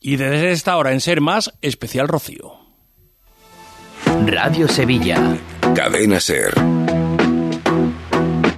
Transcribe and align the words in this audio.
Y 0.00 0.16
desde 0.16 0.52
esta 0.52 0.76
hora 0.76 0.92
en 0.92 1.00
Ser 1.00 1.20
Más, 1.20 1.52
especial 1.60 2.06
Rocío. 2.06 2.56
Radio 4.26 4.68
Sevilla. 4.68 5.36
Cadena 5.74 6.20
Ser. 6.20 6.54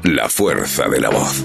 La 0.02 0.28
fuerza 0.28 0.88
de 0.88 1.00
la 1.00 1.08
voz. 1.08 1.44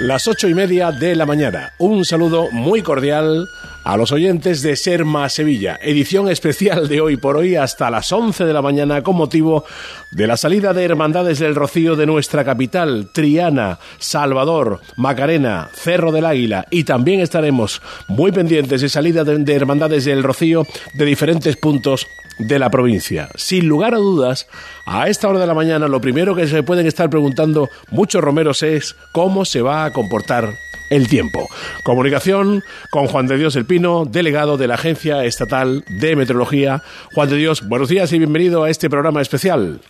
Las 0.00 0.26
ocho 0.26 0.48
y 0.48 0.54
media 0.54 0.90
de 0.90 1.14
la 1.14 1.24
mañana. 1.24 1.72
Un 1.78 2.04
saludo 2.04 2.50
muy 2.50 2.82
cordial 2.82 3.46
a 3.84 3.98
los 3.98 4.12
oyentes 4.12 4.62
de 4.62 4.76
Serma 4.76 5.28
Sevilla, 5.28 5.78
edición 5.82 6.30
especial 6.30 6.88
de 6.88 7.02
hoy 7.02 7.18
por 7.18 7.36
hoy 7.36 7.54
hasta 7.54 7.90
las 7.90 8.10
11 8.10 8.46
de 8.46 8.52
la 8.52 8.62
mañana 8.62 9.02
con 9.02 9.14
motivo 9.14 9.64
de 10.10 10.26
la 10.26 10.38
salida 10.38 10.72
de 10.72 10.84
Hermandades 10.84 11.38
del 11.38 11.54
Rocío 11.54 11.94
de 11.94 12.06
nuestra 12.06 12.44
capital, 12.44 13.10
Triana, 13.12 13.78
Salvador, 13.98 14.80
Macarena, 14.96 15.68
Cerro 15.74 16.12
del 16.12 16.24
Águila 16.24 16.66
y 16.70 16.84
también 16.84 17.20
estaremos 17.20 17.82
muy 18.08 18.32
pendientes 18.32 18.80
de 18.80 18.88
salida 18.88 19.22
de, 19.22 19.38
de 19.38 19.54
Hermandades 19.54 20.06
del 20.06 20.22
Rocío 20.22 20.66
de 20.94 21.04
diferentes 21.04 21.56
puntos 21.56 22.06
de 22.38 22.58
la 22.58 22.70
provincia. 22.70 23.28
Sin 23.36 23.68
lugar 23.68 23.94
a 23.94 23.98
dudas, 23.98 24.48
a 24.86 25.08
esta 25.08 25.28
hora 25.28 25.38
de 25.38 25.46
la 25.46 25.54
mañana 25.54 25.88
lo 25.88 26.00
primero 26.00 26.34
que 26.34 26.46
se 26.46 26.62
pueden 26.62 26.86
estar 26.86 27.10
preguntando 27.10 27.68
muchos 27.90 28.24
romeros 28.24 28.62
es 28.62 28.96
cómo 29.12 29.44
se 29.44 29.60
va 29.60 29.84
a 29.84 29.92
comportar 29.92 30.48
el 30.90 31.08
tiempo. 31.08 31.48
Comunicación 31.84 32.62
con 32.90 33.06
Juan 33.06 33.26
de 33.26 33.36
Dios 33.36 33.56
El 33.56 33.66
Pino, 33.66 34.04
delegado 34.04 34.56
de 34.56 34.68
la 34.68 34.74
Agencia 34.74 35.24
Estatal 35.24 35.84
de 36.00 36.16
Meteorología. 36.16 36.82
Juan 37.14 37.28
de 37.28 37.36
Dios, 37.36 37.68
buenos 37.68 37.88
días 37.88 38.12
y 38.12 38.18
bienvenido 38.18 38.64
a 38.64 38.70
este 38.70 38.90
programa 38.90 39.20
especial. 39.20 39.80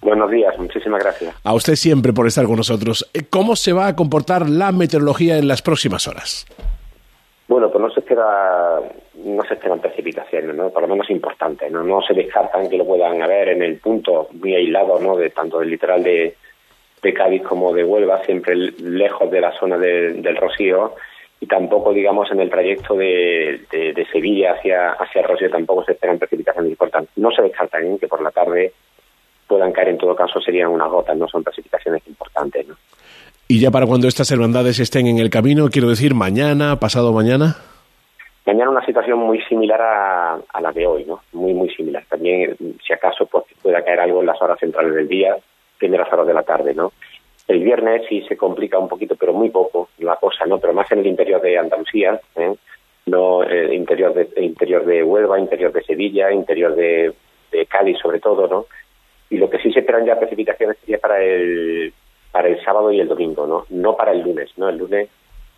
Buenos 0.00 0.30
días, 0.30 0.58
muchísimas 0.58 1.02
gracias. 1.02 1.34
A 1.44 1.54
usted 1.54 1.74
siempre 1.74 2.12
por 2.12 2.26
estar 2.26 2.44
con 2.46 2.56
nosotros. 2.56 3.08
¿Cómo 3.30 3.54
se 3.54 3.72
va 3.72 3.86
a 3.86 3.96
comportar 3.96 4.48
la 4.48 4.72
meteorología 4.72 5.38
en 5.38 5.46
las 5.46 5.62
próximas 5.62 6.08
horas? 6.08 6.44
Bueno, 7.46 7.70
pues 7.70 7.82
no 7.82 7.90
se 7.90 8.00
espera, 8.00 8.80
no 9.24 9.42
se 9.44 9.54
esperan 9.54 9.80
precipitaciones, 9.80 10.56
¿no? 10.56 10.70
Por 10.70 10.82
lo 10.82 10.88
menos 10.88 11.08
importantes, 11.10 11.70
¿no? 11.70 11.82
No 11.84 12.00
se 12.02 12.14
descartan 12.14 12.68
que 12.68 12.78
lo 12.78 12.86
puedan 12.86 13.22
haber 13.22 13.50
en 13.50 13.62
el 13.62 13.78
punto 13.78 14.28
muy 14.32 14.54
aislado, 14.54 14.98
¿no? 15.00 15.16
De 15.16 15.30
tanto 15.30 15.58
del 15.58 15.70
litoral 15.70 16.02
de, 16.02 16.34
de 17.02 17.12
Cádiz 17.12 17.42
como 17.42 17.74
de 17.74 17.84
Huelva, 17.84 18.24
siempre 18.24 18.54
lejos 18.54 19.30
de 19.30 19.40
la 19.40 19.52
zona 19.58 19.76
de, 19.76 20.14
del 20.14 20.36
Rocío 20.36 20.94
y 21.40 21.46
tampoco, 21.46 21.92
digamos, 21.92 22.30
en 22.30 22.40
el 22.40 22.48
trayecto 22.48 22.94
de, 22.94 23.62
de, 23.70 23.92
de, 23.92 24.06
Sevilla 24.06 24.52
hacia, 24.52 24.92
hacia 24.92 25.22
el 25.22 25.28
Rocío 25.28 25.50
tampoco 25.50 25.84
se 25.84 25.92
esperan 25.92 26.18
precipitaciones 26.18 26.70
importantes. 26.70 27.10
No 27.16 27.32
se 27.32 27.42
descartan 27.42 27.84
¿eh? 27.84 27.98
que 28.00 28.06
por 28.06 28.22
la 28.22 28.30
tarde 28.30 28.72
puedan 29.48 29.72
caer, 29.72 29.88
en 29.88 29.98
todo 29.98 30.14
caso 30.14 30.40
serían 30.40 30.70
unas 30.70 30.88
gotas, 30.88 31.16
no 31.16 31.26
son 31.26 31.42
precipitaciones 31.42 32.06
importantes, 32.06 32.68
¿no? 32.68 32.76
Y 33.48 33.60
ya 33.60 33.70
para 33.70 33.86
cuando 33.86 34.06
estas 34.06 34.30
hermandades 34.30 34.78
estén 34.78 35.08
en 35.08 35.18
el 35.18 35.28
camino, 35.28 35.68
quiero 35.68 35.88
decir, 35.88 36.14
mañana, 36.14 36.76
pasado 36.76 37.12
mañana. 37.12 37.56
Mañana 38.46 38.70
una 38.70 38.86
situación 38.86 39.18
muy 39.18 39.42
similar 39.42 39.80
a, 39.82 40.34
a 40.34 40.60
la 40.60 40.72
de 40.72 40.86
hoy, 40.86 41.04
¿no? 41.04 41.20
Muy, 41.32 41.52
muy 41.52 41.68
similar. 41.74 42.04
También, 42.08 42.56
si 42.86 42.92
acaso, 42.92 43.26
pues 43.26 43.44
pueda 43.60 43.82
caer 43.84 44.00
algo 44.00 44.20
en 44.20 44.26
las 44.26 44.40
horas 44.40 44.58
centrales 44.58 44.94
del 44.94 45.08
día, 45.08 45.36
primeras 45.82 46.12
horas 46.12 46.28
de 46.28 46.34
la 46.34 46.44
tarde, 46.44 46.74
¿no? 46.74 46.92
El 47.48 47.58
viernes 47.64 48.02
sí 48.08 48.22
se 48.28 48.36
complica 48.36 48.78
un 48.78 48.88
poquito, 48.88 49.16
pero 49.16 49.32
muy 49.32 49.50
poco 49.50 49.88
la 49.98 50.14
cosa, 50.14 50.46
¿no? 50.46 50.58
Pero 50.58 50.72
más 50.72 50.90
en 50.92 51.00
el 51.00 51.08
interior 51.08 51.40
de 51.42 51.58
Andalucía, 51.58 52.20
¿eh? 52.36 52.54
no 53.06 53.42
el 53.42 53.72
interior 53.72 54.14
de 54.14 54.28
interior 54.40 54.84
de 54.84 55.02
Huelva, 55.02 55.40
interior 55.40 55.72
de 55.72 55.82
Sevilla, 55.82 56.30
interior 56.30 56.76
de, 56.76 57.12
de 57.50 57.66
Cádiz, 57.66 57.98
sobre 58.00 58.20
todo, 58.20 58.46
¿no? 58.46 58.66
Y 59.28 59.38
lo 59.38 59.50
que 59.50 59.58
sí 59.58 59.72
se 59.72 59.80
esperan 59.80 60.06
ya 60.06 60.20
precipitaciones 60.20 60.76
sería 60.78 60.98
para 60.98 61.20
el 61.20 61.92
para 62.30 62.46
el 62.46 62.64
sábado 62.64 62.92
y 62.92 63.00
el 63.00 63.08
domingo, 63.08 63.44
¿no? 63.44 63.66
No 63.70 63.96
para 63.96 64.12
el 64.12 64.22
lunes, 64.22 64.50
¿no? 64.56 64.68
El 64.68 64.78
lunes 64.78 65.08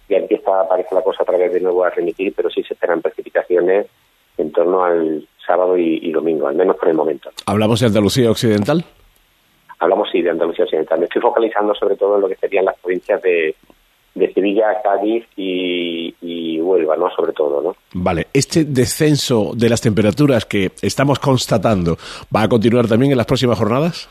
ya 0.08 0.16
empieza 0.16 0.50
a 0.56 0.62
aparecer 0.62 0.94
la 0.94 1.02
cosa 1.02 1.22
otra 1.22 1.36
vez 1.36 1.52
de 1.52 1.60
nuevo 1.60 1.84
a 1.84 1.90
remitir, 1.90 2.32
pero 2.34 2.48
sí 2.48 2.62
se 2.62 2.72
esperan 2.72 3.02
precipitaciones 3.02 3.88
en 4.38 4.52
torno 4.52 4.82
al 4.82 5.28
sábado 5.46 5.76
y 5.76 6.10
domingo, 6.12 6.48
al 6.48 6.54
menos 6.54 6.76
por 6.76 6.88
el 6.88 6.94
momento. 6.94 7.30
¿Hablamos 7.44 7.80
de 7.80 7.86
Andalucía 7.86 8.30
Occidental? 8.30 8.84
Hablamos 9.78 10.08
sí 10.10 10.22
de 10.22 10.30
Andalucía 10.30 10.64
Occidental. 10.64 10.98
Me 10.98 11.06
estoy 11.06 11.22
focalizando 11.22 11.74
sobre 11.74 11.96
todo 11.96 12.16
en 12.16 12.22
lo 12.22 12.28
que 12.28 12.36
serían 12.36 12.64
las 12.64 12.78
provincias 12.78 13.20
de, 13.22 13.54
de 14.14 14.32
Sevilla, 14.32 14.80
Cádiz 14.82 15.26
y, 15.36 16.14
y, 16.20 16.60
Huelva, 16.60 16.96
¿no? 16.96 17.10
Sobre 17.10 17.32
todo, 17.32 17.60
¿no? 17.60 17.76
Vale. 17.94 18.28
¿Este 18.32 18.64
descenso 18.64 19.52
de 19.54 19.68
las 19.68 19.80
temperaturas 19.80 20.46
que 20.46 20.72
estamos 20.82 21.18
constatando 21.18 21.96
va 22.34 22.42
a 22.42 22.48
continuar 22.48 22.86
también 22.86 23.12
en 23.12 23.18
las 23.18 23.26
próximas 23.26 23.58
jornadas? 23.58 24.08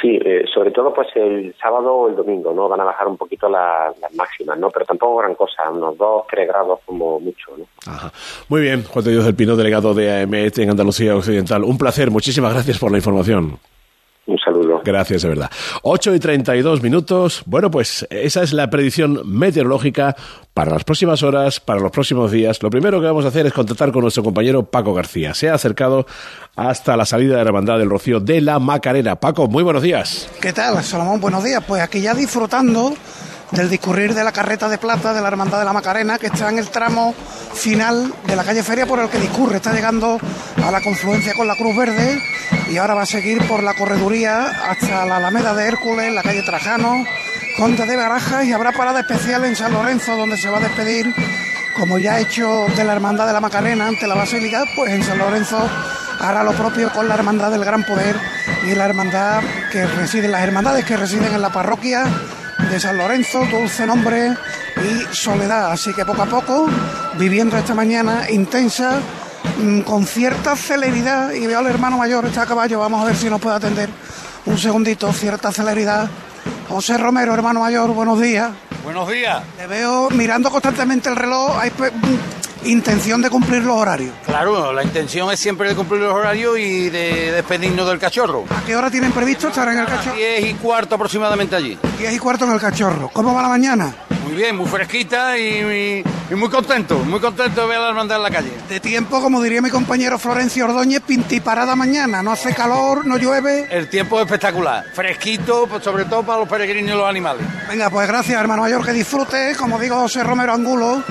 Sí, 0.00 0.16
eh, 0.24 0.44
sobre 0.54 0.70
todo 0.70 0.94
pues 0.94 1.08
el 1.16 1.54
sábado 1.60 1.92
o 1.92 2.08
el 2.08 2.14
domingo, 2.14 2.52
¿no? 2.52 2.68
Van 2.68 2.80
a 2.80 2.84
bajar 2.84 3.08
un 3.08 3.16
poquito 3.16 3.48
la, 3.48 3.92
las 4.00 4.14
máximas, 4.14 4.56
¿no? 4.56 4.70
Pero 4.70 4.84
tampoco 4.84 5.16
gran 5.16 5.34
cosa, 5.34 5.68
unos 5.70 5.98
2, 5.98 6.24
3 6.30 6.46
grados 6.46 6.80
como 6.86 7.18
mucho, 7.18 7.56
¿no? 7.56 7.64
Ajá. 7.84 8.12
Muy 8.48 8.60
bien, 8.60 8.84
Juan 8.84 9.04
de 9.04 9.10
Dios 9.10 9.24
del 9.24 9.34
Pino, 9.34 9.56
delegado 9.56 9.94
de 9.94 10.08
AEMET 10.08 10.58
en 10.58 10.70
Andalucía 10.70 11.16
Occidental. 11.16 11.64
Un 11.64 11.78
placer, 11.78 12.12
muchísimas 12.12 12.52
gracias 12.52 12.78
por 12.78 12.92
la 12.92 12.98
información. 12.98 13.58
Un 14.28 14.38
saludo. 14.38 14.82
Gracias, 14.84 15.22
de 15.22 15.28
verdad. 15.30 15.50
8 15.82 16.14
y 16.14 16.20
32 16.20 16.82
minutos. 16.82 17.42
Bueno, 17.46 17.70
pues 17.70 18.06
esa 18.10 18.42
es 18.42 18.52
la 18.52 18.68
predicción 18.68 19.22
meteorológica 19.24 20.14
para 20.52 20.70
las 20.70 20.84
próximas 20.84 21.22
horas, 21.22 21.60
para 21.60 21.80
los 21.80 21.90
próximos 21.90 22.30
días. 22.30 22.62
Lo 22.62 22.68
primero 22.68 23.00
que 23.00 23.06
vamos 23.06 23.24
a 23.24 23.28
hacer 23.28 23.46
es 23.46 23.54
contactar 23.54 23.90
con 23.90 24.02
nuestro 24.02 24.22
compañero 24.22 24.64
Paco 24.64 24.92
García. 24.92 25.32
Se 25.32 25.48
ha 25.48 25.54
acercado 25.54 26.04
hasta 26.56 26.94
la 26.94 27.06
salida 27.06 27.38
de 27.38 27.44
la 27.44 27.48
hermandad 27.48 27.78
del 27.78 27.88
Rocío 27.88 28.20
de 28.20 28.42
la 28.42 28.58
Macarena. 28.58 29.16
Paco, 29.16 29.46
muy 29.46 29.62
buenos 29.62 29.82
días. 29.82 30.28
¿Qué 30.42 30.52
tal, 30.52 30.84
Salomón? 30.84 31.22
Buenos 31.22 31.42
días. 31.42 31.64
Pues 31.66 31.80
aquí 31.80 32.02
ya 32.02 32.12
disfrutando 32.12 32.92
del 33.50 33.70
discurrir 33.70 34.14
de 34.14 34.24
la 34.24 34.32
carreta 34.32 34.68
de 34.68 34.78
plata 34.78 35.12
de 35.12 35.20
la 35.20 35.28
Hermandad 35.28 35.58
de 35.58 35.64
la 35.64 35.72
Macarena, 35.72 36.18
que 36.18 36.26
está 36.26 36.48
en 36.50 36.58
el 36.58 36.68
tramo 36.68 37.14
final 37.54 38.12
de 38.26 38.36
la 38.36 38.44
calle 38.44 38.62
Feria 38.62 38.86
por 38.86 38.98
el 38.98 39.08
que 39.08 39.18
discurre. 39.18 39.56
Está 39.56 39.72
llegando 39.72 40.18
a 40.64 40.70
la 40.70 40.80
confluencia 40.80 41.34
con 41.34 41.46
la 41.46 41.56
Cruz 41.56 41.76
Verde 41.76 42.20
y 42.70 42.76
ahora 42.76 42.94
va 42.94 43.02
a 43.02 43.06
seguir 43.06 43.46
por 43.46 43.62
la 43.62 43.74
correduría 43.74 44.46
hasta 44.68 45.06
la 45.06 45.16
Alameda 45.16 45.54
de 45.54 45.66
Hércules, 45.66 46.12
la 46.12 46.22
calle 46.22 46.42
Trajano, 46.42 47.04
Conde 47.56 47.86
de 47.86 47.96
Barajas 47.96 48.44
y 48.44 48.52
habrá 48.52 48.72
parada 48.72 49.00
especial 49.00 49.44
en 49.44 49.56
San 49.56 49.72
Lorenzo 49.72 50.16
donde 50.16 50.36
se 50.36 50.50
va 50.50 50.58
a 50.58 50.60
despedir, 50.60 51.12
como 51.74 51.98
ya 51.98 52.14
ha 52.14 52.20
hecho 52.20 52.66
de 52.76 52.84
la 52.84 52.92
Hermandad 52.92 53.26
de 53.26 53.32
la 53.32 53.40
Macarena 53.40 53.88
ante 53.88 54.06
la 54.06 54.14
Basílica, 54.14 54.64
pues 54.76 54.92
en 54.92 55.02
San 55.02 55.18
Lorenzo 55.18 55.58
hará 56.20 56.44
lo 56.44 56.52
propio 56.52 56.92
con 56.92 57.08
la 57.08 57.14
Hermandad 57.14 57.50
del 57.50 57.64
Gran 57.64 57.84
Poder 57.84 58.16
y 58.64 58.74
la 58.74 58.84
Hermandad 58.84 59.42
que 59.72 59.86
reside, 59.86 60.28
las 60.28 60.42
hermandades 60.42 60.84
que 60.84 60.96
residen 60.96 61.34
en 61.34 61.42
la 61.42 61.50
parroquia 61.50 62.04
de 62.70 62.80
San 62.80 62.98
Lorenzo, 62.98 63.44
Dulce 63.46 63.86
Nombre 63.86 64.34
y 64.76 65.14
Soledad. 65.14 65.72
Así 65.72 65.92
que 65.94 66.04
poco 66.04 66.22
a 66.22 66.26
poco, 66.26 66.66
viviendo 67.18 67.56
esta 67.56 67.74
mañana 67.74 68.30
intensa, 68.30 69.00
mmm, 69.58 69.80
con 69.80 70.06
cierta 70.06 70.54
celeridad, 70.54 71.32
y 71.32 71.46
veo 71.46 71.58
al 71.58 71.66
hermano 71.66 71.98
mayor, 71.98 72.26
está 72.26 72.42
a 72.42 72.46
caballo, 72.46 72.78
vamos 72.80 73.02
a 73.02 73.06
ver 73.06 73.16
si 73.16 73.30
nos 73.30 73.40
puede 73.40 73.56
atender 73.56 73.88
un 74.46 74.58
segundito, 74.58 75.12
cierta 75.12 75.50
celeridad. 75.52 76.08
José 76.68 76.98
Romero, 76.98 77.32
hermano 77.32 77.60
mayor, 77.60 77.90
buenos 77.90 78.20
días. 78.20 78.50
Buenos 78.84 79.08
días. 79.08 79.42
Le 79.56 79.66
veo 79.66 80.10
mirando 80.10 80.50
constantemente 80.50 81.08
el 81.08 81.16
reloj, 81.16 81.58
hay 81.58 81.70
intención 82.68 83.22
de 83.22 83.30
cumplir 83.30 83.62
los 83.62 83.76
horarios. 83.76 84.14
Claro, 84.26 84.72
la 84.72 84.82
intención 84.82 85.30
es 85.32 85.40
siempre 85.40 85.68
de 85.68 85.74
cumplir 85.74 86.00
los 86.02 86.12
horarios 86.12 86.58
y 86.58 86.90
de 86.90 87.32
despedirnos 87.32 87.88
del 87.88 87.98
cachorro. 87.98 88.44
¿A 88.50 88.64
qué 88.64 88.76
hora 88.76 88.90
tienen 88.90 89.12
previsto 89.12 89.48
estar 89.48 89.68
en 89.68 89.78
el 89.78 89.86
cachorro? 89.86 90.16
Diez 90.16 90.44
y 90.44 90.54
cuarto 90.54 90.94
aproximadamente 90.94 91.56
allí. 91.56 91.78
Diez 91.98 92.14
y 92.14 92.18
cuarto 92.18 92.44
en 92.44 92.52
el 92.52 92.60
cachorro. 92.60 93.10
¿Cómo 93.12 93.34
va 93.34 93.42
la 93.42 93.48
mañana? 93.48 93.94
Muy 94.24 94.36
bien, 94.36 94.56
muy 94.56 94.66
fresquita 94.66 95.38
y, 95.38 95.42
y, 95.42 96.04
y, 96.30 96.34
muy 96.34 96.50
contento, 96.50 96.98
muy 96.98 97.18
contento 97.18 97.62
de 97.62 97.66
ver 97.66 97.78
a 97.78 97.80
la 97.80 97.88
hermandad 97.88 98.18
en 98.18 98.22
la 98.24 98.30
calle. 98.30 98.52
De 98.68 98.78
tiempo, 98.78 99.22
como 99.22 99.40
diría 99.40 99.62
mi 99.62 99.70
compañero 99.70 100.18
Florencio 100.18 100.66
Ordóñez, 100.66 101.00
pintiparada 101.00 101.74
mañana. 101.74 102.22
No 102.22 102.32
hace 102.32 102.54
calor, 102.54 103.06
no 103.06 103.16
llueve. 103.16 103.66
El 103.70 103.88
tiempo 103.88 104.18
es 104.18 104.26
espectacular, 104.26 104.84
fresquito, 104.92 105.66
pues 105.66 105.82
sobre 105.82 106.04
todo 106.04 106.24
para 106.24 106.40
los 106.40 106.48
peregrinos 106.48 106.94
y 106.94 106.98
los 106.98 107.08
animales. 107.08 107.46
Venga, 107.70 107.88
pues 107.88 108.06
gracias, 108.06 108.38
hermano 108.38 108.62
mayor, 108.62 108.84
que 108.84 108.92
disfrute. 108.92 109.54
Como 109.56 109.78
digo, 109.78 109.96
José 109.96 110.22
Romero 110.22 110.52
Angulo, 110.52 111.02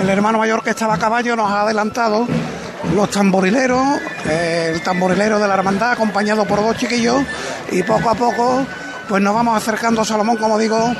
el 0.00 0.08
hermano 0.08 0.38
mayor 0.38 0.62
que 0.62 0.70
estaba 0.70 0.94
a 0.94 0.98
caballo, 0.98 1.36
nos 1.36 1.50
ha 1.50 1.62
adelantado 1.62 2.26
los 2.94 3.10
tamborileros, 3.10 4.00
el 4.28 4.82
tamborilero 4.82 5.38
de 5.38 5.48
la 5.48 5.54
hermandad, 5.54 5.92
acompañado 5.92 6.44
por 6.44 6.60
dos 6.62 6.76
chiquillos, 6.76 7.22
y 7.70 7.82
poco 7.82 8.10
a 8.10 8.14
poco, 8.14 8.66
pues 9.08 9.22
nos 9.22 9.34
vamos 9.34 9.56
acercando 9.56 10.04
Salomón, 10.04 10.36
como 10.36 10.58
digo, 10.58 10.92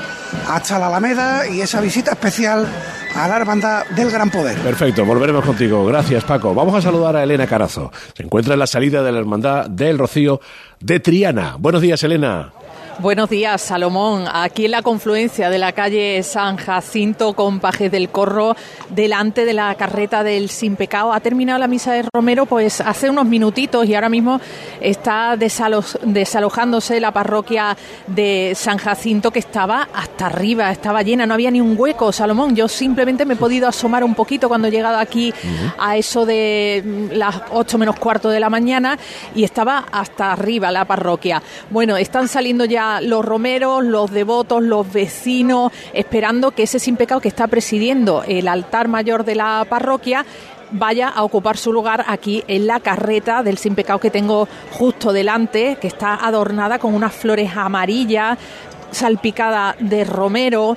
hasta 0.48 0.78
la 0.78 0.86
Alameda 0.86 1.46
y 1.48 1.60
esa 1.60 1.80
visita 1.80 2.12
especial 2.12 2.66
a 3.14 3.28
la 3.28 3.36
hermandad 3.36 3.84
del 3.90 4.10
Gran 4.10 4.30
Poder. 4.30 4.58
Perfecto, 4.58 5.04
volveremos 5.04 5.44
contigo. 5.44 5.84
Gracias, 5.84 6.24
Paco. 6.24 6.54
Vamos 6.54 6.74
a 6.74 6.80
saludar 6.80 7.16
a 7.16 7.22
Elena 7.22 7.46
Carazo. 7.46 7.92
Se 8.16 8.22
encuentra 8.22 8.54
en 8.54 8.60
la 8.60 8.66
salida 8.66 9.02
de 9.02 9.12
la 9.12 9.18
hermandad 9.18 9.66
del 9.68 9.98
Rocío 9.98 10.40
de 10.80 11.00
Triana. 11.00 11.56
Buenos 11.58 11.82
días, 11.82 12.02
Elena. 12.02 12.52
Buenos 12.98 13.30
días, 13.30 13.62
Salomón. 13.62 14.26
Aquí 14.32 14.66
en 14.66 14.70
la 14.70 14.82
confluencia 14.82 15.48
de 15.48 15.58
la 15.58 15.72
calle 15.72 16.22
San 16.22 16.56
Jacinto 16.56 17.32
con 17.32 17.58
Pajes 17.58 17.90
del 17.90 18.10
Corro, 18.10 18.54
delante 18.90 19.46
de 19.46 19.54
la 19.54 19.74
carreta 19.76 20.22
del 20.22 20.50
Sin 20.50 20.76
Pecado, 20.76 21.12
ha 21.12 21.20
terminado 21.20 21.58
la 21.58 21.68
misa 21.68 21.94
de 21.94 22.04
Romero 22.12 22.44
pues 22.44 22.82
hace 22.82 23.08
unos 23.08 23.24
minutitos 23.24 23.86
y 23.86 23.94
ahora 23.94 24.10
mismo 24.10 24.40
está 24.80 25.36
desalojándose 25.36 27.00
la 27.00 27.12
parroquia 27.12 27.76
de 28.06 28.52
San 28.54 28.76
Jacinto 28.76 29.30
que 29.30 29.38
estaba 29.38 29.88
hasta 29.94 30.26
arriba, 30.26 30.70
estaba 30.70 31.02
llena, 31.02 31.26
no 31.26 31.34
había 31.34 31.50
ni 31.50 31.62
un 31.62 31.74
hueco, 31.78 32.12
Salomón. 32.12 32.54
Yo 32.54 32.68
simplemente 32.68 33.24
me 33.24 33.34
he 33.34 33.38
podido 33.38 33.68
asomar 33.68 34.04
un 34.04 34.14
poquito 34.14 34.48
cuando 34.48 34.68
he 34.68 34.70
llegado 34.70 34.98
aquí 34.98 35.32
a 35.78 35.96
eso 35.96 36.26
de 36.26 37.08
las 37.12 37.40
ocho 37.52 37.78
menos 37.78 37.98
cuarto 37.98 38.28
de 38.28 38.38
la 38.38 38.50
mañana 38.50 38.98
y 39.34 39.44
estaba 39.44 39.86
hasta 39.90 40.32
arriba 40.32 40.70
la 40.70 40.84
parroquia. 40.84 41.42
Bueno, 41.70 41.96
están 41.96 42.28
saliendo 42.28 42.66
ya 42.66 42.81
los 43.02 43.25
romeros, 43.25 43.84
los 43.84 44.11
devotos, 44.11 44.62
los 44.62 44.93
vecinos, 44.93 45.73
esperando 45.93 46.50
que 46.52 46.64
ese 46.64 46.79
sin 46.79 46.96
pecado 46.96 47.20
que 47.20 47.29
está 47.29 47.46
presidiendo 47.46 48.23
el 48.26 48.49
altar 48.49 48.88
mayor 48.88 49.25
de 49.25 49.34
la 49.34 49.67
parroquia 49.69 50.25
vaya 50.73 51.08
a 51.08 51.23
ocupar 51.23 51.56
su 51.56 51.73
lugar 51.73 52.05
aquí 52.08 52.43
en 52.49 52.67
la 52.67 52.81
carreta 52.81 53.43
del 53.43 53.58
sin 53.58 53.75
pecado 53.75 53.99
que 53.99 54.11
tengo 54.11 54.49
justo 54.73 55.12
delante, 55.12 55.76
que 55.81 55.87
está 55.87 56.14
adornada 56.14 56.79
con 56.79 56.94
unas 56.94 57.12
flores 57.12 57.55
amarillas, 57.55 58.38
salpicada 58.90 59.76
de 59.78 60.05
romero, 60.05 60.76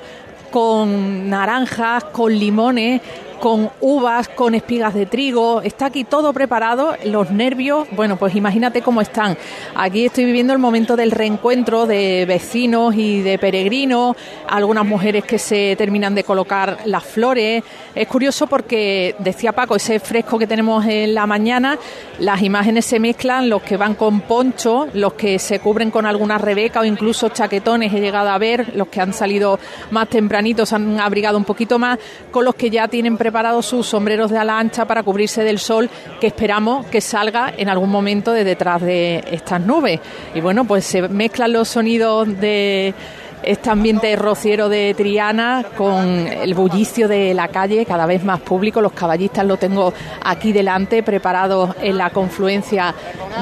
con 0.50 1.28
naranjas, 1.28 2.04
con 2.04 2.32
limones, 2.32 3.00
con 3.40 3.70
uvas, 3.80 4.28
con 4.28 4.54
espigas 4.54 4.94
de 4.94 5.06
trigo. 5.06 5.60
Está 5.62 5.86
aquí 5.86 6.04
todo 6.04 6.32
preparado. 6.32 6.96
Los 7.04 7.30
nervios, 7.30 7.86
bueno, 7.92 8.16
pues 8.16 8.34
imagínate 8.34 8.82
cómo 8.82 9.00
están. 9.00 9.36
Aquí 9.74 10.06
estoy 10.06 10.24
viviendo 10.24 10.52
el 10.52 10.58
momento 10.58 10.96
del 10.96 11.10
reencuentro 11.10 11.86
de 11.86 12.24
vecinos 12.26 12.94
y 12.96 13.22
de 13.22 13.38
peregrinos, 13.38 14.16
algunas 14.48 14.84
mujeres 14.84 15.24
que 15.24 15.38
se 15.38 15.76
terminan 15.76 16.14
de 16.14 16.24
colocar 16.24 16.78
las 16.84 17.04
flores. 17.04 17.62
Es 17.94 18.08
curioso 18.08 18.46
porque, 18.46 19.14
decía 19.18 19.52
Paco, 19.52 19.76
ese 19.76 20.00
fresco 20.00 20.38
que 20.38 20.46
tenemos 20.46 20.84
en 20.86 21.14
la 21.14 21.26
mañana, 21.26 21.78
las 22.18 22.42
imágenes 22.42 22.84
se 22.84 22.98
mezclan, 22.98 23.48
los 23.48 23.62
que 23.62 23.76
van 23.76 23.94
con 23.94 24.20
poncho, 24.22 24.88
los 24.94 25.14
que 25.14 25.38
se 25.38 25.60
cubren 25.60 25.90
con 25.90 26.06
alguna 26.06 26.38
rebeca 26.38 26.80
o 26.80 26.84
incluso 26.84 27.28
chaquetones, 27.28 27.92
he 27.92 28.00
llegado 28.00 28.30
a 28.30 28.38
ver, 28.38 28.76
los 28.76 28.88
que 28.88 29.00
han 29.00 29.12
salido 29.12 29.58
más 29.90 30.08
tempranitos 30.08 30.72
han 30.72 31.00
abrigado 31.00 31.38
un 31.38 31.44
poquito 31.44 31.78
más, 31.78 31.98
con 32.30 32.44
los 32.44 32.54
que 32.54 32.70
ya 32.70 32.88
tienen 32.88 33.16
preparado 33.26 33.60
sus 33.60 33.88
sombreros 33.88 34.30
de 34.30 34.38
ala 34.38 34.56
ancha 34.56 34.84
para 34.84 35.02
cubrirse 35.02 35.42
del 35.42 35.58
sol 35.58 35.90
que 36.20 36.28
esperamos 36.28 36.86
que 36.86 37.00
salga 37.00 37.52
en 37.56 37.68
algún 37.68 37.90
momento 37.90 38.30
de 38.30 38.44
detrás 38.44 38.80
de 38.80 39.24
estas 39.28 39.60
nubes. 39.60 39.98
Y 40.32 40.40
bueno, 40.40 40.64
pues 40.64 40.84
se 40.84 41.08
mezclan 41.08 41.52
los 41.52 41.66
sonidos 41.66 42.28
de 42.38 42.94
este 43.42 43.70
ambiente 43.70 44.14
rociero 44.16 44.68
de 44.68 44.94
Triana 44.94 45.64
con 45.76 46.26
el 46.26 46.54
bullicio 46.54 47.08
de 47.08 47.34
la 47.34 47.48
calle 47.48 47.84
cada 47.86 48.06
vez 48.06 48.24
más 48.24 48.40
público. 48.40 48.80
Los 48.80 48.92
caballistas 48.92 49.44
lo 49.44 49.56
tengo 49.56 49.92
aquí 50.24 50.52
delante, 50.52 51.02
preparados 51.02 51.74
en 51.80 51.98
la 51.98 52.10
confluencia 52.10 52.94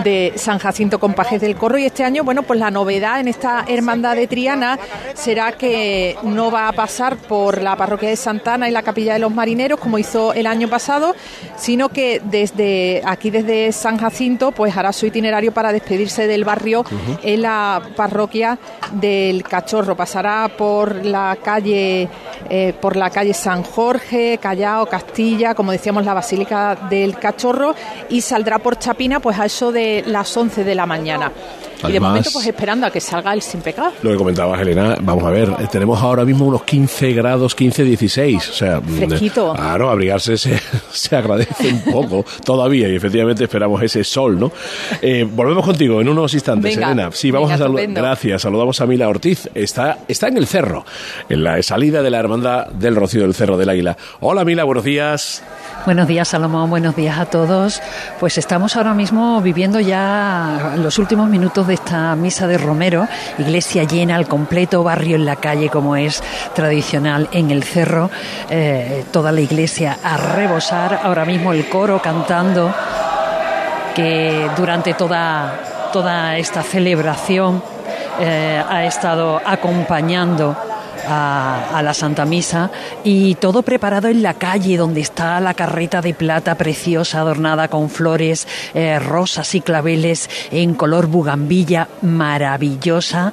de 0.02 0.32
San 0.36 0.58
Jacinto 0.58 0.98
con 0.98 1.14
Pajes 1.14 1.40
del 1.40 1.56
Corro. 1.56 1.78
Y 1.78 1.84
este 1.84 2.04
año, 2.04 2.24
bueno, 2.24 2.42
pues 2.42 2.58
la 2.58 2.70
novedad 2.70 3.20
en 3.20 3.28
esta 3.28 3.64
hermandad 3.68 4.16
de 4.16 4.26
Triana 4.26 4.78
será 5.14 5.52
que 5.52 6.16
no 6.22 6.50
va 6.50 6.68
a 6.68 6.72
pasar 6.72 7.16
por 7.16 7.62
la 7.62 7.76
parroquia 7.76 8.08
de 8.08 8.16
Santana 8.16 8.68
y 8.68 8.72
la 8.72 8.82
capilla 8.82 9.14
de 9.14 9.20
los 9.20 9.32
marineros 9.32 9.78
como 9.78 9.98
hizo 9.98 10.32
el 10.32 10.46
año 10.46 10.68
pasado, 10.68 11.14
sino 11.56 11.88
que 11.88 12.20
desde 12.24 13.02
aquí, 13.04 13.30
desde 13.30 13.72
San 13.72 13.98
Jacinto, 13.98 14.52
pues 14.52 14.76
hará 14.76 14.92
su 14.92 15.06
itinerario 15.06 15.52
para 15.52 15.72
despedirse 15.72 16.26
del 16.26 16.44
barrio 16.44 16.84
en 17.22 17.42
la 17.42 17.82
parroquia 17.96 18.58
del 18.92 19.42
Cachorro 19.44 19.83
pasará 19.96 20.50
por 20.56 21.04
la 21.04 21.36
calle 21.42 22.08
eh, 22.48 22.74
por 22.80 22.96
la 22.96 23.10
calle 23.10 23.34
San 23.34 23.62
Jorge, 23.62 24.38
Callao, 24.38 24.86
Castilla, 24.86 25.54
como 25.54 25.72
decíamos 25.72 26.04
la 26.04 26.14
Basílica 26.14 26.76
del 26.88 27.18
Cachorro 27.18 27.74
y 28.08 28.20
saldrá 28.20 28.58
por 28.58 28.78
Chapina 28.78 29.20
pues 29.20 29.38
a 29.38 29.46
eso 29.46 29.72
de 29.72 30.02
las 30.06 30.34
11 30.36 30.64
de 30.64 30.74
la 30.74 30.86
mañana 30.86 31.32
y 31.88 31.92
de 31.92 32.00
momento, 32.00 32.30
pues 32.32 32.46
esperando 32.46 32.86
a 32.86 32.90
que 32.90 33.00
salga 33.00 33.32
el 33.32 33.42
sin 33.42 33.60
pecado. 33.60 33.92
Lo 34.02 34.10
que 34.10 34.16
comentabas, 34.16 34.60
Elena, 34.60 34.96
vamos 35.00 35.24
a 35.24 35.30
ver, 35.30 35.54
tenemos 35.68 36.00
ahora 36.00 36.24
mismo 36.24 36.46
unos 36.46 36.64
15 36.64 37.12
grados, 37.12 37.54
15, 37.54 37.84
16. 37.84 38.48
O 38.48 38.52
sea, 38.52 38.80
mm, 38.80 38.96
Fresquito. 38.96 39.52
Claro, 39.54 39.90
abrigarse 39.90 40.36
se, 40.36 40.58
se 40.92 41.16
agradece 41.16 41.68
un 41.68 41.92
poco 41.92 42.24
todavía 42.44 42.88
y 42.88 42.96
efectivamente 42.96 43.44
esperamos 43.44 43.82
ese 43.82 44.04
sol, 44.04 44.38
¿no? 44.38 44.52
Eh, 45.02 45.26
volvemos 45.30 45.64
contigo 45.64 46.00
en 46.00 46.08
unos 46.08 46.34
instantes, 46.34 46.76
Elena. 46.76 47.10
Sí, 47.12 47.30
vamos 47.30 47.50
a 47.50 47.58
saludar. 47.58 47.86
Gracias, 47.88 48.42
saludamos 48.42 48.80
a 48.80 48.86
Mila 48.86 49.08
Ortiz. 49.08 49.48
Está, 49.54 49.98
está 50.08 50.28
en 50.28 50.38
el 50.38 50.46
cerro, 50.46 50.84
en 51.28 51.44
la 51.44 51.62
salida 51.62 52.02
de 52.02 52.10
la 52.10 52.18
Hermandad 52.18 52.66
del 52.68 52.96
Rocío 52.96 53.22
del 53.22 53.34
Cerro 53.34 53.56
del 53.56 53.68
Águila. 53.68 53.96
Hola, 54.20 54.44
Mila, 54.44 54.64
buenos 54.64 54.84
días. 54.84 55.42
Buenos 55.84 56.08
días, 56.08 56.28
Salomón. 56.28 56.70
Buenos 56.70 56.96
días 56.96 57.18
a 57.18 57.26
todos. 57.26 57.80
Pues 58.18 58.38
estamos 58.38 58.76
ahora 58.76 58.94
mismo 58.94 59.40
viviendo 59.42 59.80
ya 59.80 60.74
los 60.78 60.98
últimos 60.98 61.28
minutos 61.28 61.66
de 61.66 61.73
esta 61.74 62.14
misa 62.16 62.46
de 62.46 62.58
Romero, 62.58 63.06
iglesia 63.38 63.84
llena 63.84 64.16
al 64.16 64.26
completo, 64.26 64.82
barrio 64.82 65.16
en 65.16 65.24
la 65.24 65.36
calle 65.36 65.68
como 65.68 65.96
es 65.96 66.22
tradicional 66.54 67.28
en 67.32 67.50
el 67.50 67.62
cerro, 67.62 68.10
eh, 68.48 69.04
toda 69.12 69.32
la 69.32 69.40
iglesia 69.40 69.98
a 70.02 70.16
rebosar, 70.16 71.00
ahora 71.02 71.24
mismo 71.24 71.52
el 71.52 71.68
coro 71.68 72.00
cantando 72.00 72.72
que 73.94 74.50
durante 74.56 74.94
toda, 74.94 75.90
toda 75.92 76.36
esta 76.36 76.62
celebración 76.62 77.62
eh, 78.20 78.62
ha 78.68 78.84
estado 78.84 79.40
acompañando 79.44 80.56
a, 81.06 81.80
la 81.82 81.94
Santa 81.94 82.24
Misa 82.24 82.70
y 83.04 83.34
todo 83.36 83.62
preparado 83.62 84.08
en 84.08 84.22
la 84.22 84.34
calle 84.34 84.76
donde 84.76 85.00
está 85.00 85.40
la 85.40 85.54
carreta 85.54 86.00
de 86.00 86.14
plata 86.14 86.54
preciosa 86.56 87.20
adornada 87.20 87.68
con 87.68 87.90
flores 87.90 88.46
eh, 88.74 88.98
rosas 88.98 89.54
y 89.54 89.60
claveles 89.60 90.30
en 90.50 90.74
color 90.74 91.06
bugambilla 91.06 91.88
maravillosa 92.02 93.32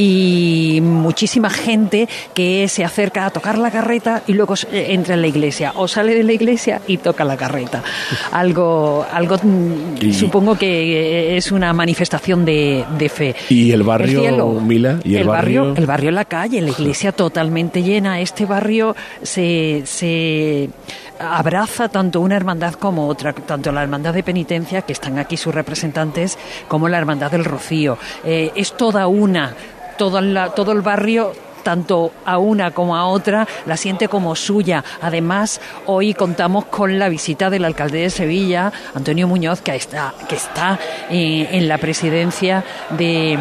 y 0.00 0.80
muchísima 0.80 1.50
gente 1.50 2.08
que 2.32 2.68
se 2.68 2.86
acerca 2.86 3.26
a 3.26 3.30
tocar 3.30 3.58
la 3.58 3.70
carreta 3.70 4.22
y 4.26 4.32
luego 4.32 4.54
entra 4.72 5.14
en 5.14 5.20
la 5.20 5.26
iglesia 5.26 5.74
o 5.76 5.86
sale 5.86 6.14
de 6.14 6.24
la 6.24 6.32
iglesia 6.32 6.80
y 6.86 6.96
toca 6.96 7.22
la 7.22 7.36
carreta. 7.36 7.82
Algo, 8.32 9.04
algo 9.12 9.36
mm, 9.42 10.12
supongo 10.12 10.56
que 10.56 11.36
es 11.36 11.52
una 11.52 11.74
manifestación 11.74 12.46
de, 12.46 13.10
fe. 13.14 13.34
¿Y 13.50 13.72
el 13.72 13.82
barrio, 13.82 14.46
Mila? 14.60 15.00
¿Y 15.04 15.16
el, 15.16 15.26
barrio? 15.26 15.74
El 15.76 15.86
barrio, 15.86 16.10
la 16.12 16.24
calle, 16.24 16.62
la 16.62 16.70
iglesia 16.70 17.12
totalmente 17.12 17.82
llena. 17.82 18.20
Este 18.20 18.46
barrio 18.46 18.96
se, 19.22 19.82
se 19.84 20.70
abraza 21.18 21.88
tanto 21.88 22.20
una 22.20 22.36
hermandad 22.36 22.74
como 22.74 23.06
otra, 23.06 23.34
tanto 23.34 23.70
la 23.70 23.82
hermandad 23.82 24.14
de 24.14 24.22
penitencia, 24.22 24.80
que 24.82 24.94
están 24.94 25.18
aquí 25.18 25.36
sus 25.36 25.54
representantes, 25.54 26.38
como 26.68 26.88
la 26.88 26.96
hermandad 26.96 27.30
del 27.30 27.44
rocío. 27.44 27.98
Eh, 28.24 28.50
es 28.54 28.72
toda 28.76 29.06
una 29.06 29.54
todo, 30.00 30.18
todo 30.52 30.72
el 30.72 30.80
barrio 30.80 31.34
tanto 31.62 32.10
a 32.24 32.38
una 32.38 32.70
como 32.70 32.96
a 32.96 33.04
otra 33.06 33.46
la 33.66 33.76
siente 33.76 34.08
como 34.08 34.34
suya. 34.34 34.82
Además, 35.02 35.60
hoy 35.84 36.14
contamos 36.14 36.64
con 36.64 36.98
la 36.98 37.10
visita 37.10 37.50
del 37.50 37.66
alcalde 37.66 37.98
de 37.98 38.08
Sevilla, 38.08 38.72
Antonio 38.94 39.28
Muñoz, 39.28 39.60
que 39.60 39.76
está, 39.76 40.14
que 40.26 40.36
está 40.36 40.78
eh, 41.10 41.48
en 41.52 41.68
la 41.68 41.76
presidencia 41.76 42.64
de 42.96 43.38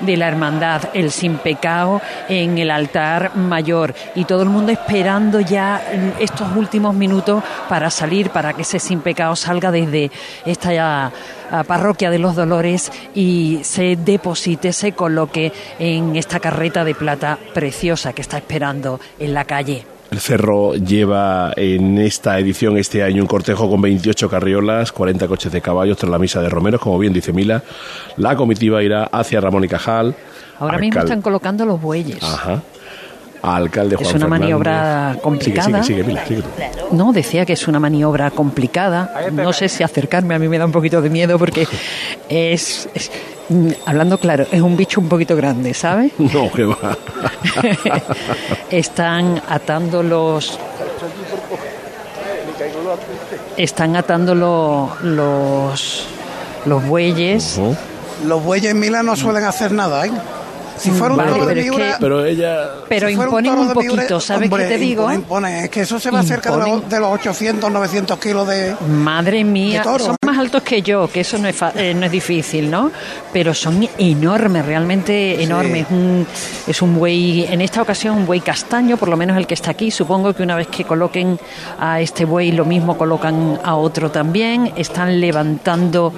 de 0.00 0.16
la 0.16 0.28
hermandad, 0.28 0.82
el 0.94 1.10
sin 1.10 1.38
pecado 1.38 2.00
en 2.28 2.58
el 2.58 2.70
altar 2.70 3.36
mayor 3.36 3.94
y 4.14 4.24
todo 4.24 4.42
el 4.42 4.48
mundo 4.48 4.72
esperando 4.72 5.40
ya 5.40 5.82
estos 6.18 6.48
últimos 6.56 6.94
minutos 6.94 7.42
para 7.68 7.90
salir, 7.90 8.30
para 8.30 8.52
que 8.52 8.62
ese 8.62 8.78
sin 8.78 9.00
pecado 9.00 9.36
salga 9.36 9.70
desde 9.70 10.10
esta 10.44 11.12
parroquia 11.66 12.10
de 12.10 12.18
los 12.18 12.36
Dolores 12.36 12.90
y 13.14 13.60
se 13.62 13.96
deposite, 13.96 14.72
se 14.72 14.92
coloque 14.92 15.52
en 15.78 16.16
esta 16.16 16.40
carreta 16.40 16.84
de 16.84 16.94
plata 16.94 17.38
preciosa 17.54 18.12
que 18.12 18.22
está 18.22 18.38
esperando 18.38 19.00
en 19.18 19.34
la 19.34 19.44
calle. 19.44 19.95
El 20.10 20.20
Cerro 20.20 20.74
lleva 20.74 21.52
en 21.56 21.98
esta 21.98 22.38
edición, 22.38 22.78
este 22.78 23.02
año, 23.02 23.22
un 23.22 23.28
cortejo 23.28 23.68
con 23.68 23.80
28 23.82 24.28
carriolas, 24.28 24.92
40 24.92 25.26
coches 25.26 25.50
de 25.52 25.60
caballos 25.60 25.98
tras 25.98 26.10
la 26.10 26.18
misa 26.18 26.40
de 26.40 26.48
Romeros, 26.48 26.80
como 26.80 26.98
bien 26.98 27.12
dice 27.12 27.32
Mila. 27.32 27.62
La 28.16 28.36
comitiva 28.36 28.82
irá 28.82 29.04
hacia 29.04 29.40
Ramón 29.40 29.64
y 29.64 29.68
Cajal. 29.68 30.14
Ahora 30.58 30.78
mismo 30.78 31.00
están 31.00 31.22
colocando 31.22 31.66
los 31.66 31.80
bueyes. 31.80 32.22
Ajá. 32.22 32.62
Alcalde 33.54 33.96
Juan 33.96 34.08
Es 34.08 34.14
una 34.14 34.26
maniobra 34.26 35.16
complicada. 35.22 35.82
Sigue, 35.82 36.04
sigue, 36.04 36.26
sigue, 36.26 36.42
no, 36.90 37.12
decía 37.12 37.46
que 37.46 37.52
es 37.52 37.68
una 37.68 37.78
maniobra 37.78 38.30
complicada. 38.30 39.30
No 39.32 39.52
sé 39.52 39.68
si 39.68 39.84
acercarme, 39.84 40.34
a 40.34 40.38
mí 40.38 40.48
me 40.48 40.58
da 40.58 40.66
un 40.66 40.72
poquito 40.72 41.00
de 41.00 41.10
miedo 41.10 41.38
porque 41.38 41.68
es 42.28 42.88
Mm, 43.48 43.68
hablando 43.84 44.18
claro, 44.18 44.44
es 44.50 44.60
un 44.60 44.76
bicho 44.76 45.00
un 45.00 45.08
poquito 45.08 45.36
grande, 45.36 45.72
¿sabes? 45.74 46.12
No, 46.18 46.50
que 46.50 46.64
va. 46.64 46.96
Están 48.70 49.40
atando 49.48 50.02
los. 50.02 50.58
Están 53.56 53.96
atando 53.96 54.34
los, 54.34 55.02
los, 55.02 56.06
los 56.64 56.86
bueyes. 56.86 57.60
Los 58.26 58.42
bueyes 58.42 58.72
en 58.72 58.80
Milán 58.80 59.06
no 59.06 59.14
suelen 59.14 59.44
hacer 59.44 59.72
nada, 59.72 60.06
¿eh? 60.06 60.10
Si 60.78 60.90
fuera 60.90 61.12
un 61.14 61.18
Vale, 61.18 61.32
toro 61.32 61.46
de 61.46 61.54
pero 61.54 61.60
es 61.60 61.64
que- 61.64 61.70
Miura, 61.70 61.96
Pero 62.00 62.24
ella... 62.24 62.68
Pero 62.88 63.08
si 63.08 63.14
imponen 63.14 63.52
un 63.52 63.58
Miura, 63.60 63.74
poquito, 63.74 64.20
¿sabes 64.20 64.44
hombre, 64.50 64.64
qué 64.64 64.68
te 64.74 64.78
digo? 64.78 65.02
impone, 65.04 65.14
impone. 65.16 65.64
Es 65.64 65.70
que 65.70 65.80
eso 65.80 65.98
se 65.98 66.10
va 66.10 66.22
cerca 66.22 66.50
de 66.50 66.58
los, 66.58 66.66
Imponen. 66.68 66.88
de 66.88 67.00
los 67.00 67.12
800, 67.12 67.70
900 67.70 68.18
kilos 68.18 68.48
de... 68.48 68.74
Madre 68.88 69.44
mía, 69.44 69.78
De 69.78 69.84
toro, 69.84 70.04
son 70.04 70.16
más 70.24 70.38
altos 70.38 70.62
que 70.62 70.82
yo, 70.82 71.08
que 71.08 71.20
eso 71.20 71.38
no 71.38 71.48
es, 71.48 71.56
fa- 71.56 71.72
eh, 71.74 71.94
no 71.94 72.06
es 72.06 72.12
difícil, 72.12 72.70
¿no? 72.70 72.90
Pero 73.32 73.54
son 73.54 73.88
enormes, 73.98 74.66
realmente 74.66 75.42
enormes. 75.42 75.86
Un- 75.90 76.26
es 76.66 76.82
un 76.82 76.98
buey, 76.98 77.44
en 77.50 77.60
esta 77.60 77.82
ocasión 77.82 78.16
un 78.18 78.26
buey 78.26 78.40
castaño, 78.40 78.96
por 78.96 79.08
lo 79.08 79.16
menos 79.16 79.36
el 79.36 79.46
que 79.46 79.54
está 79.54 79.70
aquí. 79.70 79.90
Supongo 79.90 80.32
que 80.34 80.42
una 80.42 80.56
vez 80.56 80.66
que 80.68 80.84
coloquen 80.84 81.38
a 81.80 82.00
este 82.00 82.24
buey, 82.24 82.52
lo 82.52 82.64
mismo 82.64 82.96
colocan 82.98 83.58
a 83.64 83.76
otro 83.76 84.10
también. 84.10 84.72
Están 84.76 85.20
levantando 85.20 86.12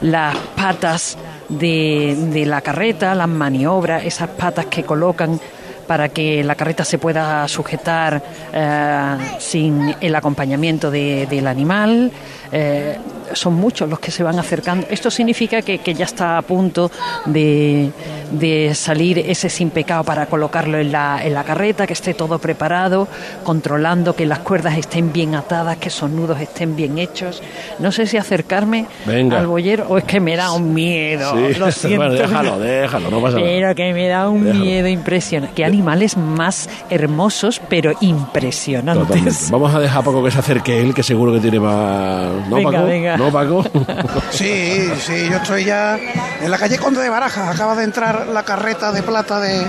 las 0.00 0.34
patas 0.56 1.16
de, 1.50 2.16
de 2.32 2.46
la 2.46 2.60
carreta, 2.62 3.14
las 3.14 3.28
maniobras, 3.28 4.04
esas 4.04 4.28
patas 4.30 4.66
que 4.66 4.82
colocan 4.84 5.38
para 5.86 6.08
que 6.08 6.44
la 6.44 6.54
carreta 6.54 6.84
se 6.84 6.98
pueda 6.98 7.46
sujetar 7.48 8.22
eh, 8.52 9.16
sin 9.40 9.94
el 10.00 10.14
acompañamiento 10.14 10.90
de- 10.90 11.26
del 11.26 11.46
animal. 11.48 12.12
Eh, 12.52 12.96
son 13.32 13.54
muchos 13.54 13.88
los 13.88 14.00
que 14.00 14.10
se 14.10 14.24
van 14.24 14.38
acercando. 14.40 14.86
Esto 14.90 15.08
significa 15.08 15.62
que, 15.62 15.78
que 15.78 15.94
ya 15.94 16.04
está 16.04 16.36
a 16.36 16.42
punto 16.42 16.90
de, 17.26 17.90
de 18.32 18.74
salir 18.74 19.20
ese 19.20 19.48
sin 19.48 19.70
pecado 19.70 20.02
para 20.02 20.26
colocarlo 20.26 20.78
en 20.78 20.90
la, 20.90 21.20
en 21.24 21.32
la 21.34 21.44
carreta, 21.44 21.86
que 21.86 21.92
esté 21.92 22.12
todo 22.14 22.40
preparado, 22.40 23.06
controlando 23.44 24.16
que 24.16 24.26
las 24.26 24.40
cuerdas 24.40 24.76
estén 24.76 25.12
bien 25.12 25.36
atadas, 25.36 25.76
que 25.76 25.88
esos 25.90 26.10
nudos 26.10 26.40
estén 26.40 26.74
bien 26.74 26.98
hechos. 26.98 27.40
No 27.78 27.92
sé 27.92 28.06
si 28.08 28.16
acercarme 28.16 28.86
Venga. 29.06 29.38
al 29.38 29.46
boyero 29.46 29.86
o 29.88 29.96
es 29.98 30.02
que 30.04 30.18
me 30.18 30.34
da 30.34 30.50
un 30.50 30.74
miedo. 30.74 31.32
Sí. 31.52 31.54
Lo 31.58 31.70
siento. 31.72 31.98
Bueno, 31.98 32.14
déjalo, 32.14 32.58
déjalo, 32.58 33.10
no 33.10 33.20
pasa 33.22 33.36
nada. 33.36 33.48
Pero 33.48 33.74
que 33.76 33.92
me 33.92 34.08
da 34.08 34.28
un 34.28 34.42
Déjalo. 34.44 34.64
miedo 34.64 34.88
impresionante. 34.88 35.54
Qué 35.54 35.64
animales 35.64 36.16
más 36.16 36.68
hermosos, 36.90 37.60
pero 37.68 37.92
impresionantes. 38.00 39.06
Totalmente. 39.06 39.38
Vamos 39.52 39.72
a 39.72 39.78
dejar 39.78 39.98
a 39.98 40.02
Paco 40.02 40.24
que 40.24 40.32
se 40.32 40.38
acerque 40.40 40.80
él, 40.80 40.94
que 40.94 41.04
seguro 41.04 41.32
que 41.32 41.38
tiene 41.38 41.60
más... 41.60 42.26
¿No, 42.48 42.56
Venga. 42.84 43.16
¿No, 43.16 43.30
Paco? 43.30 43.64
Sí, 44.30 44.90
sí, 45.04 45.28
yo 45.30 45.36
estoy 45.36 45.64
ya 45.64 45.98
en 46.40 46.50
la 46.50 46.58
calle 46.58 46.78
Conde 46.78 47.02
de 47.02 47.08
Barajas. 47.08 47.54
Acaba 47.54 47.74
de 47.74 47.84
entrar 47.84 48.26
la 48.28 48.42
carreta 48.42 48.92
de 48.92 49.02
plata 49.02 49.40
de, 49.40 49.66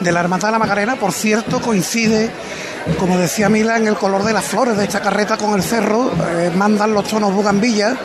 de 0.00 0.12
la 0.12 0.20
Hermandad 0.20 0.48
de 0.48 0.52
la 0.52 0.58
Macarena. 0.58 0.96
Por 0.96 1.12
cierto, 1.12 1.60
coincide, 1.60 2.30
como 2.98 3.18
decía 3.18 3.48
Mila, 3.48 3.76
en 3.76 3.86
el 3.86 3.96
color 3.96 4.22
de 4.24 4.32
las 4.32 4.44
flores 4.44 4.76
de 4.76 4.84
esta 4.84 5.00
carreta 5.00 5.36
con 5.36 5.54
el 5.54 5.62
cerro. 5.62 6.10
Eh, 6.36 6.50
mandan 6.54 6.92
los 6.92 7.04
tonos 7.04 7.32
bugambilla 7.32 7.96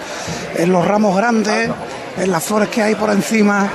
en 0.56 0.72
los 0.72 0.86
ramos 0.86 1.16
grandes, 1.16 1.70
en 2.18 2.32
las 2.32 2.44
flores 2.44 2.70
que 2.70 2.82
hay 2.82 2.96
por 2.96 3.10
encima 3.10 3.70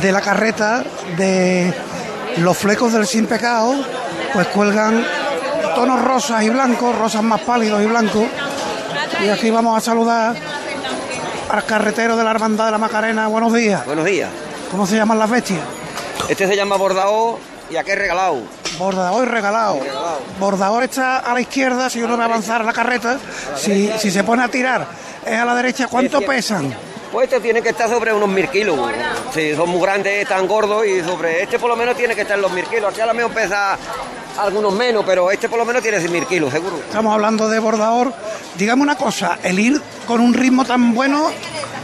de 0.00 0.12
la 0.12 0.20
carreta, 0.20 0.82
de 1.16 1.72
los 2.38 2.56
flecos 2.56 2.92
del 2.92 3.06
sin 3.06 3.26
pecado, 3.26 3.74
pues 4.32 4.46
cuelgan 4.48 5.04
tonos 5.74 6.02
rosas 6.02 6.42
y 6.42 6.48
blancos, 6.48 6.96
rosas 6.96 7.22
más 7.22 7.40
pálidos 7.42 7.82
y 7.82 7.86
blancos. 7.86 8.24
Y 9.22 9.28
aquí 9.28 9.50
vamos 9.50 9.76
a 9.76 9.80
saludar 9.80 10.34
al 11.48 11.64
carretero 11.64 12.16
de 12.16 12.24
la 12.24 12.32
Hermandad 12.32 12.66
de 12.66 12.70
la 12.72 12.78
Macarena. 12.78 13.28
Buenos 13.28 13.52
días. 13.54 13.86
Buenos 13.86 14.04
días. 14.04 14.28
¿Cómo 14.70 14.84
se 14.84 14.96
llaman 14.96 15.16
las 15.16 15.30
bestias? 15.30 15.60
Este 16.28 16.48
se 16.48 16.56
llama 16.56 16.76
Bordao 16.76 17.38
y 17.70 17.76
aquel 17.76 17.98
regalado. 17.98 18.40
Bordador 18.78 19.28
y 19.28 19.30
regalado. 19.30 19.78
Bordador 20.40 20.82
está 20.82 21.18
a 21.18 21.34
la 21.34 21.40
izquierda, 21.40 21.88
si 21.88 22.02
uno 22.02 22.16
va 22.16 22.24
a 22.24 22.26
avanzar 22.26 22.62
a 22.62 22.64
la 22.64 22.72
carreta. 22.72 23.18
Si, 23.54 23.92
si 23.98 24.10
se 24.10 24.24
pone 24.24 24.42
a 24.42 24.48
tirar, 24.48 24.88
es 25.24 25.38
a 25.38 25.44
la 25.44 25.54
derecha. 25.54 25.86
¿Cuánto 25.86 26.20
pesan? 26.22 26.74
Pues 27.12 27.24
este 27.24 27.40
tiene 27.40 27.62
que 27.62 27.68
estar 27.68 27.88
sobre 27.88 28.12
unos 28.12 28.28
mil 28.28 28.48
kilos. 28.48 28.90
Si 29.32 29.54
son 29.54 29.68
muy 29.68 29.82
grandes, 29.82 30.22
están 30.22 30.48
gordos 30.48 30.84
y 30.84 31.00
sobre 31.02 31.42
este 31.42 31.60
por 31.60 31.68
lo 31.68 31.76
menos 31.76 31.94
tiene 31.94 32.16
que 32.16 32.22
estar 32.22 32.38
los 32.38 32.50
mil 32.50 32.64
kilos. 32.64 32.90
Aquí 32.90 33.00
a 33.02 33.06
lo 33.06 33.14
mejor 33.14 33.30
pesa 33.32 33.76
algunos 34.38 34.72
menos, 34.72 35.04
pero 35.06 35.30
este 35.30 35.48
por 35.48 35.58
lo 35.58 35.64
menos 35.64 35.82
tiene 35.82 35.98
mil 36.08 36.26
kilos, 36.26 36.52
seguro. 36.52 36.76
Estamos 36.78 37.12
hablando 37.12 37.48
de 37.48 37.58
bordador. 37.58 38.12
Dígame 38.56 38.82
una 38.82 38.96
cosa, 38.96 39.38
el 39.42 39.58
ir 39.58 39.80
con 40.06 40.20
un 40.20 40.34
ritmo 40.34 40.64
tan 40.64 40.94
bueno, 40.94 41.30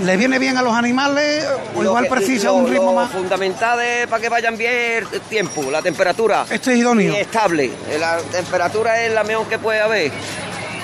¿le 0.04 0.16
viene 0.16 0.38
bien 0.38 0.56
a 0.58 0.62
los 0.62 0.74
animales 0.74 1.44
o 1.74 1.82
Lo 1.82 1.90
igual 1.90 2.04
que- 2.04 2.10
precisa 2.10 2.48
lo- 2.48 2.54
un 2.54 2.68
ritmo 2.68 2.92
lo 2.92 3.00
más? 3.00 3.10
fundamental 3.10 3.80
es 3.80 4.06
para 4.06 4.20
que 4.20 4.28
vayan 4.28 4.56
bien 4.56 5.04
el 5.12 5.20
tiempo, 5.28 5.62
la 5.70 5.80
temperatura. 5.82 6.44
Este 6.50 6.72
es 6.72 6.78
idóneo. 6.78 7.12
Y 7.14 7.16
estable. 7.16 7.70
La 7.98 8.18
temperatura 8.18 9.02
es 9.04 9.12
la 9.12 9.24
mejor 9.24 9.46
que 9.46 9.58
puede 9.58 9.80
haber. 9.80 10.12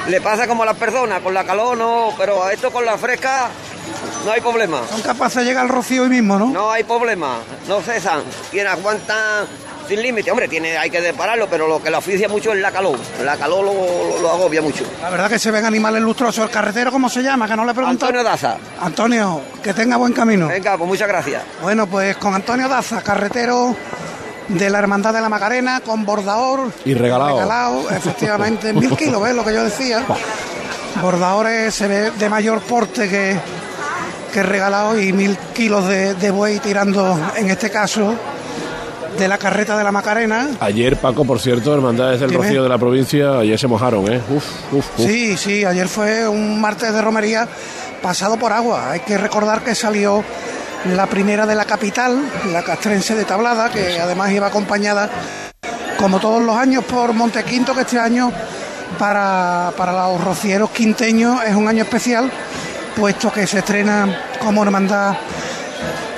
Le 0.08 0.20
pasa 0.20 0.46
como 0.46 0.62
a 0.64 0.66
las 0.66 0.76
personas, 0.76 1.22
con 1.22 1.32
la 1.34 1.44
calor 1.44 1.76
no, 1.78 2.10
pero 2.18 2.44
a 2.44 2.52
esto 2.52 2.70
con 2.70 2.84
la 2.84 2.98
fresca 2.98 3.48
no 4.26 4.32
hay 4.32 4.40
problema. 4.40 4.82
Son 4.90 5.00
capaces 5.02 5.36
de 5.36 5.44
llegar 5.44 5.62
al 5.64 5.70
rocío 5.70 6.02
hoy 6.02 6.08
mismo, 6.10 6.38
¿no? 6.38 6.46
No 6.46 6.70
hay 6.70 6.84
problema, 6.84 7.38
no 7.68 7.80
cesan, 7.80 8.22
tienen, 8.50 8.70
aguantan 8.72 9.46
sin 9.88 10.02
límite. 10.02 10.30
Hombre, 10.30 10.48
tiene, 10.48 10.76
hay 10.78 10.90
que 10.90 11.00
separarlo, 11.00 11.46
pero 11.48 11.66
lo 11.68 11.82
que 11.82 11.90
lo 11.90 11.98
oficia 11.98 12.28
mucho 12.28 12.52
es 12.52 12.60
la 12.60 12.70
calor. 12.70 12.98
La 13.24 13.36
calor 13.36 13.64
lo, 13.64 13.72
lo- 13.74 14.18
lo 14.22 14.30
agobia 14.30 14.62
mucho. 14.62 14.84
La 15.02 15.10
verdad 15.10 15.28
que 15.28 15.38
se 15.38 15.50
ven 15.50 15.64
animales 15.64 16.02
lustrosos. 16.02 16.44
¿El 16.44 16.50
carretero 16.50 16.90
cómo 16.92 17.08
se 17.08 17.22
llama? 17.22 17.46
Que 17.48 17.56
no 17.56 17.64
le 17.64 17.74
pregunto. 17.74 18.06
Antonio 18.06 18.24
Daza. 18.24 18.56
Antonio, 18.80 19.40
que 19.62 19.72
tenga 19.74 19.96
buen 19.96 20.12
camino. 20.12 20.48
Venga, 20.48 20.76
pues 20.76 20.88
muchas 20.88 21.08
gracias. 21.08 21.42
Bueno, 21.62 21.86
pues 21.86 22.16
con 22.16 22.34
Antonio 22.34 22.68
Daza, 22.68 23.02
carretero 23.02 23.74
de 24.48 24.68
la 24.70 24.78
Hermandad 24.78 25.12
de 25.14 25.20
la 25.20 25.28
Macarena, 25.28 25.80
con 25.80 26.04
bordador. 26.04 26.70
Y 26.84 26.94
regalado. 26.94 27.34
Regalado, 27.38 27.90
efectivamente, 27.90 28.72
mil 28.72 28.90
kilos, 28.96 29.22
¿ves 29.22 29.34
lo 29.34 29.44
que 29.44 29.54
yo 29.54 29.64
decía? 29.64 30.04
Bordadores 31.00 31.74
se 31.74 31.88
ve 31.88 32.10
de 32.12 32.28
mayor 32.28 32.60
porte 32.60 33.08
que, 33.08 33.36
que 34.32 34.42
regalado 34.42 34.98
y 35.00 35.12
mil 35.12 35.36
kilos 35.54 35.88
de, 35.88 36.14
de 36.14 36.30
buey 36.30 36.58
tirando, 36.60 37.18
en 37.36 37.50
este 37.50 37.70
caso, 37.70 38.14
de 39.18 39.28
la 39.28 39.38
carreta 39.38 39.76
de 39.76 39.84
la 39.84 39.92
Macarena. 39.92 40.48
Ayer, 40.60 40.96
Paco, 40.96 41.24
por 41.24 41.40
cierto, 41.40 41.74
Hermandades 41.74 42.20
del 42.20 42.30
Dime. 42.30 42.42
Rocío 42.44 42.62
de 42.62 42.68
la 42.68 42.78
provincia, 42.78 43.38
ayer 43.38 43.58
se 43.58 43.66
mojaron, 43.66 44.12
¿eh? 44.12 44.20
Uf, 44.30 44.44
uf, 44.72 44.98
uf. 44.98 45.06
Sí, 45.06 45.36
sí, 45.36 45.64
ayer 45.64 45.88
fue 45.88 46.28
un 46.28 46.60
martes 46.60 46.92
de 46.92 47.00
romería 47.00 47.48
pasado 48.02 48.36
por 48.36 48.52
agua. 48.52 48.90
Hay 48.90 49.00
que 49.00 49.16
recordar 49.16 49.62
que 49.62 49.74
salió 49.74 50.24
la 50.94 51.06
primera 51.06 51.46
de 51.46 51.54
la 51.54 51.64
capital, 51.64 52.20
la 52.52 52.62
castrense 52.62 53.14
de 53.14 53.24
Tablada, 53.24 53.70
que 53.70 54.00
además 54.00 54.30
iba 54.32 54.46
acompañada, 54.46 55.08
como 55.98 56.20
todos 56.20 56.42
los 56.42 56.56
años, 56.56 56.84
por 56.84 57.12
Montequinto, 57.12 57.74
que 57.74 57.82
este 57.82 57.98
año 57.98 58.30
para, 58.98 59.72
para 59.76 59.92
los 59.92 60.22
rocieros 60.22 60.70
quinteños 60.70 61.42
es 61.46 61.54
un 61.54 61.66
año 61.68 61.84
especial, 61.84 62.30
puesto 62.96 63.32
que 63.32 63.46
se 63.46 63.58
estrena 63.60 64.24
como 64.40 64.62
hermandad 64.62 65.16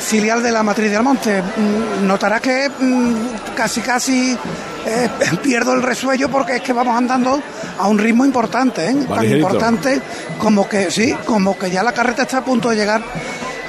filial 0.06 0.42
de 0.42 0.52
la 0.52 0.62
Matriz 0.62 0.90
del 0.90 1.02
Monte. 1.02 1.42
Mm, 1.42 2.06
Notarás 2.06 2.40
que 2.40 2.68
mm, 2.78 3.14
casi 3.56 3.80
casi 3.80 4.38
eh, 4.86 5.08
pierdo 5.42 5.72
el 5.74 5.82
resuello 5.82 6.28
porque 6.28 6.56
es 6.56 6.62
que 6.62 6.72
vamos 6.72 6.96
andando 6.96 7.40
a 7.78 7.88
un 7.88 7.98
ritmo 7.98 8.24
importante, 8.24 8.88
¿eh? 8.88 8.96
tan 9.08 9.30
importante 9.30 10.00
como 10.38 10.68
que 10.68 10.90
sí, 10.90 11.14
como 11.24 11.58
que 11.58 11.70
ya 11.70 11.82
la 11.82 11.92
carreta 11.92 12.22
está 12.22 12.38
a 12.38 12.44
punto 12.44 12.70
de 12.70 12.76
llegar 12.76 13.02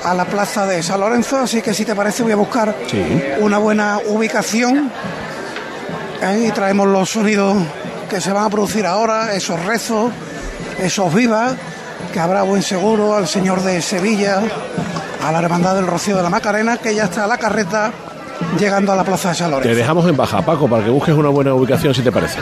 a 0.06 0.14
la 0.14 0.26
plaza 0.26 0.66
de 0.68 0.82
San 0.84 1.00
Lorenzo, 1.00 1.40
así 1.40 1.62
que 1.62 1.74
si 1.74 1.84
te 1.84 1.96
parece 1.96 2.24
voy 2.24 2.32
a 2.32 2.36
buscar 2.38 2.74
Sí. 2.90 3.04
una 3.40 3.58
buena 3.58 4.00
ubicación 4.06 4.92
¿eh? 6.22 6.46
y 6.48 6.52
traemos 6.52 6.88
los 6.88 7.10
sonidos 7.10 7.58
que 8.10 8.22
se 8.22 8.32
van 8.32 8.46
a 8.46 8.50
producir 8.50 8.86
ahora, 8.86 9.34
esos 9.34 9.60
rezos, 9.66 10.12
esos 10.80 11.14
vivas, 11.14 11.54
que 12.14 12.20
habrá 12.20 12.44
buen 12.44 12.62
seguro 12.64 13.16
al 13.16 13.28
señor 13.28 13.62
de 13.64 13.82
Sevilla, 13.82 14.42
a 15.24 15.32
la 15.32 15.40
hermandad 15.40 15.76
del 15.76 15.88
Rocío 15.88 16.18
de 16.18 16.24
la 16.24 16.30
Macarena, 16.30 16.78
que 16.78 16.94
ya 16.96 17.06
está 17.06 17.26
a 17.26 17.28
la 17.28 17.38
carreta 17.38 17.92
llegando 18.60 18.92
a 18.92 18.96
la 18.96 19.04
plaza 19.04 19.30
de 19.30 19.36
San 19.36 19.62
Te 19.62 19.76
dejamos 19.76 20.08
en 20.08 20.16
baja, 20.16 20.42
Paco, 20.42 20.68
para 20.68 20.84
que 20.84 20.90
busques 20.90 21.16
una 21.16 21.30
buena 21.30 21.54
ubicación, 21.54 21.94
si 21.94 22.02
te 22.02 22.12
parece. 22.12 22.40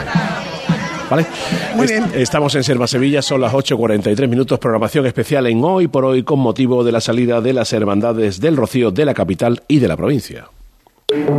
¿Vale? 1.08 1.26
Muy 1.74 1.86
bien. 1.86 2.10
Estamos 2.14 2.54
en 2.56 2.64
Serma 2.64 2.86
Sevilla, 2.86 3.22
son 3.22 3.40
las 3.40 3.52
8.43 3.52 4.28
minutos, 4.28 4.58
programación 4.58 5.06
especial 5.06 5.46
en 5.46 5.62
Hoy 5.62 5.88
por 5.88 6.04
Hoy 6.04 6.24
con 6.24 6.40
motivo 6.40 6.82
de 6.82 6.92
la 6.92 7.00
salida 7.00 7.40
de 7.40 7.52
las 7.52 7.72
hermandades 7.72 8.40
del 8.40 8.56
Rocío 8.56 8.90
de 8.90 9.04
la 9.04 9.14
capital 9.14 9.62
y 9.68 9.78
de 9.78 9.88
la 9.88 9.96
provincia. 9.96 10.48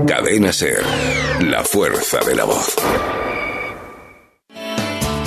Cadena 0.08 0.54
Ser. 0.54 0.82
La 1.42 1.64
fuerza 1.64 2.20
de 2.26 2.36
la 2.36 2.46
voz. 2.46 2.76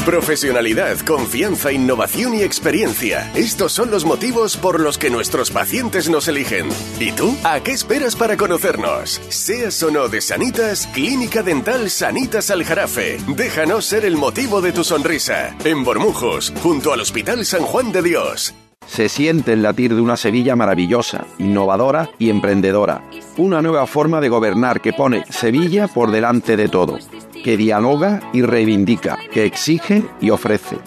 Profesionalidad, 0.05 0.99
confianza, 1.01 1.73
innovación 1.73 2.35
y 2.35 2.43
experiencia. 2.43 3.31
Estos 3.35 3.73
son 3.73 3.91
los 3.91 4.07
motivos 4.07 4.57
por 4.57 4.81
los 4.81 4.97
que 4.97 5.11
nuestros 5.11 5.51
pacientes 5.51 6.09
nos 6.09 6.27
eligen. 6.27 6.69
¿Y 6.99 7.13
tú? 7.13 7.37
¿A 7.45 7.61
qué 7.61 7.73
esperas 7.73 8.17
para 8.17 8.39
conocernos? 8.39 9.21
Seas 9.29 9.83
o 9.83 9.91
no 9.91 10.09
de 10.09 10.23
Sanitas, 10.23 10.87
Clínica 10.95 11.43
Dental 11.43 11.91
Sanitas 11.91 12.51
Aljarafe. 12.51 13.19
Déjanos 13.29 13.85
ser 13.85 14.07
el 14.07 14.17
motivo 14.17 14.63
de 14.63 14.73
tu 14.73 14.85
sonrisa. 14.85 15.55
En 15.65 15.85
Bormujos, 15.85 16.53
junto 16.63 16.95
al 16.95 17.01
Hospital 17.01 17.45
San 17.45 17.63
Juan 17.63 17.93
de 17.93 18.03
Dios. 18.03 18.55
Se 18.87 19.09
siente 19.09 19.53
el 19.53 19.63
latir 19.63 19.95
de 19.95 20.01
una 20.01 20.17
Sevilla 20.17 20.57
maravillosa, 20.57 21.27
innovadora 21.39 22.11
y 22.19 22.31
emprendedora. 22.31 23.05
Una 23.37 23.61
nueva 23.61 23.87
forma 23.87 24.21
de 24.21 24.31
gobernar 24.31 24.81
que 24.81 24.95
pone 24.95 25.25
Sevilla 25.29 25.87
por 25.87 26.11
delante 26.11 26.57
de 26.57 26.69
todo. 26.69 26.99
Que 27.45 27.57
dialoga 27.57 28.21
y 28.33 28.43
reivindica, 28.43 29.19
que 29.33 29.45
exige 29.45 30.03
y 30.21 30.31
ofrece. 30.31 30.79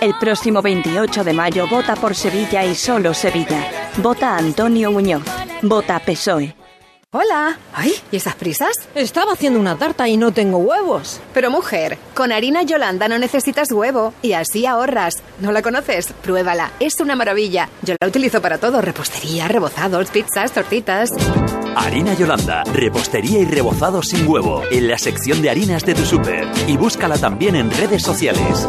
El 0.00 0.14
próximo 0.18 0.62
28 0.62 1.24
de 1.24 1.32
mayo 1.32 1.66
vota 1.68 1.96
por 1.96 2.14
Sevilla 2.14 2.64
y 2.64 2.74
solo 2.74 3.12
Sevilla. 3.14 3.70
Vota 3.98 4.36
Antonio 4.36 4.90
Muñoz. 4.92 5.22
Vota 5.62 5.98
PSOE. 5.98 6.54
Hola. 7.10 7.58
Ay, 7.74 7.94
¿y 8.12 8.16
esas 8.16 8.34
prisas? 8.36 8.88
Estaba 8.94 9.32
haciendo 9.32 9.58
una 9.58 9.76
tarta 9.76 10.08
y 10.08 10.16
no 10.16 10.32
tengo 10.32 10.58
huevos. 10.58 11.20
Pero 11.34 11.50
mujer, 11.50 11.98
con 12.14 12.32
harina 12.32 12.62
Yolanda 12.62 13.08
no 13.08 13.18
necesitas 13.18 13.72
huevo 13.72 14.12
y 14.22 14.34
así 14.34 14.66
ahorras. 14.66 15.22
¿No 15.40 15.50
la 15.50 15.62
conoces? 15.62 16.12
Pruébala, 16.12 16.70
es 16.80 17.00
una 17.00 17.16
maravilla. 17.16 17.68
Yo 17.82 17.96
la 18.00 18.08
utilizo 18.08 18.40
para 18.40 18.58
todo, 18.58 18.80
repostería, 18.82 19.48
rebozados, 19.48 20.10
pizzas, 20.10 20.52
tortitas. 20.52 21.10
Harina 21.78 22.12
Yolanda, 22.14 22.64
repostería 22.64 23.38
y 23.38 23.44
rebozados 23.44 24.08
sin 24.08 24.26
huevo, 24.26 24.62
en 24.72 24.88
la 24.88 24.98
sección 24.98 25.40
de 25.40 25.50
harinas 25.50 25.84
de 25.84 25.94
tu 25.94 26.04
súper. 26.04 26.48
Y 26.66 26.76
búscala 26.76 27.16
también 27.18 27.54
en 27.54 27.70
redes 27.70 28.02
sociales. 28.02 28.68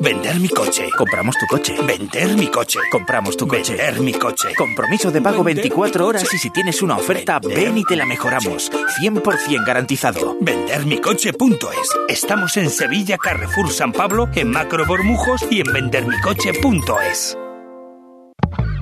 Vender 0.00 0.40
mi 0.40 0.48
coche. 0.48 0.88
Compramos 0.96 1.36
tu 1.36 1.46
coche. 1.46 1.74
Vender 1.82 2.36
mi 2.36 2.48
coche. 2.48 2.78
Compramos 2.90 3.36
tu 3.36 3.46
coche. 3.46 3.74
Vender 3.74 4.00
mi 4.00 4.12
coche. 4.12 4.54
Compromiso 4.54 5.10
de 5.10 5.20
pago 5.20 5.44
24 5.44 6.06
horas 6.06 6.32
y 6.32 6.38
si 6.38 6.50
tienes 6.50 6.82
una 6.82 6.96
oferta, 6.96 7.38
ven 7.38 7.78
y 7.78 7.84
te 7.84 7.96
la 7.96 8.06
mejoramos. 8.06 8.70
100% 9.00 9.66
garantizado. 9.66 10.36
Vendermicoche.es. 10.40 11.96
Estamos 12.08 12.56
en 12.56 12.70
Sevilla, 12.70 13.16
Carrefour 13.18 13.70
San 13.70 13.92
Pablo, 13.92 14.28
en 14.34 14.50
Macro 14.50 14.86
Bormujos 14.86 15.44
y 15.50 15.60
en 15.60 15.72
vendermicoche.es. 15.72 17.36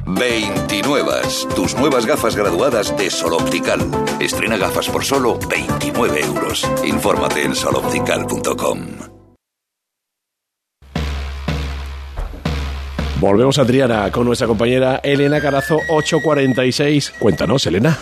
29. 0.06 1.12
Tus 1.54 1.74
nuevas 1.74 2.06
gafas 2.06 2.34
graduadas 2.34 2.96
de 2.96 3.10
Sol 3.10 3.34
Optical. 3.34 3.80
Estrena 4.20 4.56
gafas 4.56 4.88
por 4.88 5.04
solo 5.04 5.38
29 5.48 6.20
euros. 6.20 6.66
Infórmate 6.84 7.42
en 7.42 7.54
soloptical.com. 7.54 9.17
Volvemos 13.20 13.58
a 13.58 13.66
Triana 13.66 14.12
con 14.12 14.26
nuestra 14.26 14.46
compañera 14.46 15.00
Elena 15.02 15.40
Carazo, 15.40 15.80
846. 15.88 17.14
Cuéntanos, 17.18 17.66
Elena. 17.66 17.98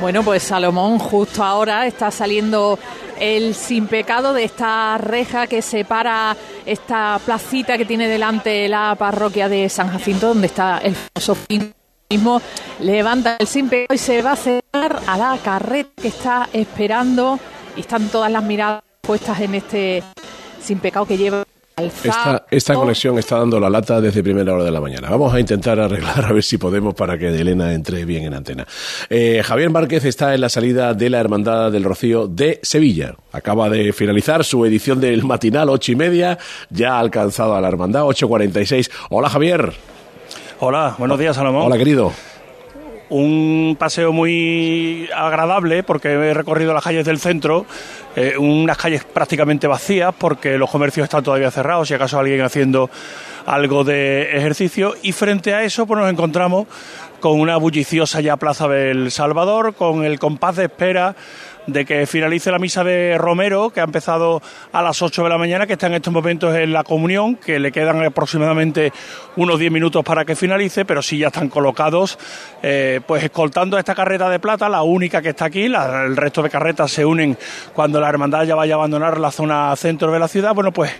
Bueno, 0.00 0.22
pues 0.22 0.42
Salomón 0.42 0.98
justo 0.98 1.44
ahora 1.44 1.86
está 1.86 2.10
saliendo 2.10 2.78
el 3.20 3.54
sin 3.54 3.86
pecado 3.88 4.32
de 4.32 4.44
esta 4.44 4.96
reja 4.96 5.46
que 5.48 5.60
separa 5.60 6.34
esta 6.64 7.20
placita 7.22 7.76
que 7.76 7.84
tiene 7.84 8.08
delante 8.08 8.66
la 8.68 8.94
parroquia 8.98 9.50
de 9.50 9.68
San 9.68 9.88
Jacinto, 9.88 10.28
donde 10.28 10.46
está 10.46 10.78
el 10.78 10.94
famoso 10.94 11.36
mismo. 12.08 12.40
Levanta 12.80 13.36
el 13.38 13.46
sin 13.46 13.68
pecado 13.68 13.94
y 13.94 13.98
se 13.98 14.22
va 14.22 14.30
a 14.30 14.32
acercar 14.32 15.00
a 15.06 15.18
la 15.18 15.38
carreta 15.44 15.90
que 16.00 16.08
está 16.08 16.48
esperando. 16.54 17.38
Y 17.76 17.80
están 17.80 18.08
todas 18.08 18.32
las 18.32 18.42
miradas 18.42 18.82
puestas 19.02 19.40
en 19.40 19.56
este 19.56 20.02
sin 20.58 20.78
pecado 20.78 21.04
que 21.04 21.18
lleva 21.18 21.44
esta, 21.78 22.46
esta 22.50 22.74
conexión 22.74 23.18
está 23.18 23.38
dando 23.38 23.60
la 23.60 23.70
lata 23.70 24.00
desde 24.00 24.22
primera 24.22 24.54
hora 24.54 24.64
de 24.64 24.70
la 24.70 24.80
mañana. 24.80 25.08
Vamos 25.10 25.32
a 25.32 25.40
intentar 25.40 25.78
arreglar 25.78 26.24
a 26.24 26.32
ver 26.32 26.42
si 26.42 26.58
podemos 26.58 26.94
para 26.94 27.18
que 27.18 27.28
Elena 27.28 27.72
entre 27.72 28.04
bien 28.04 28.24
en 28.24 28.34
antena. 28.34 28.66
Eh, 29.08 29.42
Javier 29.44 29.70
Márquez 29.70 30.04
está 30.04 30.34
en 30.34 30.40
la 30.40 30.48
salida 30.48 30.94
de 30.94 31.10
la 31.10 31.20
Hermandad 31.20 31.70
del 31.70 31.84
Rocío 31.84 32.26
de 32.26 32.60
Sevilla. 32.62 33.14
Acaba 33.32 33.68
de 33.68 33.92
finalizar 33.92 34.44
su 34.44 34.64
edición 34.64 35.00
del 35.00 35.24
matinal, 35.24 35.68
ocho 35.68 35.92
y 35.92 35.96
media. 35.96 36.38
Ya 36.70 36.94
ha 36.94 37.00
alcanzado 37.00 37.54
a 37.54 37.60
la 37.60 37.68
Hermandad, 37.68 38.02
8.46. 38.02 38.90
Hola 39.10 39.28
Javier. 39.28 39.72
Hola, 40.60 40.96
buenos 40.98 41.18
días 41.18 41.36
Salomón. 41.36 41.66
Hola 41.66 41.78
querido 41.78 42.12
un 43.10 43.76
paseo 43.78 44.12
muy 44.12 45.08
agradable 45.14 45.82
porque 45.82 46.08
he 46.12 46.34
recorrido 46.34 46.74
las 46.74 46.84
calles 46.84 47.04
del 47.04 47.18
centro, 47.18 47.66
eh, 48.16 48.36
unas 48.38 48.76
calles 48.76 49.04
prácticamente 49.04 49.66
vacías 49.66 50.14
porque 50.16 50.58
los 50.58 50.70
comercios 50.70 51.04
están 51.04 51.22
todavía 51.22 51.50
cerrados, 51.50 51.88
si 51.88 51.94
acaso 51.94 52.18
alguien 52.18 52.42
haciendo 52.42 52.90
algo 53.46 53.84
de 53.84 54.36
ejercicio, 54.36 54.94
y 55.02 55.12
frente 55.12 55.54
a 55.54 55.62
eso 55.62 55.86
pues 55.86 55.98
nos 55.98 56.10
encontramos 56.10 56.66
con 57.20 57.40
una 57.40 57.56
bulliciosa 57.56 58.20
ya 58.20 58.36
Plaza 58.36 58.68
del 58.68 59.10
Salvador, 59.10 59.74
con 59.74 60.04
el 60.04 60.18
compás 60.18 60.56
de 60.56 60.64
espera 60.64 61.16
de 61.68 61.84
que 61.84 62.06
finalice 62.06 62.50
la 62.50 62.58
misa 62.58 62.82
de 62.82 63.16
Romero, 63.18 63.70
que 63.70 63.80
ha 63.80 63.84
empezado 63.84 64.42
a 64.72 64.82
las 64.82 65.00
8 65.02 65.22
de 65.22 65.28
la 65.28 65.38
mañana, 65.38 65.66
que 65.66 65.74
está 65.74 65.86
en 65.86 65.94
estos 65.94 66.12
momentos 66.12 66.56
en 66.56 66.72
la 66.72 66.82
comunión, 66.82 67.36
que 67.36 67.58
le 67.58 67.70
quedan 67.70 68.02
aproximadamente 68.04 68.92
unos 69.36 69.58
10 69.58 69.70
minutos 69.70 70.02
para 70.02 70.24
que 70.24 70.34
finalice, 70.34 70.86
pero 70.86 71.02
sí 71.02 71.18
ya 71.18 71.26
están 71.28 71.48
colocados, 71.48 72.18
eh, 72.62 73.00
pues 73.06 73.22
escoltando 73.22 73.78
esta 73.78 73.94
carreta 73.94 74.30
de 74.30 74.40
plata, 74.40 74.68
la 74.68 74.82
única 74.82 75.20
que 75.20 75.30
está 75.30 75.44
aquí, 75.44 75.66
el 75.66 76.16
resto 76.16 76.42
de 76.42 76.48
carretas 76.48 76.90
se 76.90 77.04
unen 77.04 77.36
cuando 77.74 78.00
la 78.00 78.08
hermandad 78.08 78.44
ya 78.44 78.54
vaya 78.54 78.74
a 78.74 78.76
abandonar 78.76 79.20
la 79.20 79.30
zona 79.30 79.76
centro 79.76 80.10
de 80.10 80.18
la 80.18 80.28
ciudad, 80.28 80.54
bueno, 80.54 80.72
pues 80.72 80.90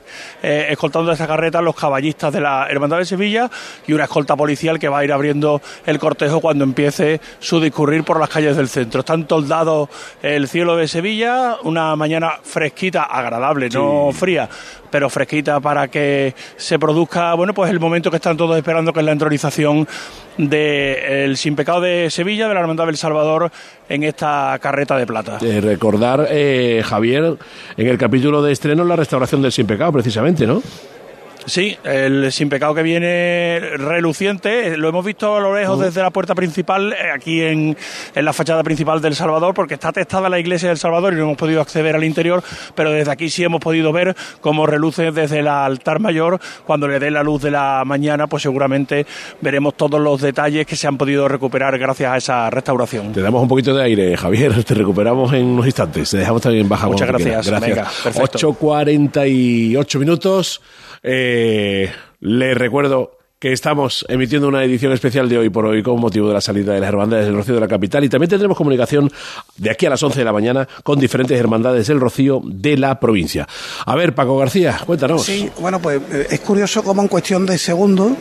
eh, 0.43 0.67
escoltando 0.71 1.11
esta 1.11 1.27
carreta 1.27 1.63
los 1.63 1.75
caballistas 1.75 2.33
de 2.33 2.43
la 2.43 2.67
hermandad 2.69 2.99
de 2.99 3.07
Sevilla 3.07 3.51
y 3.87 3.95
una 3.95 4.05
escolta 4.05 4.37
policial 4.37 4.79
que 4.79 4.89
va 4.89 4.99
a 4.99 5.05
ir 5.05 5.13
abriendo 5.13 5.63
el 5.87 5.99
cortejo 5.99 6.41
cuando 6.41 6.65
empiece 6.65 7.21
su 7.39 7.59
discurrir 7.59 8.05
por 8.05 8.21
las 8.21 8.29
calles 8.29 8.57
del 8.57 8.69
centro. 8.69 9.01
Están 9.01 9.27
toldados 9.27 9.89
el 10.23 10.47
cielo 10.59 10.77
de 10.77 10.89
Sevilla, 10.89 11.59
una 11.63 11.95
mañana 11.95 12.33
fresquita, 12.43 13.05
agradable, 13.05 13.69
no 13.69 14.11
fría, 14.13 14.49
pero 14.91 15.09
fresquita 15.09 15.61
para 15.61 15.87
que 15.87 16.35
se 16.57 16.81
produzca, 16.81 17.35
bueno, 17.35 17.55
pues 17.55 17.71
el 17.71 17.79
momento 17.79 18.11
que 18.11 18.17
están 18.17 18.37
todos 18.37 18.57
esperando, 18.57 18.93
que 18.93 18.99
es 18.99 19.07
la 19.07 19.13
entronización 19.13 19.87
del 20.37 21.37
Sin 21.37 21.55
Pecado 21.55 21.81
de 21.83 22.11
Sevilla, 22.11 22.49
de 22.49 22.55
la 22.55 22.61
Hermandad 22.61 22.87
del 22.87 22.97
Salvador, 22.97 23.53
en 23.89 24.03
esta 24.03 24.59
carreta 24.61 24.97
de 24.97 25.07
plata. 25.07 25.39
Eh, 25.43 25.61
recordar, 25.61 26.27
eh, 26.29 26.83
Javier, 26.85 27.37
en 27.77 27.87
el 27.87 27.97
capítulo 27.97 28.43
de 28.43 28.51
estreno, 28.51 28.83
la 28.83 28.97
restauración 28.97 29.41
del 29.41 29.53
Sin 29.53 29.69
Pecado, 29.69 29.93
precisamente, 29.93 30.45
¿no? 30.45 30.61
Sí, 31.49 31.77
el 31.83 32.31
sin 32.31 32.51
pecado 32.51 32.75
que 32.75 32.83
viene 32.83 33.61
reluciente, 33.79 34.77
lo 34.77 34.91
hemos 34.91 35.05
visto 35.05 35.37
a 35.37 35.41
lo 35.41 35.57
lejos 35.57 35.81
desde 35.81 36.03
la 36.03 36.11
puerta 36.11 36.35
principal, 36.35 36.93
eh, 36.93 37.11
aquí 37.15 37.41
en, 37.41 37.75
en, 38.15 38.25
la 38.25 38.35
fachada 38.35 38.63
principal 38.63 39.01
del 39.01 39.15
Salvador, 39.15 39.55
porque 39.55 39.75
está 39.75 39.91
testada 39.91 40.29
la 40.29 40.39
iglesia 40.39 40.69
del 40.69 40.77
Salvador 40.77 41.15
y 41.15 41.17
no 41.17 41.23
hemos 41.23 41.39
podido 41.39 41.63
acceder 41.63 41.97
al 41.97 42.05
interior, 42.05 42.43
pero 42.75 42.91
desde 42.91 43.11
aquí 43.11 43.31
sí 43.31 43.45
hemos 43.45 43.61
podido 43.61 43.93
ver 43.93 44.15
cómo 44.43 44.67
reluce 44.67 45.11
desde 45.11 45.39
el 45.39 45.49
altar 45.49 46.01
mayor, 46.01 46.39
cuando 46.67 46.87
le 46.87 46.99
dé 46.99 47.11
la 47.11 47.23
luz 47.23 47.41
de 47.41 47.51
la 47.51 47.83
mañana, 47.87 48.27
pues 48.27 48.43
seguramente 48.43 49.07
veremos 49.41 49.75
todos 49.75 50.01
los 50.01 50.21
detalles 50.21 50.67
que 50.67 50.77
se 50.77 50.87
han 50.87 50.99
podido 50.99 51.29
recuperar 51.29 51.79
gracias 51.79 52.13
a 52.13 52.17
esa 52.19 52.51
restauración. 52.51 53.13
Te 53.13 53.23
damos 53.23 53.41
un 53.41 53.49
poquito 53.49 53.75
de 53.75 53.85
aire, 53.85 54.17
Javier, 54.19 54.65
te 54.65 54.75
recuperamos 54.75 55.33
en 55.33 55.47
unos 55.47 55.65
instantes, 55.65 56.11
te 56.11 56.19
dejamos 56.19 56.43
también 56.43 56.69
bajar. 56.69 56.91
Muchas 56.91 57.09
gracias. 57.09 57.49
Gracias. 57.49 58.05
8.48 58.05 59.99
minutos. 59.99 60.61
Eh, 61.03 61.91
le 62.21 62.55
recuerdo 62.55 63.19
que 63.39 63.53
estamos 63.53 64.05
emitiendo 64.09 64.49
una 64.49 64.65
edición 64.65 64.93
especial 64.93 65.29
de 65.29 65.39
hoy 65.39 65.49
por 65.49 65.65
hoy 65.65 65.81
con 65.83 66.01
motivo 66.01 66.27
de 66.27 66.35
la 66.35 66.41
salida 66.41 66.75
de 66.75 66.81
las 66.81 66.89
hermandades 66.89 67.27
del 67.27 67.37
Rocío 67.37 67.55
de 67.55 67.61
la 67.61 67.69
capital 67.69 68.03
y 68.03 68.09
también 68.09 68.29
tendremos 68.29 68.57
comunicación 68.57 69.11
de 69.57 69.71
aquí 69.71 69.87
a 69.87 69.91
las 69.91 70.03
11 70.03 70.19
de 70.19 70.25
la 70.25 70.33
mañana 70.33 70.69
con 70.83 70.99
diferentes 70.99 71.39
hermandades 71.39 71.87
del 71.87 72.01
Rocío 72.01 72.43
de 72.45 72.77
la 72.77 72.99
provincia. 72.99 73.47
A 73.87 73.95
ver, 73.95 74.15
Paco 74.15 74.37
García, 74.37 74.81
cuéntanos. 74.85 75.23
Sí, 75.23 75.49
bueno, 75.61 75.79
pues 75.81 76.01
eh, 76.11 76.27
es 76.31 76.41
curioso 76.41 76.83
cómo 76.83 77.01
en 77.03 77.09
cuestión 77.09 77.47
de 77.47 77.59
segundos 77.59 78.13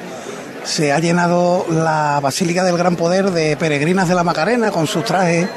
se 0.63 0.91
ha 0.91 0.99
llenado 0.99 1.65
la 1.71 2.19
Basílica 2.21 2.63
del 2.63 2.77
Gran 2.77 2.95
Poder 2.95 3.31
de 3.31 3.57
peregrinas 3.57 4.07
de 4.09 4.15
la 4.15 4.23
Macarena 4.23 4.69
con 4.69 4.85
sus 4.85 5.03
trajes 5.03 5.47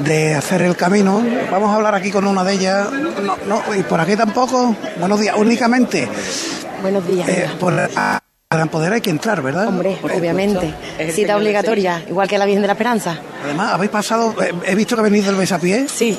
de 0.00 0.34
hacer 0.34 0.62
el 0.62 0.76
camino. 0.76 1.22
Vamos 1.50 1.70
a 1.70 1.76
hablar 1.76 1.94
aquí 1.94 2.10
con 2.10 2.26
una 2.26 2.44
de 2.44 2.52
ellas. 2.54 2.88
No, 3.24 3.36
no, 3.46 3.74
y 3.74 3.82
por 3.82 4.00
aquí 4.00 4.16
tampoco. 4.16 4.74
Buenos 4.98 5.20
días. 5.20 5.34
Únicamente. 5.38 6.08
Buenos 6.82 7.06
días. 7.06 7.28
Eh, 7.28 7.48
por 7.58 7.72
a 7.96 8.20
Gran 8.50 8.68
Poder 8.68 8.92
hay 8.92 9.00
que 9.00 9.10
entrar, 9.10 9.42
¿verdad? 9.42 9.68
Hombre, 9.68 9.98
obviamente. 10.02 10.72
Cita 11.12 11.36
obligatoria, 11.36 12.02
igual 12.08 12.28
que 12.28 12.38
la 12.38 12.44
Virgen 12.46 12.62
de 12.62 12.68
la 12.68 12.72
Esperanza. 12.74 13.18
Además, 13.44 13.72
habéis 13.74 13.90
pasado. 13.90 14.34
eh, 14.42 14.52
He 14.66 14.74
visto 14.74 14.94
que 14.96 15.02
venís 15.02 15.26
del 15.26 15.34
besapié. 15.36 15.88
Sí. 15.88 16.16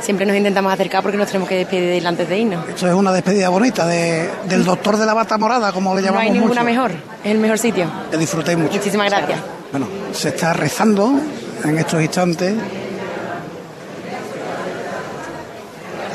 Siempre 0.00 0.26
nos 0.26 0.36
intentamos 0.36 0.72
acercar 0.72 1.02
porque 1.02 1.16
nos 1.16 1.26
tenemos 1.28 1.48
que 1.48 1.56
despedir 1.56 2.06
antes 2.06 2.28
de 2.28 2.38
irnos. 2.38 2.68
Esto 2.68 2.86
es 2.86 2.92
una 2.94 3.10
despedida 3.12 3.48
bonita 3.48 3.86
de, 3.86 4.28
del 4.46 4.64
doctor 4.64 4.98
de 4.98 5.06
la 5.06 5.14
bata 5.14 5.38
morada, 5.38 5.72
como 5.72 5.94
le 5.94 6.02
No 6.02 6.06
llamamos 6.08 6.24
hay 6.26 6.30
ninguna 6.32 6.62
mucho. 6.62 6.64
mejor. 6.64 6.90
Es 7.24 7.30
el 7.32 7.38
mejor 7.38 7.58
sitio. 7.58 7.86
Que 8.10 8.18
disfrutéis 8.18 8.58
mucho. 8.58 8.74
Muchísimas 8.76 9.08
gracias. 9.10 9.38
Bueno, 9.72 9.88
se 10.12 10.28
está 10.28 10.52
rezando 10.52 11.18
en 11.64 11.78
estos 11.78 12.02
instantes. 12.02 12.54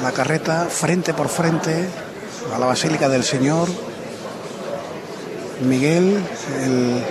La 0.03 0.11
carreta 0.13 0.65
frente 0.69 1.13
por 1.13 1.27
frente 1.27 1.87
a 2.53 2.57
la 2.57 2.65
Basílica 2.65 3.09
del 3.09 3.23
Señor. 3.23 3.67
Miguel, 5.61 6.23
el 6.63 7.03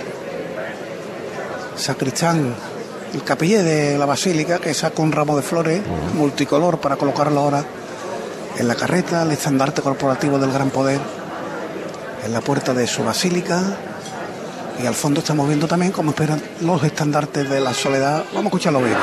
sacristán, 1.75 2.55
el 3.13 3.23
capillé 3.23 3.61
de 3.61 3.97
la 3.97 4.05
Basílica, 4.05 4.57
que 4.57 4.73
saca 4.73 5.01
un 5.03 5.11
ramo 5.11 5.37
de 5.37 5.43
flores 5.43 5.81
multicolor 6.15 6.79
para 6.79 6.95
colocarlo 6.95 7.39
ahora 7.39 7.63
en 8.57 8.67
la 8.67 8.75
carreta, 8.75 9.21
el 9.21 9.31
estandarte 9.31 9.81
corporativo 9.81 10.39
del 10.39 10.51
Gran 10.51 10.71
Poder 10.71 10.99
en 12.25 12.33
la 12.33 12.41
puerta 12.41 12.73
de 12.73 12.87
su 12.87 13.03
basílica. 13.03 13.61
Y 14.81 14.85
al 14.87 14.95
fondo 14.95 15.19
estamos 15.19 15.47
viendo 15.47 15.67
también 15.67 15.91
cómo 15.91 16.11
esperan 16.11 16.41
los 16.61 16.83
estandartes 16.83 17.49
de 17.49 17.59
la 17.59 17.73
soledad. 17.73 18.23
Vamos 18.33 18.45
a 18.45 18.47
escucharlo 18.47 18.81
bien. 18.81 18.97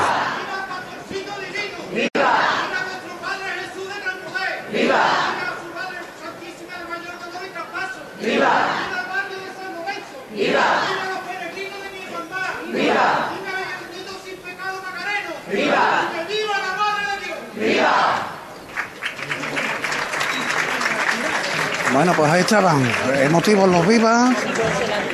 Bueno, 21.93 22.13
pues 22.15 22.31
ahí 22.31 22.41
estaban. 22.41 22.91
Emotivos 23.23 23.69
los 23.69 23.87
vivas, 23.87 24.35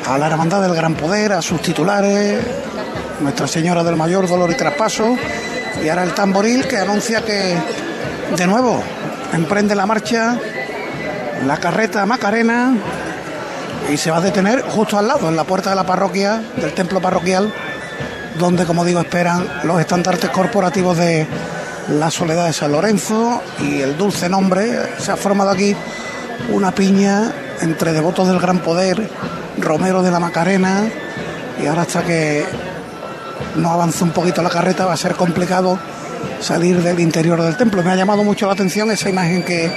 a 0.08 0.18
la 0.18 0.28
hermandad 0.28 0.62
del 0.62 0.76
Gran 0.76 0.96
Poder, 0.96 1.34
a 1.34 1.42
sus 1.42 1.62
titulares, 1.62 2.44
Nuestra 3.22 3.48
Señora 3.48 3.84
del 3.84 3.96
Mayor 3.96 4.28
Dolor 4.28 4.52
y 4.52 4.56
Traspaso, 4.56 5.16
y 5.82 5.88
ahora 5.88 6.04
el 6.04 6.14
tamboril 6.14 6.68
que 6.68 6.78
anuncia 6.78 7.22
que 7.22 7.56
de 8.36 8.48
nuevo 8.48 8.84
emprende 9.34 9.76
la 9.76 9.86
marcha 9.86 10.38
la 11.46 11.58
carreta 11.58 12.06
Macarena 12.06 12.74
y 13.92 13.98
se 13.98 14.12
va 14.12 14.18
a 14.18 14.22
detener 14.22 14.62
justo 14.62 14.98
al 14.98 15.08
lado, 15.08 15.28
en 15.28 15.36
la 15.36 15.44
puerta 15.44 15.72
de 15.72 15.76
la 15.76 15.86
parroquia, 15.86 16.42
del 16.56 16.74
templo 16.74 17.02
parroquial, 17.02 17.54
donde, 18.40 18.66
como 18.66 18.86
digo, 18.86 19.02
esperan 19.02 19.46
los 19.64 19.80
estandartes 19.80 20.30
corporativos 20.30 20.98
de 20.98 21.28
la 21.90 22.10
Soledad 22.10 22.46
de 22.46 22.54
San 22.54 22.72
Lorenzo 22.72 23.42
y 23.60 23.82
el 23.82 23.98
dulce 23.98 24.30
nombre. 24.30 24.80
Se 25.00 25.12
ha 25.12 25.18
formado 25.18 25.50
aquí 25.50 25.76
una 26.50 26.72
piña 26.72 27.32
entre 27.62 27.92
devotos 27.92 28.28
del 28.28 28.40
Gran 28.40 28.60
Poder, 28.60 29.10
Romero 29.58 30.02
de 30.02 30.12
la 30.12 30.20
Macarena, 30.20 30.84
y 31.62 31.66
ahora 31.66 31.82
hasta 31.82 32.04
que 32.04 32.46
no 33.56 33.72
avance 33.72 34.04
un 34.04 34.12
poquito 34.12 34.42
la 34.42 34.50
carreta 34.50 34.86
va 34.86 34.94
a 34.94 34.98
ser 34.98 35.16
complicado 35.16 35.78
salir 36.44 36.82
del 36.82 37.00
interior 37.00 37.42
del 37.42 37.58
templo. 37.58 37.82
Me 37.84 37.92
ha 37.92 37.96
llamado 37.96 38.24
mucho 38.24 38.46
la 38.48 38.54
atención 38.54 38.92
esa 38.92 39.10
imagen 39.10 39.44
que, 39.44 39.72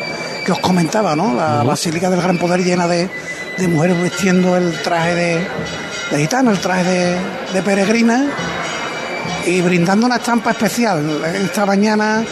que 0.45 0.53
os 0.53 0.59
comentaba, 0.59 1.15
¿no? 1.17 1.35
La 1.35 1.63
Basílica 1.63 2.11
del 2.11 2.21
Gran 2.21 2.39
Poder 2.39 2.63
llena 2.63 2.87
de, 2.87 3.09
de 3.57 3.69
mujeres 3.69 4.03
vistiendo 4.03 4.57
el 4.57 4.73
traje 4.83 5.15
de, 5.15 5.47
de 6.11 6.19
gitano, 6.19 6.51
el 6.51 6.59
traje 6.59 6.85
de, 6.85 7.17
de 7.55 7.63
peregrina 7.63 8.27
y 9.47 9.61
brindando 9.61 10.07
una 10.07 10.17
estampa 10.17 10.51
especial 10.51 11.23
esta 11.43 11.65
mañana 11.67 12.25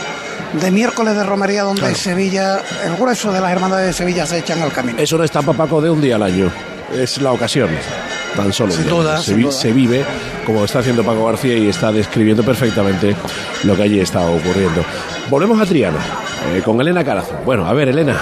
de 0.61 0.71
miércoles 0.71 1.17
de 1.17 1.23
romería 1.25 1.63
donde 1.63 1.81
Claro. 1.81 1.97
Sevilla, 1.97 2.61
el 2.85 2.97
grueso 2.97 3.33
de 3.33 3.41
las 3.41 3.51
hermandades 3.53 3.87
de 3.89 3.93
Sevilla 3.93 4.27
se 4.27 4.39
echan 4.39 4.61
al 4.63 4.73
camino. 4.73 4.99
Es 5.01 5.13
una 5.13 5.25
estampa, 5.25 5.53
Paco, 5.53 5.81
de 5.81 5.91
un 5.91 6.01
día 6.01 6.17
al 6.17 6.23
año. 6.23 6.51
Es 6.93 7.21
la 7.21 7.33
ocasión, 7.33 7.69
tan 8.37 8.53
solo. 8.53 8.73
Sin 8.73 8.83
un 8.83 8.87
día. 8.89 8.95
duda, 8.99 9.17
se, 9.19 9.25
sin 9.25 9.37
vi- 9.37 9.43
duda. 9.45 9.53
se 9.53 9.73
vive 9.73 10.05
como 10.47 10.65
está 10.65 10.81
haciendo 10.81 11.03
Paco 11.05 11.25
García 11.27 11.57
y 11.57 11.69
está 11.69 11.91
describiendo 11.93 12.43
perfectamente 12.45 13.15
lo 13.65 13.77
que 13.77 13.83
allí 13.83 14.01
está 14.01 14.21
ocurriendo. 14.21 14.83
Volvemos 15.31 15.61
a 15.61 15.67
Triana, 15.67 15.99
eh, 16.55 16.63
con 16.65 16.81
Elena 16.81 17.05
Carazo. 17.05 17.35
Bueno, 17.45 17.67
a 17.67 17.73
ver, 17.73 17.89
Elena. 17.89 18.17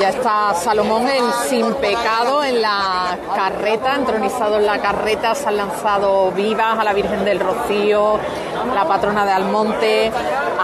Ya 0.00 0.08
está 0.10 0.54
Salomón 0.54 1.06
el 1.08 1.24
sin 1.50 1.74
pecado 1.74 2.42
en 2.42 2.62
la 2.62 3.18
carreta, 3.34 3.96
entronizado 3.96 4.56
en 4.56 4.64
la 4.64 4.78
carreta, 4.80 5.34
se 5.34 5.46
han 5.48 5.58
lanzado 5.58 6.30
vivas 6.32 6.78
a 6.78 6.84
la 6.84 6.94
Virgen 6.94 7.22
del 7.24 7.38
Rocío, 7.38 8.18
la 8.74 8.86
patrona 8.88 9.26
de 9.26 9.32
Almonte, 9.32 10.10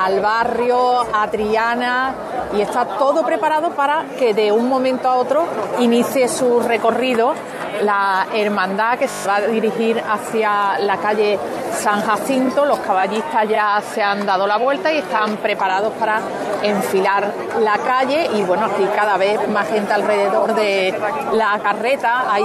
al 0.03 0.21
barrio, 0.21 1.01
a 1.13 1.29
Triana, 1.31 2.15
y 2.57 2.63
está 2.63 2.87
todo 2.87 3.27
preparado 3.27 3.71
para 3.73 4.05
que 4.19 4.33
de 4.33 4.53
un 4.53 4.69
momento 4.71 5.07
a 5.09 5.17
otro 5.17 5.45
inicie 5.81 6.29
su 6.29 6.61
recorrido 6.61 7.35
la 7.83 8.27
hermandad 8.33 8.99
que 8.99 9.09
se 9.09 9.29
va 9.29 9.37
a 9.37 9.41
dirigir 9.43 10.01
hacia 10.01 10.79
la 10.79 10.97
calle 10.99 11.39
San 11.73 12.03
Jacinto. 12.03 12.65
Los 12.65 12.79
caballistas 12.81 13.49
ya 13.49 13.81
se 13.81 14.03
han 14.03 14.25
dado 14.27 14.47
la 14.47 14.57
vuelta 14.57 14.93
y 14.93 14.99
están 14.99 15.37
preparados 15.37 15.93
para 15.95 16.21
enfilar 16.62 17.33
la 17.61 17.79
calle 17.79 18.29
y 18.35 18.43
bueno, 18.43 18.67
aquí 18.67 18.87
cada 18.95 19.17
vez 19.17 19.47
más 19.49 19.69
gente 19.69 19.93
alrededor 19.93 20.55
de 20.55 20.99
la 21.33 21.59
carreta. 21.62 22.25
Hay 22.33 22.45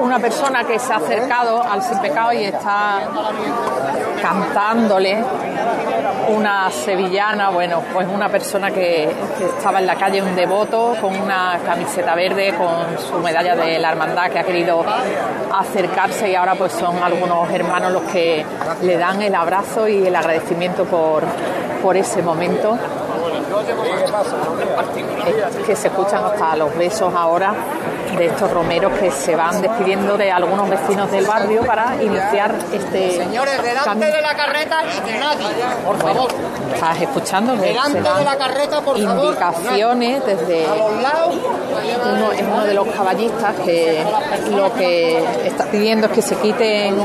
una 0.00 0.18
persona 0.18 0.64
que 0.64 0.78
se 0.78 0.92
ha 0.92 0.96
acercado 0.96 1.62
al 1.62 1.82
sin 1.82 1.98
pecado 1.98 2.32
y 2.32 2.44
está 2.44 3.00
cantándole 4.22 5.22
una 6.28 6.70
sevillana, 6.70 7.50
bueno, 7.50 7.82
pues 7.92 8.06
una 8.06 8.28
persona 8.28 8.70
que, 8.70 9.10
que 9.38 9.44
estaba 9.44 9.80
en 9.80 9.86
la 9.86 9.96
calle, 9.96 10.22
un 10.22 10.36
devoto, 10.36 10.94
con 11.00 11.18
una 11.18 11.58
camiseta 11.64 12.14
verde, 12.14 12.54
con 12.54 12.98
su 12.98 13.18
medalla 13.18 13.56
de 13.56 13.78
la 13.78 13.90
hermandad 13.90 14.30
que 14.30 14.38
ha 14.38 14.44
querido 14.44 14.69
acercarse 15.52 16.30
y 16.30 16.34
ahora 16.34 16.54
pues 16.54 16.72
son 16.72 16.96
algunos 17.02 17.50
hermanos 17.50 17.92
los 17.92 18.02
que 18.02 18.44
le 18.82 18.96
dan 18.96 19.22
el 19.22 19.34
abrazo 19.34 19.88
y 19.88 20.06
el 20.06 20.14
agradecimiento 20.14 20.84
por, 20.84 21.22
por 21.82 21.96
ese 21.96 22.22
momento. 22.22 22.78
Que 25.66 25.76
se 25.76 25.88
escuchan 25.88 26.24
hasta 26.24 26.56
los 26.56 26.76
besos 26.76 27.12
ahora 27.14 27.54
de 28.16 28.26
estos 28.26 28.50
romeros 28.50 28.92
que 28.98 29.10
se 29.10 29.34
van 29.36 29.60
despidiendo 29.62 30.16
de 30.16 30.30
algunos 30.30 30.68
vecinos 30.68 31.10
del 31.10 31.24
barrio 31.26 31.62
para 31.64 31.94
iniciar 32.02 32.54
este 32.72 33.16
Señores, 33.16 33.62
delante 33.62 33.84
camino. 33.84 34.06
de 34.06 34.20
la 34.22 34.34
carreta 34.34 34.78
y 34.84 35.10
de 35.10 35.18
nadie, 35.18 35.46
por 35.84 35.98
favor. 35.98 36.28
Estás 36.74 37.00
escuchando 37.02 37.56
Delante 37.56 37.98
se 37.98 38.00
dan 38.02 38.18
de 38.18 38.24
la 38.24 38.36
carreta, 38.36 38.80
por 38.80 39.00
favor. 39.00 39.24
indicaciones 39.26 40.24
desde 40.26 40.66
A 40.66 40.74
los 40.76 41.02
lados. 41.02 41.34
uno, 42.16 42.32
es 42.32 42.42
uno 42.42 42.64
de 42.64 42.74
los 42.74 42.88
caballistas 42.88 43.54
que 43.64 44.04
lo 44.50 44.72
que 44.74 45.24
está 45.46 45.64
pidiendo 45.66 46.06
es 46.06 46.12
que 46.12 46.22
se 46.22 46.36
quiten 46.36 46.96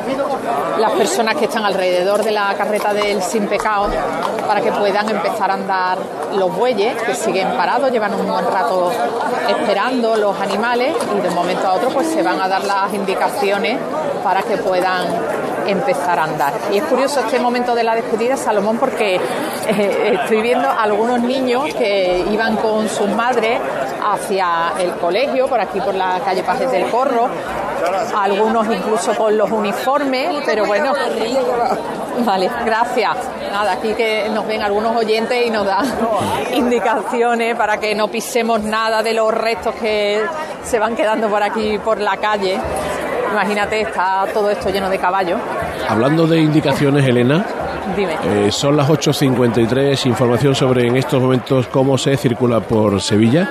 las 0.80 0.92
personas 0.94 1.36
que 1.36 1.46
están 1.46 1.66
alrededor 1.66 2.24
de 2.24 2.32
la 2.32 2.54
carreta 2.56 2.94
del 2.94 3.22
sin 3.22 3.48
pecado 3.48 3.90
para 4.48 4.62
que 4.62 4.72
puedan 4.72 5.10
empezar 5.10 5.52
a 5.52 5.54
andar 5.54 5.98
los 6.36 6.56
bueyes 6.56 7.02
que 7.02 7.14
siguen 7.16 7.50
parados, 7.56 7.92
llevan 7.92 8.14
un 8.14 8.28
buen 8.28 8.46
rato 8.46 8.92
esperando 9.50 10.16
los 10.16 10.40
animales 10.40 10.96
y 11.16 11.22
de 11.22 11.30
un 11.30 11.36
momento 11.36 11.68
a 11.68 11.74
otro 11.74 11.90
pues 11.90 12.08
se 12.08 12.24
van 12.24 12.40
a 12.42 12.48
dar 12.48 12.64
las 12.64 12.94
indicaciones 12.94 13.78
para 14.24 14.42
que 14.42 14.58
puedan 14.58 15.08
empezar 15.68 16.20
a 16.20 16.24
andar. 16.24 16.54
Y 16.72 16.78
es 16.78 16.84
curioso 16.84 17.20
este 17.20 17.40
momento 17.40 17.76
de 17.76 17.84
la 17.84 17.96
despedida, 17.96 18.38
Salomón, 18.38 18.78
porque 18.78 19.16
eh, 19.16 20.20
estoy 20.22 20.42
viendo 20.42 20.70
algunos 20.70 21.20
niños 21.22 21.74
que 21.74 22.26
iban 22.32 22.58
con 22.58 22.88
sus 22.90 23.10
madres 23.10 23.60
hacia 24.06 24.74
el 24.80 24.92
colegio, 24.94 25.48
por 25.48 25.60
aquí 25.60 25.80
por 25.82 25.96
la 25.96 26.20
calle 26.24 26.44
Pajes 26.44 26.72
del 26.72 26.90
Corro, 26.90 27.28
algunos 28.16 28.68
incluso 28.68 29.16
con 29.16 29.38
los 29.38 29.52
uniformes, 29.52 30.44
pero 30.46 30.66
bueno, 30.66 30.94
vale, 32.26 32.50
gracias. 32.66 33.18
Nada, 33.56 33.72
aquí 33.72 33.94
que 33.94 34.28
nos 34.34 34.46
ven 34.46 34.62
algunos 34.62 34.94
oyentes 34.98 35.48
y 35.48 35.50
nos 35.50 35.66
dan 35.66 35.86
indicaciones 36.54 37.56
para 37.56 37.78
que 37.78 37.96
no 37.96 38.10
pisemos 38.10 38.62
nada 38.62 39.02
de 39.02 39.14
los 39.14 39.34
restos 39.34 39.74
que 39.76 40.20
se 40.62 40.78
van 40.78 40.94
quedando 40.94 41.30
por 41.30 41.42
aquí 41.42 41.78
por 41.78 42.02
la 42.02 42.18
calle. 42.18 42.60
Imagínate, 43.32 43.80
está 43.80 44.26
todo 44.34 44.50
esto 44.50 44.70
lleno 44.72 44.90
de 44.90 44.98
caballos. 44.98 45.40
Hablando 45.88 46.28
de 46.28 46.42
indicaciones, 46.42 47.08
Elena, 47.08 47.46
Dime. 47.96 48.18
eh, 48.26 48.52
son 48.52 48.76
las 48.76 48.90
8.53, 48.90 50.06
información 50.06 50.54
sobre 50.54 50.88
en 50.88 50.98
estos 50.98 51.22
momentos 51.22 51.68
cómo 51.68 51.98
se 51.98 52.18
circula 52.18 52.60
por 52.60 53.02
Sevilla. 53.02 53.50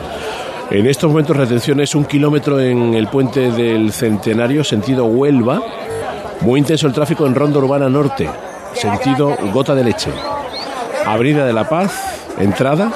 En 0.71 0.87
estos 0.87 1.09
momentos 1.09 1.35
retenciones 1.35 1.95
un 1.95 2.05
kilómetro 2.05 2.61
en 2.61 2.93
el 2.93 3.07
puente 3.09 3.51
del 3.51 3.91
Centenario, 3.91 4.65
sentido 4.65 5.07
Huelva. 5.07 5.63
Muy 6.43 6.61
intenso 6.61 6.87
el 6.87 6.93
tráfico 6.93 7.27
en 7.27 7.35
Ronda 7.35 7.59
Urbana 7.59 7.89
Norte, 7.89 8.29
sentido 8.75 9.37
Gota 9.53 9.75
de 9.75 9.85
Leche. 9.85 10.11
Avenida 11.07 11.45
de 11.47 11.53
la 11.53 11.69
Paz, 11.69 12.27
entrada. 12.39 12.91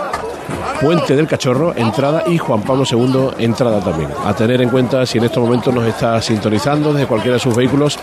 Puente 0.81 1.17
del 1.17 1.27
Cachorro, 1.27 1.75
entrada 1.77 2.23
y 2.27 2.38
Juan 2.38 2.62
Pablo 2.62 2.85
II, 2.88 3.31
entrada 3.38 3.81
también. 3.81 4.11
A 4.25 4.35
tener 4.35 4.62
en 4.62 4.71
cuenta 4.71 5.05
si 5.07 5.19
en 5.19 5.25
estos 5.25 5.43
momentos 5.43 5.75
nos 5.75 5.85
está 5.87 6.23
sintonizando 6.23 6.93
desde 6.93 7.09
cualquiera 7.09 7.35
de 7.35 7.41
sus 7.41 7.55
vehículos, 7.55 7.99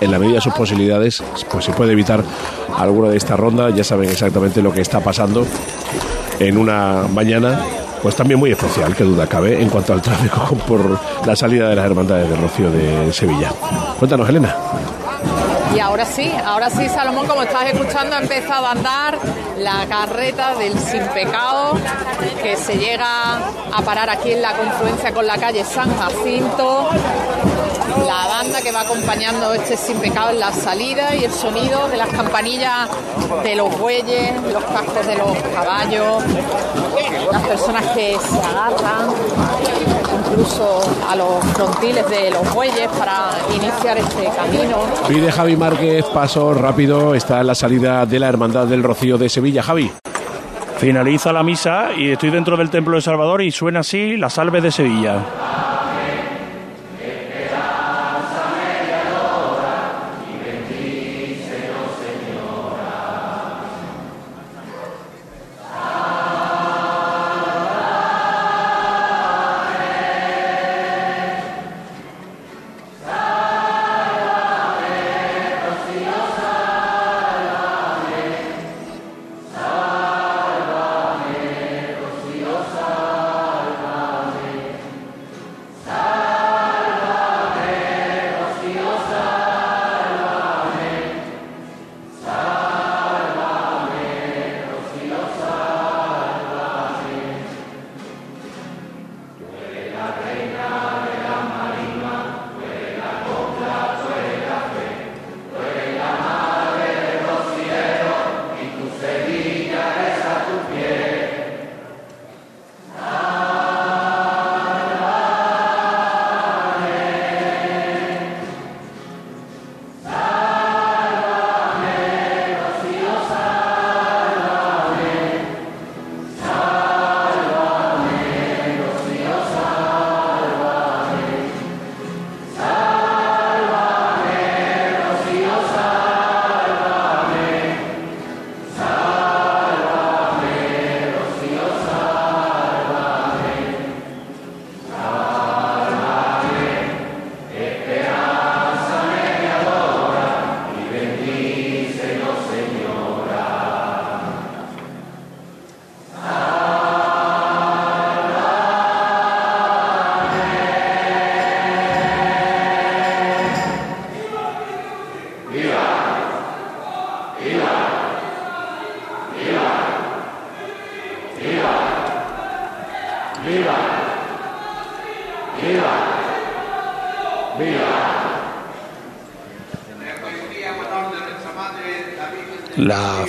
en 0.00 0.10
la 0.10 0.18
medida 0.18 0.36
de 0.36 0.40
sus 0.40 0.52
posibilidades, 0.52 1.22
pues 1.50 1.64
se 1.64 1.72
puede 1.72 1.92
evitar 1.92 2.22
alguna 2.76 3.10
de 3.10 3.16
estas 3.16 3.38
rondas. 3.38 3.74
Ya 3.74 3.84
saben 3.84 4.10
exactamente 4.10 4.62
lo 4.62 4.72
que 4.72 4.80
está 4.80 5.00
pasando 5.00 5.46
en 6.38 6.56
una 6.56 7.04
mañana, 7.12 7.60
pues 8.02 8.14
también 8.14 8.38
muy 8.38 8.52
especial, 8.52 8.94
que 8.94 9.04
duda 9.04 9.26
cabe, 9.26 9.60
en 9.60 9.68
cuanto 9.68 9.92
al 9.92 10.02
tráfico 10.02 10.56
por 10.66 10.98
la 11.26 11.36
salida 11.36 11.68
de 11.68 11.76
las 11.76 11.86
hermandades 11.86 12.28
de 12.28 12.36
Rocío 12.36 12.70
de 12.70 13.12
Sevilla. 13.12 13.52
Cuéntanos, 13.98 14.28
Elena. 14.28 14.54
Y 15.74 15.80
ahora 15.80 16.04
sí, 16.04 16.32
ahora 16.44 16.70
sí, 16.70 16.88
Salomón, 16.88 17.26
como 17.26 17.42
estás 17.42 17.66
escuchando, 17.72 18.16
ha 18.16 18.20
empezado 18.20 18.66
a 18.66 18.72
andar 18.72 19.18
la 19.58 19.86
carreta 19.86 20.54
del 20.54 20.78
Sin 20.78 21.02
Pecado, 21.08 21.76
que 22.42 22.56
se 22.56 22.78
llega 22.78 23.36
a 23.72 23.82
parar 23.82 24.08
aquí 24.10 24.32
en 24.32 24.42
la 24.42 24.54
confluencia 24.54 25.12
con 25.12 25.26
la 25.26 25.36
calle 25.36 25.64
San 25.64 25.94
Jacinto. 25.96 26.88
la 28.06 28.26
banda 28.28 28.60
que 28.62 28.70
va 28.72 28.82
acompañando 28.82 29.52
este 29.54 29.76
sin 29.76 29.98
pecado 29.98 30.30
en 30.30 30.38
la 30.38 30.52
salida 30.52 31.14
y 31.14 31.24
el 31.24 31.32
sonido 31.32 31.88
de 31.88 31.96
las 31.96 32.08
campanillas 32.08 32.88
de 33.42 33.56
los 33.56 33.76
bueyes, 33.78 34.40
los 34.52 34.64
cascos 34.64 35.06
de 35.06 35.16
los 35.16 35.36
caballos, 35.54 36.22
las 37.32 37.42
personas 37.42 37.86
que 37.94 38.16
se 38.18 38.38
agarran 38.38 39.14
incluso 40.38 40.80
a 41.08 41.16
los 41.16 41.44
frontiles 41.52 42.08
de 42.08 42.30
los 42.30 42.54
bueyes 42.54 42.88
para 42.96 43.30
iniciar 43.54 43.98
este 43.98 44.24
camino. 44.36 44.78
Pide 45.08 45.32
Javi 45.32 45.56
Márquez 45.56 46.04
paso 46.06 46.54
rápido, 46.54 47.14
está 47.14 47.40
en 47.40 47.48
la 47.48 47.54
salida 47.56 48.06
de 48.06 48.20
la 48.20 48.28
Hermandad 48.28 48.66
del 48.66 48.82
Rocío 48.84 49.18
de 49.18 49.28
Sevilla. 49.28 49.62
Javi. 49.62 49.90
Finaliza 50.78 51.32
la 51.32 51.42
misa 51.42 51.88
y 51.96 52.10
estoy 52.10 52.30
dentro 52.30 52.56
del 52.56 52.70
Templo 52.70 52.94
de 52.94 53.02
Salvador 53.02 53.42
y 53.42 53.50
suena 53.50 53.80
así 53.80 54.16
la 54.16 54.30
salve 54.30 54.60
de 54.60 54.70
Sevilla. 54.70 55.47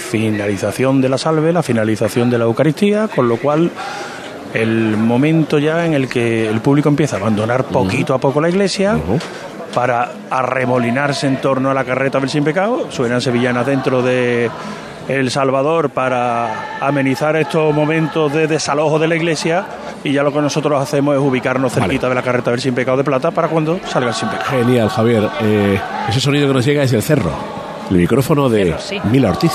Finalización 0.10 1.02
de 1.02 1.10
la 1.10 1.17
salve, 1.17 1.54
la 1.54 1.63
finalización 1.63 2.30
de 2.30 2.38
la 2.38 2.45
Eucaristía, 2.45 3.08
con 3.08 3.30
lo 3.30 3.38
cual 3.38 3.72
el 4.54 4.98
momento 4.98 5.60
ya 5.60 5.86
en 5.86 5.93
el 5.93 6.08
que 6.08 6.50
el 6.50 6.60
público 6.62 6.89
empieza 6.89 7.17
a 7.17 7.19
abandonar 7.19 7.65
poquito 7.65 8.13
a 8.13 8.17
poco 8.17 8.41
la 8.41 8.50
iglesia 8.50 8.98
para 9.74 10.12
arremolinarse 10.30 11.28
en 11.28 11.38
torno 11.38 11.69
a 11.69 11.74
la 11.74 11.84
carreta 11.84 12.19
del 12.19 12.30
sin 12.30 12.43
pecado, 12.43 12.88
suenan 12.89 13.22
sevillanas 13.22 13.67
dentro 13.67 14.02
de 14.02 14.50
El 15.08 15.30
Salvador 15.30 15.91
para 15.91 16.80
amenizar 16.82 17.36
estos 17.36 17.74
momentos 17.74 18.34
de 18.34 18.48
desalojo 18.48 18.98
de 18.98 19.08
la 19.08 19.15
iglesia 19.15 19.65
y 20.04 20.12
ya 20.12 20.24
lo 20.24 20.34
que 20.34 20.41
nosotros 20.41 20.82
hacemos 20.82 21.15
es 21.15 21.22
ubicarnos 21.22 21.72
cerquita 21.72 22.10
de 22.10 22.15
la 22.15 22.24
carreta 22.24 22.50
del 22.50 22.60
sin 22.60 22.74
pecado 22.74 22.98
de 22.98 23.04
plata 23.04 23.30
para 23.30 23.48
cuando 23.48 23.80
salga 23.86 24.10
el 24.10 24.15
sin 24.15 24.30
pecado. 24.30 24.50
Genial, 24.50 24.89
Javier. 24.89 25.30
Eh, 25.41 25.80
ese 26.10 26.19
sonido 26.19 26.48
que 26.48 26.54
nos 26.54 26.65
llega 26.65 26.82
es 26.82 26.93
el 26.93 27.04
cerro. 27.04 27.32
El 27.91 27.98
micrófono 27.98 28.50
de 28.50 28.76
Mila 29.12 29.30
Ortiz. 29.30 29.54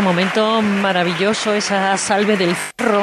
Bueno, 0.00 0.12
momento 0.14 0.62
maravilloso 0.62 1.52
esa 1.52 1.94
salve 1.98 2.38
del 2.38 2.56
cerro. 2.56 3.02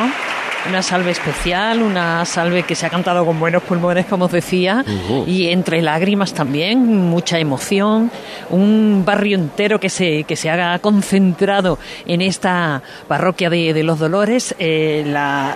Una 0.67 0.81
salve 0.81 1.12
especial, 1.12 1.83
una 1.83 2.25
salve 2.25 2.63
que 2.63 2.73
se 2.73 2.88
ha 2.88 2.89
cantado 2.89 3.23
con 3.23 3.39
buenos 3.39 3.62
pulmones, 3.62 4.07
como 4.07 4.25
os 4.25 4.31
decía, 4.31 4.83
y 5.27 5.49
entre 5.49 5.83
lágrimas 5.83 6.33
también, 6.33 7.07
mucha 7.07 7.38
emoción, 7.38 8.10
un 8.49 9.03
barrio 9.05 9.38
entero 9.38 9.79
que 9.79 9.89
se, 9.89 10.23
que 10.23 10.36
se 10.36 10.49
ha 10.49 10.79
concentrado 10.79 11.77
en 12.07 12.21
esta 12.21 12.81
parroquia 13.07 13.51
de, 13.51 13.75
de 13.75 13.83
los 13.83 13.99
Dolores. 13.99 14.55
Eh, 14.57 15.03
la, 15.05 15.55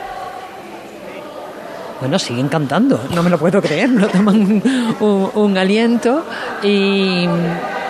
bueno, 2.02 2.20
siguen 2.20 2.50
cantando, 2.50 3.02
no 3.16 3.24
me 3.24 3.32
lo 3.32 3.40
puedo 3.40 3.64
creer, 3.64 3.90
no 3.90 4.08
toman 4.10 4.62
un, 5.00 5.32
un 5.34 5.58
aliento 5.58 6.24
y 6.62 7.26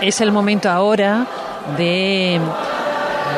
es 0.00 0.22
el 0.22 0.32
momento 0.32 0.70
ahora 0.70 1.26
de 1.76 2.40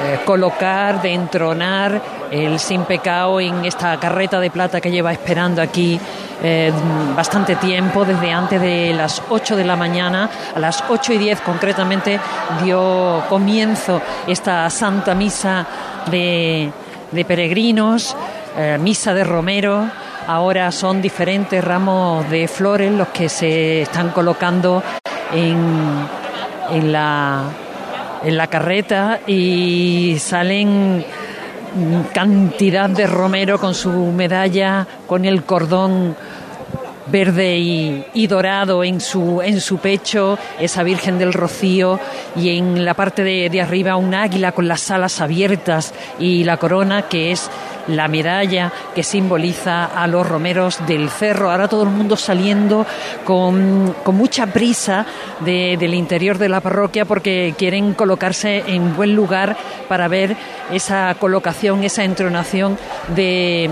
eh, 0.02 0.20
colocar, 0.24 1.00
de 1.02 1.12
entronar 1.12 2.00
el 2.30 2.58
sin 2.58 2.82
pecado 2.84 3.40
en 3.40 3.64
esta 3.64 3.98
carreta 3.98 4.40
de 4.40 4.50
plata 4.50 4.80
que 4.80 4.90
lleva 4.90 5.12
esperando 5.12 5.62
aquí 5.62 6.00
eh, 6.42 6.72
bastante 7.16 7.56
tiempo, 7.56 8.04
desde 8.04 8.32
antes 8.32 8.60
de 8.60 8.92
las 8.92 9.22
8 9.28 9.56
de 9.56 9.64
la 9.64 9.76
mañana, 9.76 10.28
a 10.54 10.58
las 10.58 10.84
8 10.88 11.12
y 11.14 11.18
10 11.18 11.40
concretamente, 11.40 12.20
dio 12.62 13.22
comienzo 13.28 14.02
esta 14.26 14.68
Santa 14.68 15.14
Misa 15.14 15.66
de, 16.10 16.70
peregrinos, 17.26 18.16
eh, 18.58 18.76
Misa 18.80 19.14
de 19.14 19.24
Romero. 19.24 19.88
Ahora 20.26 20.72
son 20.72 21.00
diferentes 21.00 21.62
ramos 21.62 22.28
de 22.28 22.48
flores 22.48 22.92
los 22.92 23.08
que 23.08 23.28
se 23.28 23.82
están 23.82 24.10
colocando 24.10 24.82
en, 25.32 26.06
en 26.70 26.92
la 26.92 27.44
en 28.24 28.36
la 28.36 28.46
carreta 28.46 29.20
y 29.26 30.16
salen 30.18 31.04
cantidad 32.12 32.88
de 32.88 33.06
romero 33.06 33.58
con 33.58 33.74
su 33.74 33.90
medalla, 33.90 34.86
con 35.06 35.24
el 35.24 35.42
cordón 35.44 36.16
verde 37.06 37.58
y, 37.58 38.04
y, 38.14 38.26
dorado 38.26 38.84
en 38.84 39.00
su, 39.00 39.42
en 39.42 39.60
su 39.60 39.78
pecho, 39.78 40.38
esa 40.58 40.82
Virgen 40.82 41.18
del 41.18 41.32
Rocío, 41.32 42.00
y 42.36 42.56
en 42.56 42.84
la 42.84 42.94
parte 42.94 43.22
de, 43.22 43.50
de, 43.50 43.60
arriba 43.60 43.96
un 43.96 44.14
águila 44.14 44.52
con 44.52 44.68
las 44.68 44.90
alas 44.90 45.20
abiertas 45.20 45.92
y 46.18 46.44
la 46.44 46.56
corona, 46.56 47.02
que 47.08 47.30
es 47.32 47.50
la 47.88 48.08
medalla 48.08 48.72
que 48.94 49.02
simboliza 49.02 49.84
a 49.84 50.06
los 50.06 50.26
romeros 50.26 50.86
del 50.86 51.10
cerro. 51.10 51.50
Ahora 51.50 51.68
todo 51.68 51.82
el 51.82 51.90
mundo 51.90 52.16
saliendo 52.16 52.86
con, 53.24 53.94
con 54.02 54.16
mucha 54.16 54.46
prisa 54.46 55.06
de, 55.40 55.76
del 55.78 55.94
interior 55.94 56.38
de 56.38 56.48
la 56.48 56.60
parroquia 56.60 57.04
porque 57.04 57.54
quieren 57.56 57.94
colocarse 57.94 58.64
en 58.66 58.96
buen 58.96 59.14
lugar 59.14 59.56
para 59.88 60.08
ver 60.08 60.36
esa 60.72 61.14
colocación, 61.18 61.84
esa 61.84 62.04
entronación 62.04 62.78
de 63.14 63.68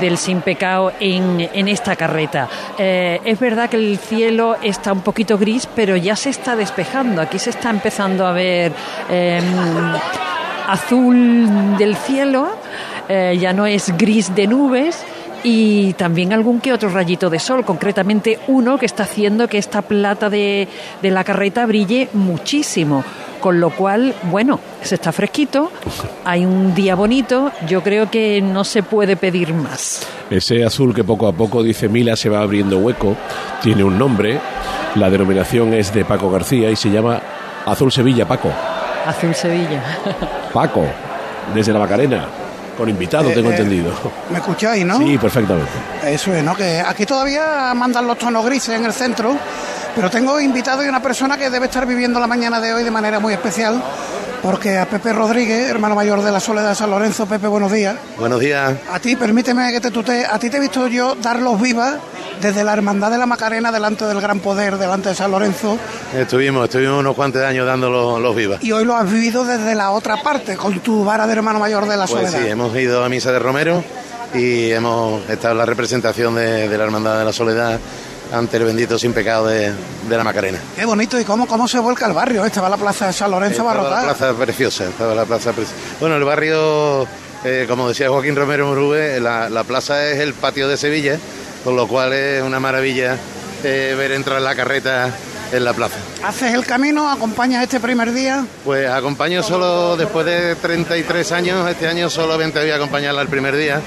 del 0.00 0.18
sin 0.18 0.40
pecado 0.40 0.92
en, 1.00 1.48
en 1.52 1.68
esta 1.68 1.96
carreta. 1.96 2.48
Eh, 2.78 3.20
es 3.24 3.38
verdad 3.38 3.70
que 3.70 3.76
el 3.76 3.98
cielo 3.98 4.56
está 4.62 4.92
un 4.92 5.02
poquito 5.02 5.38
gris, 5.38 5.68
pero 5.74 5.96
ya 5.96 6.16
se 6.16 6.30
está 6.30 6.56
despejando. 6.56 7.22
Aquí 7.22 7.38
se 7.38 7.50
está 7.50 7.70
empezando 7.70 8.26
a 8.26 8.32
ver 8.32 8.72
eh, 9.10 9.40
azul 10.68 11.76
del 11.78 11.96
cielo, 11.96 12.48
eh, 13.08 13.36
ya 13.38 13.52
no 13.52 13.66
es 13.66 13.96
gris 13.96 14.34
de 14.34 14.46
nubes 14.46 15.04
y 15.48 15.92
también 15.92 16.32
algún 16.32 16.60
que 16.60 16.72
otro 16.72 16.88
rayito 16.88 17.30
de 17.30 17.38
sol, 17.38 17.64
concretamente 17.64 18.40
uno 18.48 18.78
que 18.78 18.86
está 18.86 19.04
haciendo 19.04 19.46
que 19.46 19.58
esta 19.58 19.80
plata 19.80 20.28
de, 20.28 20.66
de 21.00 21.10
la 21.12 21.22
carreta 21.22 21.64
brille 21.66 22.08
muchísimo 22.14 23.04
con 23.38 23.60
lo 23.60 23.70
cual, 23.70 24.12
bueno, 24.24 24.58
se 24.82 24.96
está 24.96 25.12
fresquito, 25.12 25.70
hay 26.24 26.44
un 26.44 26.74
día 26.74 26.96
bonito, 26.96 27.52
yo 27.68 27.80
creo 27.80 28.10
que 28.10 28.42
no 28.42 28.64
se 28.64 28.82
puede 28.82 29.14
pedir 29.14 29.54
más. 29.54 30.04
Ese 30.30 30.64
azul 30.64 30.92
que 30.92 31.04
poco 31.04 31.28
a 31.28 31.32
poco, 31.32 31.62
dice 31.62 31.88
Mila, 31.88 32.16
se 32.16 32.28
va 32.28 32.40
abriendo 32.40 32.78
hueco, 32.78 33.14
tiene 33.62 33.84
un 33.84 33.96
nombre, 33.96 34.40
la 34.96 35.10
denominación 35.10 35.74
es 35.74 35.94
de 35.94 36.04
Paco 36.04 36.28
García 36.28 36.72
y 36.72 36.76
se 36.76 36.90
llama 36.90 37.20
Azul 37.66 37.92
Sevilla, 37.92 38.26
Paco. 38.26 38.50
Azul 39.06 39.32
Sevilla. 39.32 39.80
Paco, 40.52 40.84
desde 41.54 41.72
la 41.72 41.78
Macarena. 41.78 42.45
Con 42.76 42.88
invitado, 42.88 43.30
Eh, 43.30 43.34
tengo 43.34 43.50
eh, 43.50 43.56
entendido. 43.56 43.92
¿Me 44.30 44.38
escucháis, 44.38 44.84
no? 44.84 44.98
Sí, 44.98 45.16
perfectamente. 45.18 45.70
Eso 46.04 46.34
es, 46.34 46.44
¿no? 46.44 46.54
Que 46.54 46.80
aquí 46.86 47.06
todavía 47.06 47.72
mandan 47.74 48.06
los 48.06 48.18
tonos 48.18 48.44
grises 48.44 48.76
en 48.76 48.84
el 48.84 48.92
centro, 48.92 49.36
pero 49.94 50.10
tengo 50.10 50.38
invitado 50.40 50.84
y 50.84 50.88
una 50.88 51.00
persona 51.00 51.38
que 51.38 51.48
debe 51.48 51.66
estar 51.66 51.86
viviendo 51.86 52.20
la 52.20 52.26
mañana 52.26 52.60
de 52.60 52.74
hoy 52.74 52.84
de 52.84 52.90
manera 52.90 53.18
muy 53.18 53.32
especial, 53.32 53.82
porque 54.42 54.78
a 54.78 54.86
Pepe 54.86 55.12
Rodríguez, 55.12 55.68
hermano 55.70 55.94
mayor 55.94 56.22
de 56.22 56.30
la 56.30 56.40
Soledad 56.40 56.70
de 56.70 56.74
San 56.74 56.90
Lorenzo, 56.90 57.26
Pepe, 57.26 57.46
buenos 57.46 57.72
días. 57.72 57.96
Buenos 58.18 58.40
días. 58.40 58.74
A 58.92 58.98
ti, 59.00 59.16
permíteme 59.16 59.72
que 59.72 59.80
te 59.80 59.90
tutee, 59.90 60.24
a 60.24 60.38
ti 60.38 60.50
te 60.50 60.58
he 60.58 60.60
visto 60.60 60.86
yo 60.86 61.14
dar 61.16 61.40
los 61.40 61.60
vivas 61.60 61.94
desde 62.40 62.62
la 62.64 62.74
Hermandad 62.74 63.10
de 63.10 63.18
la 63.18 63.26
Macarena, 63.26 63.72
delante 63.72 64.04
del 64.04 64.20
Gran 64.20 64.40
Poder, 64.40 64.76
delante 64.76 65.08
de 65.10 65.14
San 65.14 65.30
Lorenzo, 65.30 65.78
Estuvimos, 66.14 66.64
estuvimos 66.64 67.00
unos 67.00 67.14
cuantos 67.16 67.42
años 67.42 67.66
dando 67.66 67.88
los, 67.90 68.20
los 68.20 68.36
vivas. 68.36 68.62
y 68.62 68.72
hoy 68.72 68.84
lo 68.84 68.94
has 68.94 69.10
vivido 69.10 69.44
desde 69.44 69.74
la 69.74 69.90
otra 69.90 70.22
parte, 70.22 70.56
con 70.56 70.78
tu 70.80 71.04
vara 71.04 71.26
de 71.26 71.32
hermano 71.32 71.58
mayor 71.58 71.88
de 71.88 71.96
la 71.96 72.06
Pues 72.06 72.26
Soledad. 72.30 72.40
sí, 72.44 72.48
hemos 72.50 72.76
ido 72.76 73.02
a 73.04 73.08
misa 73.08 73.32
de 73.32 73.38
Romero 73.38 73.82
y 74.34 74.70
hemos 74.70 75.28
estado 75.30 75.52
en 75.52 75.58
la 75.58 75.66
representación 75.66 76.34
de, 76.34 76.68
de 76.68 76.78
la 76.78 76.84
Hermandad 76.84 77.18
de 77.18 77.24
la 77.24 77.32
Soledad 77.32 77.78
ante 78.32 78.56
el 78.56 78.64
bendito 78.64 78.98
sin 78.98 79.12
pecado 79.12 79.46
de, 79.46 79.72
de 80.08 80.16
la 80.16 80.24
Macarena. 80.24 80.58
Qué 80.76 80.84
bonito, 80.84 81.18
y 81.18 81.24
cómo, 81.24 81.46
cómo 81.46 81.68
se 81.68 81.78
vuelca 81.78 82.06
el 82.06 82.12
barrio. 82.12 82.44
Esta 82.44 82.60
va 82.60 82.66
a 82.66 82.70
la 82.70 82.76
plaza 82.76 83.06
de 83.06 83.12
San 83.12 83.30
Lorenzo 83.30 83.58
la 83.58 83.74
Barrotal. 83.74 84.04
plaza 84.04 84.32
preciosa, 84.34 84.84
estaba 84.88 85.14
la 85.14 85.24
plaza 85.24 85.52
preciosa. 85.52 85.78
Bueno, 86.00 86.16
el 86.16 86.24
barrio, 86.24 87.06
eh, 87.44 87.66
como 87.68 87.88
decía 87.88 88.08
Joaquín 88.08 88.34
Romero 88.36 88.66
Murube, 88.66 89.20
la, 89.20 89.48
la 89.48 89.64
plaza 89.64 90.06
es 90.10 90.18
el 90.20 90.34
patio 90.34 90.68
de 90.68 90.76
Sevilla, 90.76 91.18
con 91.64 91.76
lo 91.76 91.86
cual 91.86 92.12
es 92.12 92.42
una 92.42 92.58
maravilla 92.60 93.16
eh, 93.64 93.94
ver 93.96 94.12
entrar 94.12 94.40
la 94.42 94.54
carreta 94.54 95.10
en 95.52 95.64
la 95.64 95.72
plaza. 95.72 95.96
¿Haces 96.24 96.52
el 96.54 96.66
camino? 96.66 97.08
¿Acompañas 97.08 97.62
este 97.62 97.78
primer 97.78 98.12
día? 98.12 98.44
Pues 98.64 98.90
acompaño 98.90 99.44
solo 99.44 99.96
después 99.96 100.26
de 100.26 100.56
33 100.56 101.30
años, 101.32 101.70
este 101.70 101.86
año 101.86 102.10
solamente 102.10 102.58
voy 102.60 102.70
a 102.72 102.76
acompañarla 102.76 103.22
el 103.22 103.28
primer 103.28 103.56
día 103.56 103.80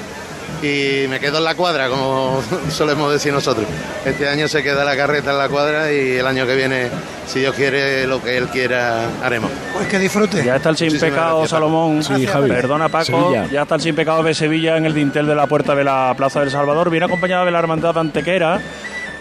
y 0.62 1.08
me 1.08 1.20
quedo 1.20 1.38
en 1.38 1.46
la 1.46 1.56
cuadra, 1.56 1.90
como 1.90 2.42
solemos 2.70 3.12
decir 3.12 3.32
nosotros. 3.34 3.66
Este 4.06 4.28
año 4.28 4.48
se 4.48 4.62
queda 4.64 4.84
la 4.84 4.96
carreta 4.96 5.32
en 5.32 5.38
la 5.38 5.50
cuadra 5.50 5.92
y 5.92 6.18
el 6.18 6.28
año 6.28 6.46
que 6.46 6.56
viene, 6.56 6.90
si 7.28 7.40
Dios 7.40 7.56
quiere, 7.56 8.06
lo 8.08 8.22
que 8.22 8.38
Él 8.38 8.48
quiera, 8.48 9.08
haremos. 9.24 9.52
Pues 9.74 9.88
que 9.88 10.00
disfrute. 10.00 10.44
Ya 10.44 10.58
está 10.58 10.70
el 10.70 10.78
sin 10.78 10.88
Muchísimas 10.88 11.12
pecado, 11.12 11.38
gracias. 11.40 11.50
Salomón. 11.52 12.04
Sí, 12.04 12.26
Javi. 12.26 12.50
Perdona, 12.50 12.90
Paco. 12.90 13.06
Sevilla. 13.06 13.48
Ya 13.52 13.62
está 13.62 13.76
el 13.76 13.82
sin 13.82 13.96
pecado 13.96 14.24
de 14.24 14.34
Sevilla 14.34 14.78
en 14.78 14.86
el 14.86 14.94
dintel 14.94 15.28
de 15.28 15.36
la 15.36 15.48
puerta 15.48 15.76
de 15.76 15.84
la 15.84 16.14
Plaza 16.18 16.42
del 16.42 16.52
Salvador. 16.52 16.90
Viene 16.90 17.06
acompañado 17.06 17.46
de 17.46 17.52
la 17.52 17.60
Hermandad 17.60 17.98
Antequera. 17.98 18.60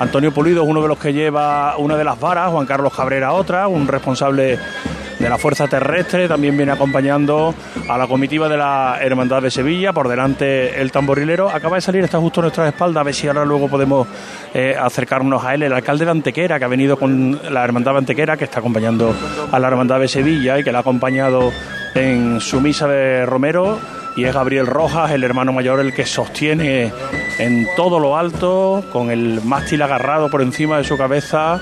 Antonio 0.01 0.33
Pulido 0.33 0.63
es 0.63 0.69
uno 0.69 0.81
de 0.81 0.89
los 0.89 0.99
que 0.99 1.13
lleva 1.13 1.77
una 1.77 1.97
de 1.97 2.05
las 2.05 2.19
varas, 2.21 2.51
Juan 2.51 2.67
Carlos 2.67 2.95
Cabrera 2.95 3.33
otra, 3.33 3.67
un 3.67 3.89
responsable 3.89 4.59
de 5.19 5.29
la 5.29 5.39
Fuerza 5.39 5.67
Terrestre. 5.67 6.29
También 6.29 6.57
viene 6.57 6.73
acompañando 6.73 7.55
a 7.89 7.99
la 7.99 8.07
comitiva 8.07 8.49
de 8.49 8.57
la 8.57 8.99
Hermandad 9.01 9.43
de 9.43 9.51
Sevilla. 9.51 9.93
Por 9.93 10.09
delante 10.09 10.81
el 10.81 10.93
tamborilero. 10.93 11.49
Acaba 11.49 11.77
de 11.77 11.83
salir, 11.83 12.05
está 12.05 12.19
justo 12.19 12.41
a 12.41 12.43
nuestra 12.43 12.69
espalda. 12.69 13.01
A 13.01 13.05
ver 13.05 13.15
si 13.15 13.27
ahora 13.27 13.45
luego 13.45 13.69
podemos 13.69 14.07
eh, 14.55 14.77
acercarnos 14.79 15.45
a 15.45 15.55
él. 15.55 15.63
El 15.63 15.73
alcalde 15.73 16.05
de 16.05 16.11
Antequera, 16.11 16.59
que 16.59 16.65
ha 16.65 16.69
venido 16.69 16.97
con 16.97 17.39
la 17.51 17.65
Hermandad 17.65 17.93
de 17.93 17.99
Antequera, 17.99 18.37
que 18.37 18.45
está 18.45 18.61
acompañando 18.61 19.15
a 19.51 19.59
la 19.59 19.69
Hermandad 19.69 20.01
de 20.01 20.09
Sevilla 20.09 20.59
y 20.59 20.65
que 20.65 20.73
la 20.73 20.79
ha 20.79 20.81
acompañado 20.83 21.53
en 21.95 22.41
su 22.41 22.61
misa 22.61 22.87
de 22.87 23.27
Romero. 23.27 23.79
Y 24.17 24.25
es 24.25 24.35
Gabriel 24.35 24.67
Rojas, 24.67 25.13
el 25.13 25.23
hermano 25.23 25.53
mayor, 25.53 25.79
el 25.79 25.95
que 25.95 26.05
sostiene 26.05 26.93
en 27.39 27.69
todo 27.77 28.01
lo 28.01 28.17
alto, 28.17 28.85
con 28.93 29.11
el 29.11 29.41
mástil 29.45 29.81
agarrado 29.83 30.29
por 30.29 30.43
encima 30.43 30.79
de 30.79 30.85
su 30.85 30.99
cabeza, 30.99 31.61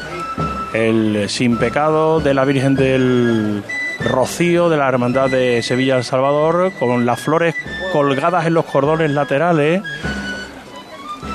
el 0.77 1.29
sin 1.29 1.59
pecado 1.59 2.21
de 2.21 2.35
la 2.35 2.45
Virgen 2.45 2.75
del 2.75 3.63
Rocío 4.01 4.69
de 4.69 4.77
la 4.77 4.89
Hermandad 4.89 5.31
de 5.31 5.63
Sevilla 5.63 5.97
El 5.97 6.05
Salvador, 6.05 6.73
con 6.79 7.07
las 7.07 7.21
flores 7.21 7.55
colgadas 7.93 8.47
en 8.47 8.55
los 8.55 8.67
cordones 8.67 9.11
laterales, 9.11 9.83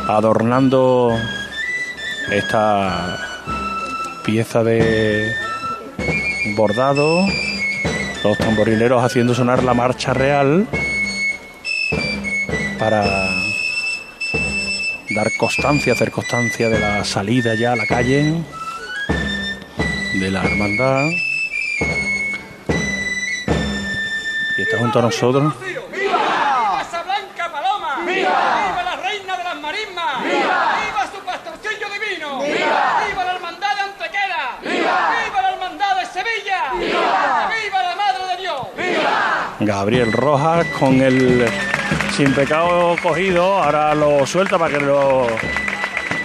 adornando 0.07 1.11
esta 2.31 3.17
pieza 4.23 4.63
de 4.63 5.33
bordado, 6.55 7.25
los 8.23 8.37
tamborileros 8.37 9.03
haciendo 9.03 9.33
sonar 9.33 9.63
la 9.63 9.73
marcha 9.73 10.13
real 10.13 10.67
para 12.77 13.03
dar 15.15 15.27
constancia, 15.37 15.93
hacer 15.93 16.11
constancia 16.11 16.69
de 16.69 16.79
la 16.79 17.03
salida 17.03 17.55
ya 17.55 17.73
a 17.73 17.75
la 17.75 17.85
calle 17.85 18.35
de 20.13 20.31
la 20.31 20.43
hermandad. 20.43 21.09
Y 24.57 24.61
está 24.61 24.77
junto 24.77 24.99
a 24.99 25.01
nosotros. 25.03 25.53
¡Viva 25.61 26.77
Casablanca 26.79 27.51
Paloma! 27.51 27.99
¡Viva! 28.05 28.13
¡Viva 28.13 28.83
la 28.83 28.95
reina 28.97 29.37
de 29.37 29.43
las 29.43 29.55
marismas! 29.55 30.23
¡Viva! 30.23 30.75
¡Viva 30.85 31.09
su 31.13 31.25
pastorcillo 31.25 31.87
divino! 31.89 32.41
¡Viva! 32.41 33.03
¡Viva 33.07 33.23
la 33.23 33.31
hermandad 33.35 33.75
de 33.75 33.81
Antequera! 33.81 34.57
¡Viva! 34.61 35.15
¡Viva 35.25 35.41
la 35.41 35.51
hermandad 35.53 35.99
de 35.99 36.05
Sevilla! 36.05 36.73
¡Viva! 36.77 37.49
¡Viva 37.63 37.83
la 37.83 37.95
madre 37.95 38.35
de 38.35 38.41
Dios! 38.41 38.61
¡Viva! 38.77 39.55
Gabriel 39.61 40.11
Rojas 40.11 40.65
con 40.79 41.01
el 41.01 41.47
sin 42.15 42.33
pecado 42.33 42.95
cogido, 43.01 43.63
ahora 43.63 43.95
lo 43.95 44.25
suelta 44.25 44.59
para 44.59 44.77
que 44.77 44.83
lo 44.83 45.27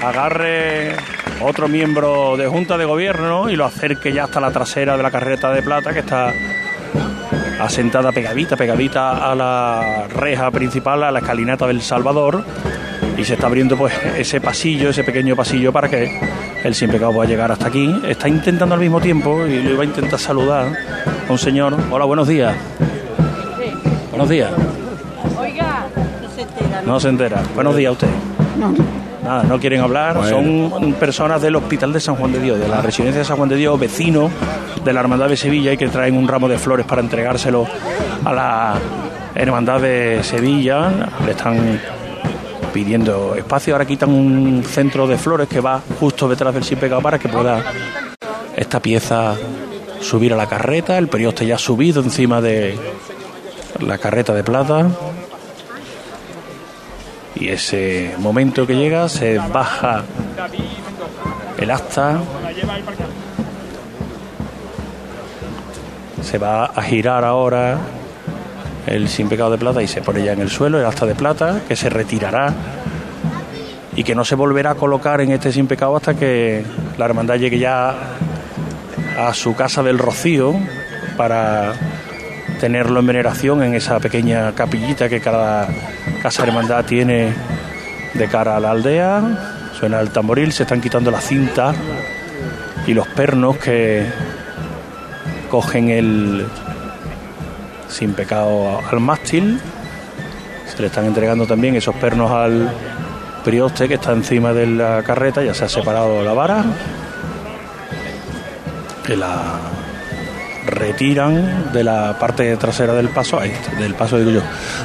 agarre 0.02 0.96
otro 1.40 1.68
miembro 1.68 2.36
de 2.36 2.46
Junta 2.46 2.76
de 2.76 2.84
Gobierno 2.84 3.50
y 3.50 3.56
lo 3.56 3.64
acerque 3.64 4.12
ya 4.12 4.24
hasta 4.24 4.40
la 4.40 4.50
trasera 4.50 4.96
de 4.96 5.02
la 5.02 5.10
carreta 5.10 5.52
de 5.52 5.62
plata 5.62 5.92
que 5.92 6.00
está 6.00 6.32
asentada 7.60 8.12
pegadita, 8.12 8.56
pegadita 8.56 9.30
a 9.30 9.34
la 9.34 10.06
reja 10.08 10.50
principal, 10.50 11.02
a 11.02 11.10
la 11.10 11.20
escalinata 11.20 11.66
del 11.66 11.82
Salvador 11.82 12.44
y 13.16 13.24
se 13.24 13.34
está 13.34 13.46
abriendo 13.46 13.76
pues 13.76 13.94
ese 14.16 14.40
pasillo, 14.40 14.90
ese 14.90 15.04
pequeño 15.04 15.36
pasillo 15.36 15.72
para 15.72 15.88
que 15.88 16.20
el 16.62 16.74
sin 16.74 16.90
pecado 16.90 17.12
pueda 17.12 17.28
llegar 17.28 17.50
hasta 17.52 17.68
aquí. 17.68 17.94
Está 18.06 18.28
intentando 18.28 18.74
al 18.74 18.80
mismo 18.80 19.00
tiempo 19.00 19.46
y 19.46 19.62
lo 19.62 19.70
iba 19.70 19.82
a 19.82 19.86
intentar 19.86 20.18
saludar 20.18 20.66
a 21.28 21.32
un 21.32 21.38
señor. 21.38 21.76
Hola, 21.90 22.04
buenos 22.04 22.28
días. 22.28 22.54
Buenos 24.10 24.28
días. 24.28 24.50
No 26.84 27.00
se 27.00 27.08
entera. 27.08 27.42
Buenos 27.54 27.76
días 27.76 27.90
a 27.90 27.92
usted. 27.92 28.08
Nada, 29.26 29.42
no 29.42 29.58
quieren 29.58 29.80
hablar. 29.80 30.16
Bueno. 30.16 30.70
Son 30.70 30.92
personas 30.94 31.42
del 31.42 31.56
Hospital 31.56 31.92
de 31.92 31.98
San 31.98 32.14
Juan 32.14 32.32
de 32.32 32.40
Dios, 32.40 32.60
de 32.60 32.68
la 32.68 32.80
Residencia 32.80 33.18
de 33.18 33.24
San 33.24 33.36
Juan 33.36 33.48
de 33.48 33.56
Dios, 33.56 33.78
vecinos 33.78 34.30
de 34.84 34.92
la 34.92 35.00
Hermandad 35.00 35.28
de 35.28 35.36
Sevilla 35.36 35.72
y 35.72 35.76
que 35.76 35.88
traen 35.88 36.16
un 36.16 36.28
ramo 36.28 36.48
de 36.48 36.58
flores 36.58 36.86
para 36.86 37.00
entregárselo 37.00 37.66
a 38.24 38.32
la 38.32 38.74
Hermandad 39.34 39.80
de 39.80 40.20
Sevilla. 40.22 40.92
Le 41.24 41.32
están 41.32 41.80
pidiendo 42.72 43.34
espacio. 43.34 43.74
Ahora 43.74 43.84
quitan 43.84 44.10
un 44.10 44.62
centro 44.62 45.08
de 45.08 45.18
flores 45.18 45.48
que 45.48 45.60
va 45.60 45.80
justo 45.98 46.28
detrás 46.28 46.54
del 46.54 46.62
sin 46.62 46.78
pecado 46.78 47.02
para 47.02 47.18
que 47.18 47.28
pueda 47.28 47.64
esta 48.54 48.80
pieza 48.80 49.34
subir 50.00 50.32
a 50.34 50.36
la 50.36 50.46
carreta. 50.46 50.98
El 50.98 51.08
perioste 51.08 51.44
ya 51.46 51.56
ha 51.56 51.58
subido 51.58 52.00
encima 52.00 52.40
de 52.40 52.76
la 53.80 53.98
carreta 53.98 54.32
de 54.34 54.44
plata. 54.44 54.86
Y 57.38 57.48
ese 57.48 58.14
momento 58.18 58.66
que 58.66 58.74
llega 58.74 59.08
se 59.08 59.38
baja 59.38 60.02
el 61.58 61.70
asta. 61.70 62.20
Se 66.22 66.38
va 66.38 66.64
a 66.66 66.82
girar 66.82 67.24
ahora 67.24 67.78
el 68.86 69.08
sin 69.08 69.28
pecado 69.28 69.50
de 69.50 69.58
plata 69.58 69.82
y 69.82 69.88
se 69.88 70.00
pone 70.00 70.24
ya 70.24 70.32
en 70.32 70.40
el 70.40 70.50
suelo 70.50 70.78
el 70.78 70.86
asta 70.86 71.06
de 71.06 71.14
plata 71.14 71.60
que 71.66 71.76
se 71.76 71.90
retirará 71.90 72.54
y 73.94 74.04
que 74.04 74.14
no 74.14 74.24
se 74.24 74.34
volverá 74.34 74.72
a 74.72 74.74
colocar 74.74 75.20
en 75.20 75.32
este 75.32 75.52
sin 75.52 75.66
pecado 75.66 75.96
hasta 75.96 76.14
que 76.14 76.64
la 76.98 77.04
hermandad 77.04 77.36
llegue 77.36 77.58
ya 77.58 77.94
a 79.18 79.34
su 79.34 79.54
casa 79.54 79.82
del 79.82 79.98
Rocío 79.98 80.54
para 81.16 81.72
tenerlo 82.60 83.00
en 83.00 83.06
veneración 83.06 83.62
en 83.62 83.74
esa 83.74 84.00
pequeña 84.00 84.52
capillita 84.52 85.08
que 85.08 85.20
cada 85.20 85.68
casa 86.22 86.44
hermandad 86.44 86.84
tiene 86.84 87.32
de 88.14 88.28
cara 88.28 88.56
a 88.56 88.60
la 88.60 88.70
aldea. 88.70 89.22
Suena 89.78 90.00
el 90.00 90.10
tamboril, 90.10 90.52
se 90.52 90.62
están 90.62 90.80
quitando 90.80 91.10
la 91.10 91.20
cinta 91.20 91.74
y 92.86 92.94
los 92.94 93.06
pernos 93.08 93.58
que 93.58 94.06
cogen 95.50 95.90
el 95.90 96.46
sin 97.88 98.14
pecado 98.14 98.80
al 98.90 99.00
mástil. 99.00 99.60
Se 100.66 100.80
le 100.80 100.88
están 100.88 101.04
entregando 101.06 101.46
también 101.46 101.76
esos 101.76 101.94
pernos 101.96 102.30
al 102.30 102.70
prioste 103.44 103.86
que 103.86 103.94
está 103.94 104.12
encima 104.12 104.52
de 104.52 104.66
la 104.66 105.02
carreta, 105.02 105.42
ya 105.42 105.54
se 105.54 105.64
ha 105.64 105.68
separado 105.68 106.22
la 106.22 106.32
vara. 106.32 106.64
La 109.08 109.75
retiran 110.66 111.72
de 111.72 111.84
la 111.84 112.18
parte 112.18 112.56
trasera 112.56 112.94
del 112.94 113.08
paso, 113.08 113.40
del 113.78 113.94
paso 113.94 114.18
digo 114.18 114.30
yo, 114.30 114.42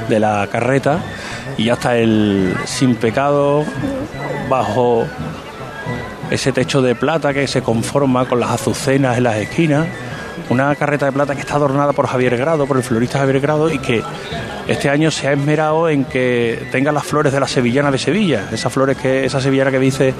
de 0.07 0.19
la 0.19 0.47
carreta 0.51 0.99
y 1.57 1.65
ya 1.65 1.73
está 1.73 1.97
el 1.97 2.55
sin 2.65 2.95
pecado 2.95 3.65
bajo 4.49 5.05
ese 6.29 6.51
techo 6.51 6.81
de 6.81 6.95
plata 6.95 7.33
que 7.33 7.47
se 7.47 7.61
conforma 7.61 8.25
con 8.25 8.39
las 8.39 8.51
azucenas 8.51 9.17
en 9.17 9.23
las 9.23 9.35
esquinas, 9.35 9.85
una 10.49 10.73
carreta 10.75 11.05
de 11.05 11.11
plata 11.11 11.35
que 11.35 11.41
está 11.41 11.55
adornada 11.55 11.91
por 11.91 12.07
Javier 12.07 12.37
Grado, 12.37 12.65
por 12.65 12.77
el 12.77 12.83
florista 12.83 13.19
Javier 13.19 13.41
Grado 13.41 13.69
y 13.69 13.79
que 13.79 14.01
este 14.67 14.89
año 14.89 15.11
se 15.11 15.27
ha 15.27 15.33
esmerado 15.33 15.89
en 15.89 16.05
que 16.05 16.67
tenga 16.71 16.91
las 16.91 17.03
flores 17.03 17.33
de 17.33 17.39
la 17.39 17.47
sevillana 17.47 17.91
de 17.91 17.97
Sevilla, 17.97 18.47
esas 18.51 18.71
flores 18.71 18.97
que 18.97 19.25
esa 19.25 19.41
sevillana 19.41 19.71
que 19.71 19.79
dice 19.79 20.13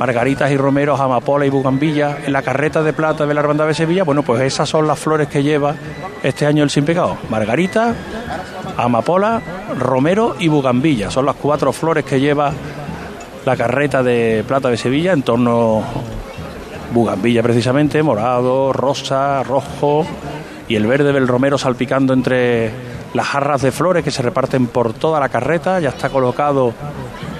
margaritas 0.00 0.50
y 0.50 0.56
romeros, 0.56 0.98
amapola 0.98 1.44
y 1.44 1.50
bugambilla 1.50 2.16
en 2.24 2.32
la 2.32 2.40
carreta 2.40 2.82
de 2.82 2.94
plata 2.94 3.26
de 3.26 3.34
la 3.34 3.40
Hermandad 3.40 3.66
de 3.66 3.74
Sevilla, 3.74 4.02
bueno, 4.02 4.22
pues 4.22 4.40
esas 4.40 4.66
son 4.66 4.86
las 4.86 4.98
flores 4.98 5.28
que 5.28 5.42
lleva 5.42 5.74
este 6.22 6.46
año 6.46 6.64
el 6.64 6.70
Sin 6.70 6.86
Pecado. 6.86 7.18
Margarita, 7.28 7.94
amapola, 8.78 9.42
romero 9.78 10.36
y 10.38 10.48
bugambilla. 10.48 11.10
Son 11.10 11.26
las 11.26 11.36
cuatro 11.36 11.70
flores 11.74 12.06
que 12.06 12.18
lleva 12.18 12.50
la 13.44 13.54
carreta 13.58 14.02
de 14.02 14.42
plata 14.48 14.70
de 14.70 14.78
Sevilla 14.78 15.12
en 15.12 15.20
torno 15.20 15.82
bugambilla 16.94 17.42
precisamente, 17.42 18.02
morado, 18.02 18.72
rosa, 18.72 19.42
rojo 19.42 20.06
y 20.66 20.76
el 20.76 20.86
verde 20.86 21.12
del 21.12 21.28
romero 21.28 21.58
salpicando 21.58 22.14
entre 22.14 22.70
las 23.12 23.26
jarras 23.26 23.60
de 23.60 23.70
flores 23.70 24.02
que 24.02 24.10
se 24.10 24.22
reparten 24.22 24.66
por 24.66 24.94
toda 24.94 25.20
la 25.20 25.28
carreta. 25.28 25.78
Ya 25.78 25.90
está 25.90 26.08
colocado 26.08 26.72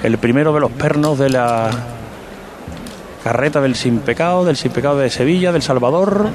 el 0.02 0.18
primero 0.18 0.52
de 0.52 0.60
los 0.60 0.70
pernos 0.70 1.18
de 1.18 1.30
la 1.30 1.70
carreta 3.22 3.60
del 3.60 3.74
Sin 3.74 4.00
Pecado, 4.00 4.44
del 4.44 4.56
Sin 4.56 4.72
Pecado 4.72 4.98
de 4.98 5.10
Sevilla, 5.10 5.52
del 5.52 5.62
Salvador. 5.62 6.28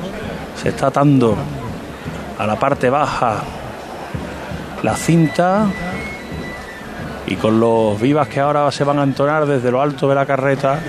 Se 0.61 0.69
está 0.69 0.88
atando 0.88 1.36
a 2.38 2.47
la 2.47 2.57
parte 2.57 2.89
baja 2.89 3.43
la 4.83 4.95
cinta 4.95 5.67
y 7.27 7.36
con 7.36 7.59
los 7.59 7.99
vivas 7.99 8.27
que 8.27 8.39
ahora 8.39 8.71
se 8.71 8.83
van 8.83 8.99
a 8.99 9.03
entonar 9.03 9.45
desde 9.45 9.71
lo 9.71 9.81
alto 9.81 10.07
de 10.07 10.15
la 10.15 10.25
carreta 10.25 10.79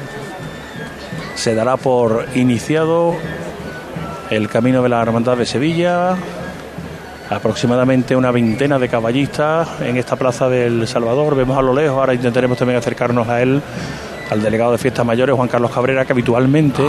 se 1.36 1.54
dará 1.54 1.76
por 1.76 2.26
iniciado 2.34 3.14
el 4.30 4.48
camino 4.48 4.82
de 4.82 4.88
la 4.88 5.02
Hermandad 5.02 5.36
de 5.36 5.44
Sevilla. 5.44 6.16
Aproximadamente 7.28 8.16
una 8.16 8.30
veintena 8.30 8.78
de 8.78 8.88
caballistas 8.88 9.68
en 9.80 9.96
esta 9.96 10.16
plaza 10.16 10.48
del 10.48 10.88
Salvador. 10.88 11.36
Vemos 11.36 11.58
a 11.58 11.62
lo 11.62 11.74
lejos, 11.74 11.98
ahora 11.98 12.14
intentaremos 12.14 12.56
también 12.56 12.78
acercarnos 12.78 13.28
a 13.28 13.42
él, 13.42 13.60
al 14.30 14.42
delegado 14.42 14.72
de 14.72 14.78
Fiestas 14.78 15.06
Mayores, 15.06 15.34
Juan 15.36 15.48
Carlos 15.48 15.70
Cabrera, 15.70 16.04
que 16.04 16.12
habitualmente 16.12 16.82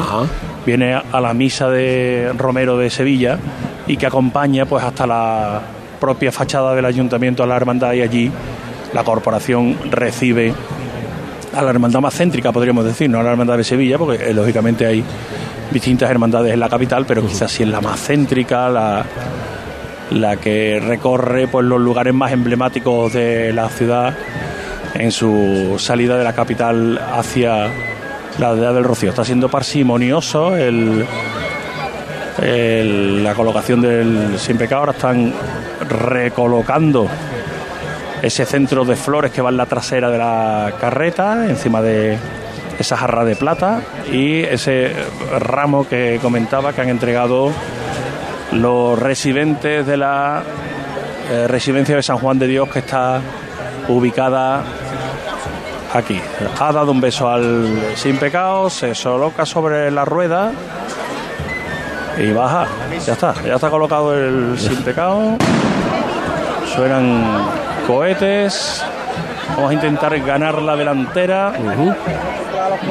viene 0.65 0.95
a 0.95 1.21
la 1.21 1.33
misa 1.33 1.69
de 1.69 2.33
Romero 2.37 2.77
de 2.77 2.89
Sevilla 2.89 3.37
y 3.85 3.97
que 3.97 4.07
acompaña 4.07 4.65
pues 4.65 4.83
hasta 4.83 5.07
la 5.07 5.61
propia 5.99 6.31
fachada 6.31 6.75
del 6.75 6.85
ayuntamiento 6.85 7.43
a 7.43 7.47
la 7.47 7.55
hermandad 7.55 7.93
y 7.93 8.01
allí 8.01 8.31
la 8.93 9.03
corporación 9.03 9.77
recibe 9.91 10.53
a 11.53 11.61
la 11.61 11.69
hermandad 11.71 12.01
más 12.01 12.13
céntrica, 12.15 12.51
podríamos 12.51 12.85
decir, 12.85 13.09
no 13.09 13.19
a 13.19 13.23
la 13.23 13.31
hermandad 13.31 13.57
de 13.57 13.63
Sevilla, 13.63 13.97
porque 13.97 14.29
eh, 14.29 14.33
lógicamente 14.33 14.85
hay 14.85 15.03
distintas 15.71 16.09
hermandades 16.09 16.53
en 16.53 16.59
la 16.59 16.69
capital, 16.69 17.05
pero 17.07 17.25
quizás 17.25 17.51
sí 17.51 17.63
es 17.63 17.69
la 17.69 17.81
más 17.81 17.99
céntrica, 17.99 18.69
la, 18.69 19.05
la 20.11 20.35
que 20.37 20.79
recorre 20.79 21.47
pues, 21.47 21.65
los 21.65 21.79
lugares 21.79 22.13
más 22.13 22.31
emblemáticos 22.31 23.13
de 23.13 23.53
la 23.53 23.69
ciudad 23.69 24.15
en 24.97 25.11
su 25.11 25.75
salida 25.79 26.17
de 26.17 26.23
la 26.23 26.33
capital 26.33 26.99
hacia 27.13 27.69
la 28.39 28.49
aldea 28.49 28.73
del 28.73 28.83
Rocío. 28.83 29.09
Está 29.09 29.23
siendo 29.25 29.49
parsimonioso 29.49 30.55
el, 30.55 31.05
la 33.23 33.33
colocación 33.33 33.81
del 33.81 34.37
sin 34.37 34.57
pecado. 34.57 34.81
Ahora 34.81 34.91
están 34.93 35.33
recolocando 35.89 37.07
ese 38.21 38.45
centro 38.45 38.85
de 38.85 38.95
flores 38.95 39.31
que 39.31 39.41
va 39.41 39.49
en 39.49 39.57
la 39.57 39.65
trasera 39.65 40.09
de 40.09 40.17
la 40.17 40.73
carreta, 40.79 41.47
encima 41.47 41.81
de 41.81 42.17
esa 42.79 42.97
jarra 42.97 43.25
de 43.25 43.35
plata 43.35 43.81
y 44.11 44.41
ese 44.41 44.91
ramo 45.39 45.87
que 45.87 46.19
comentaba 46.21 46.73
que 46.73 46.81
han 46.81 46.89
entregado 46.89 47.51
los 48.51 48.99
residentes 48.99 49.85
de 49.85 49.97
la 49.97 50.43
eh, 51.29 51.47
residencia 51.47 51.95
de 51.95 52.03
San 52.03 52.17
Juan 52.17 52.37
de 52.39 52.47
Dios 52.47 52.69
que 52.69 52.79
está 52.79 53.19
ubicada 53.87 54.63
aquí. 55.93 56.19
Ha 56.59 56.71
dado 56.71 56.91
un 56.91 57.01
beso 57.01 57.29
al 57.29 57.67
sin 57.95 58.17
pecado, 58.17 58.69
se 58.69 58.93
coloca 58.93 59.45
sobre 59.45 59.89
la 59.91 60.05
rueda 60.05 60.51
y 62.17 62.31
baja. 62.31 62.65
Ya 63.05 63.13
está, 63.13 63.33
ya 63.45 63.55
está 63.55 63.69
colocado 63.69 64.15
el 64.17 64.57
sin 64.59 64.77
pecado. 64.83 65.37
Suenan 66.75 67.45
cohetes. 67.85 68.83
Vamos 69.55 69.71
a 69.71 69.73
intentar 69.73 70.19
ganar 70.19 70.61
la 70.61 70.75
delantera 70.75 71.51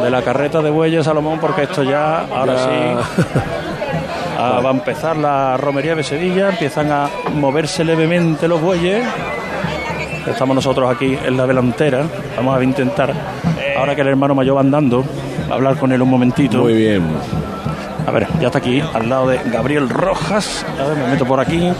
de 0.03 0.11
la 0.11 0.22
carreta 0.22 0.61
de 0.62 0.70
bueyes 0.70 1.05
Salomón 1.05 1.38
porque 1.38 1.62
esto 1.64 1.82
ya, 1.84 2.20
ahora 2.22 2.55
Ya. 2.55 2.64
sí, 2.64 3.22
ah, 4.38 4.61
va 4.64 4.70
a 4.70 4.72
empezar 4.72 5.16
la 5.16 5.57
romería 5.57 5.94
de 5.94 6.03
Sevilla, 6.03 6.49
empiezan 6.49 6.90
a 6.90 7.09
moverse 7.34 7.84
levemente 7.84 8.49
los 8.49 8.61
bueyes. 8.61 9.05
Estamos 10.26 10.54
nosotros 10.54 10.90
aquí 10.94 11.16
en 11.24 11.36
la 11.36 11.46
delantera. 11.46 12.04
Vamos 12.36 12.58
a 12.58 12.62
intentar, 12.62 13.12
ahora 13.76 13.94
que 13.94 14.02
el 14.02 14.08
hermano 14.08 14.34
mayor 14.34 14.56
va 14.56 14.60
andando, 14.60 15.04
hablar 15.50 15.76
con 15.76 15.92
él 15.92 16.02
un 16.02 16.10
momentito. 16.10 16.58
Muy 16.58 16.74
bien. 16.74 17.02
A 18.06 18.10
ver, 18.10 18.26
ya 18.40 18.46
está 18.46 18.58
aquí, 18.58 18.80
al 18.80 19.08
lado 19.08 19.28
de 19.28 19.38
Gabriel 19.46 19.88
Rojas. 19.88 20.64
A 20.80 20.86
ver, 20.88 20.96
me 20.96 21.08
meto 21.08 21.24
por 21.24 21.40
aquí. 21.40 21.70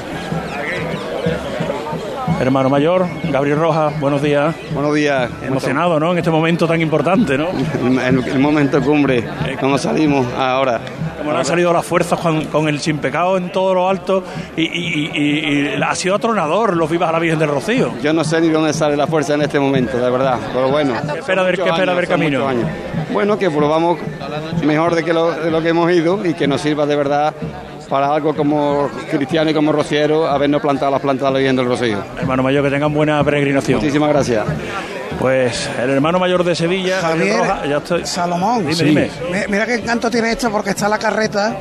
Hermano 2.41 2.69
mayor, 2.69 3.07
Gabriel 3.31 3.59
Rojas, 3.59 3.99
buenos 3.99 4.21
días. 4.21 4.55
Buenos 4.75 4.95
días. 4.95 5.31
Emocionado, 5.43 5.99
¿no? 5.99 6.13
En 6.13 6.19
este 6.19 6.31
momento 6.31 6.67
tan 6.67 6.81
importante, 6.81 7.39
¿no? 7.39 7.49
En 7.81 7.99
el 8.29 8.39
momento 8.39 8.81
cumbre, 8.83 9.25
cuando 9.59 9.79
salimos 9.79 10.27
ahora. 10.35 10.81
Como 11.19 11.33
le 11.33 11.39
han 11.39 11.45
salido 11.45 11.73
las 11.73 11.85
fuerzas 11.85 12.19
con, 12.21 12.45
con 12.47 12.69
el 12.69 12.81
sin 12.81 12.99
pecado 12.99 13.37
en 13.37 13.51
todo 13.51 13.75
lo 13.75 13.89
alto 13.89 14.23
y, 14.57 14.63
y- 14.63 14.67
y- 14.67 15.11
y- 15.15 15.77
y 15.79 15.83
ha 15.83 15.95
sido 15.95 16.15
atronador 16.17 16.77
los 16.77 16.91
vivas 16.91 17.09
a 17.09 17.13
la 17.13 17.19
Virgen 17.19 17.39
del 17.39 17.49
Rocío. 17.51 17.93
Yo 18.03 18.13
no 18.13 18.23
sé 18.25 18.41
ni 18.41 18.49
dónde 18.49 18.73
sale 18.73 18.97
la 18.97 19.07
fuerza 19.07 19.35
en 19.35 19.43
este 19.43 19.59
momento, 19.59 19.99
de 19.99 20.11
verdad. 20.11 20.39
Pero 20.53 20.69
bueno. 20.69 20.95
¿Qué 21.13 21.19
espera 21.21 21.43
ver, 21.43 21.57
qué 21.57 21.69
espera 21.69 21.95
ver 21.95 22.07
camino? 22.09 22.47
Bueno, 23.13 23.39
que 23.39 23.51
probamos 23.51 23.99
mejor 24.65 24.95
de, 24.95 25.05
que 25.05 25.13
lo, 25.13 25.31
de 25.33 25.51
lo 25.51 25.63
que 25.63 25.69
hemos 25.71 25.91
ido 25.91 26.25
y 26.27 26.35
que 26.35 26.47
nos 26.47 26.61
sirva 26.61 26.85
de 26.87 26.97
verdad 26.97 27.35
para 27.89 28.13
algo 28.13 28.35
como 28.35 28.91
cristiano 29.11 29.49
y 29.51 29.55
como 29.55 29.71
rociero, 29.71 30.27
habernos 30.27 30.61
plantado 30.61 30.91
las 30.91 31.01
plantas 31.01 31.29
de 31.29 31.33
la 31.33 31.39
Virgen 31.39 31.57
del 31.57 31.67
Rocío. 31.67 31.99
Hermano 32.19 32.43
mayor, 32.43 32.65
que 32.65 32.71
tengan 32.71 32.93
buena 32.93 33.23
peregrinación. 33.23 33.79
Muchísimas 33.79 34.09
gracias. 34.11 34.45
Pues 35.19 35.69
el 35.83 35.91
hermano 35.91 36.19
mayor 36.19 36.45
de 36.45 36.55
Sevilla, 36.55 37.01
Javier 37.01 37.33
Javier 37.33 37.39
Roja, 37.49 37.67
ya 37.67 37.77
estoy. 37.79 38.07
Salomón. 38.07 38.67
Dime, 38.67 38.83
dime. 38.85 39.11
Mi- 39.33 39.47
Mira 39.49 39.67
qué 39.67 39.75
encanto 39.77 40.11
tiene 40.11 40.33
esto 40.33 40.51
porque 40.51 40.71
está 40.71 40.89
la 40.89 40.99
carreta 40.99 41.57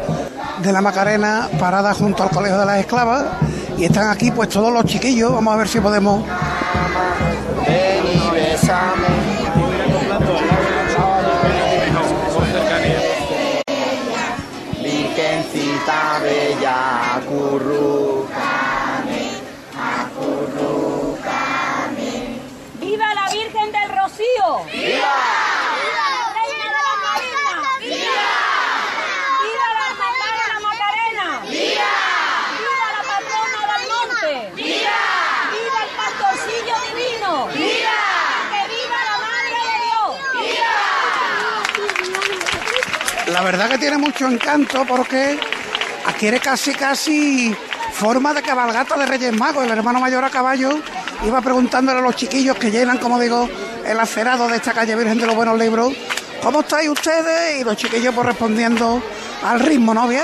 de 0.62 0.72
la 0.72 0.82
Macarena 0.82 1.48
parada 1.60 1.94
junto 1.94 2.24
al 2.24 2.30
Colegio 2.30 2.58
de 2.60 2.66
las 2.66 2.80
Esclavas 2.80 3.24
y 3.78 3.86
están 3.86 4.10
aquí 4.10 4.32
pues 4.32 4.50
todos 4.50 4.72
los 4.74 4.86
chiquillos. 4.86 5.32
Vamos 5.34 5.54
a 5.54 5.58
ver 5.58 5.68
si 5.68 5.80
podemos. 5.80 6.24
Virgencita 14.86 16.20
bella, 16.22 17.20
¡Viva! 24.46 24.70
¡Viva 24.72 26.06
la 26.14 26.26
Reina 26.38 26.66
de 26.70 26.82
las 26.86 26.98
Marinas! 27.02 27.66
¡Viva! 27.82 28.30
¡Viva 29.42 29.68
la 29.74 29.84
Hermandad 29.90 30.34
de 30.38 30.46
la 30.54 30.60
Macarena! 30.68 31.28
¡Viva! 31.50 31.92
¡Viva 32.54 32.86
la 32.94 33.02
patrona 33.10 33.60
del 33.72 33.84
monte! 33.90 34.30
¡Viva! 34.56 35.00
¡Viva 35.52 35.78
el 35.82 35.90
pastorcillo 35.98 36.76
divino! 36.86 37.32
¡Viva! 37.48 37.98
¡Que 38.52 38.62
viva 38.70 39.00
la 39.10 39.16
Madre 39.26 39.60
de 39.66 39.76
Dios! 39.82 40.10
La 43.34 43.42
verdad 43.42 43.68
que 43.68 43.80
tiene 43.80 43.98
mucho 43.98 44.28
encanto 44.28 44.86
porque 44.86 45.40
adquiere 46.06 46.40
casi 46.40 46.76
casi 46.76 47.56
forma 47.94 48.32
de 48.36 48.44
cabalgata 48.44 48.96
de 48.96 49.08
Reyes 49.08 49.34
Magos. 49.34 49.64
El 49.64 49.72
hermano 49.72 50.00
mayor 50.00 50.24
a 50.24 50.30
caballo 50.30 50.80
iba 51.26 51.42
preguntándole 51.42 52.00
a 52.00 52.02
los 52.02 52.16
chiquillos 52.16 52.58
que 52.58 52.72
llenan, 52.72 52.98
como 52.98 53.20
digo, 53.20 53.50
el 53.86 54.00
acerado 54.00 54.48
de 54.48 54.58
esta 54.58 54.74
calle 54.74 54.96
Virgen 54.96 55.18
de 55.18 55.26
los 55.26 55.36
Buenos 55.36 55.58
Libros. 55.58 55.94
¿Cómo 56.44 56.62
estáis 56.62 56.90
ustedes? 56.90 57.60
Y 57.60 57.64
los 57.64 57.76
chiquillos 57.76 58.14
pues 58.14 58.28
respondiendo 58.28 59.02
al 59.44 59.60
ritmo, 59.60 59.94
¿no? 59.94 60.08
Bien, 60.08 60.24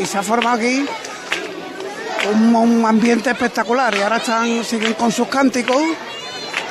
y 0.00 0.06
se 0.06 0.18
ha 0.18 0.22
formado 0.22 0.56
aquí 0.56 0.84
un, 2.32 2.54
un 2.54 2.86
ambiente 2.86 3.30
espectacular. 3.30 3.94
Y 3.96 4.02
ahora 4.02 4.18
están, 4.18 4.64
siguen 4.64 4.94
con 4.94 5.10
sus 5.10 5.28
cánticos, 5.28 5.82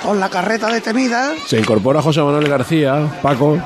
con 0.03 0.20
la 0.20 0.30
carreta 0.30 0.68
detenida. 0.68 1.34
Se 1.45 1.60
incorpora 1.60 2.01
José 2.01 2.22
Manuel 2.22 2.47
García, 2.47 3.20
Paco. 3.22 3.60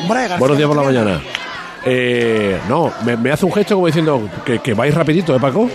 Hombre, 0.00 0.20
García 0.20 0.38
Buenos 0.38 0.56
días 0.56 0.68
por 0.68 0.76
la 0.76 0.82
mañana. 0.82 1.22
Eh, 1.84 2.60
no, 2.68 2.92
me, 3.04 3.16
me 3.16 3.30
hace 3.30 3.46
un 3.46 3.52
gesto 3.52 3.76
como 3.76 3.86
diciendo 3.86 4.28
que, 4.44 4.58
que 4.58 4.74
vais 4.74 4.92
rapidito, 4.94 5.34
¿eh, 5.34 5.38
Paco? 5.40 5.70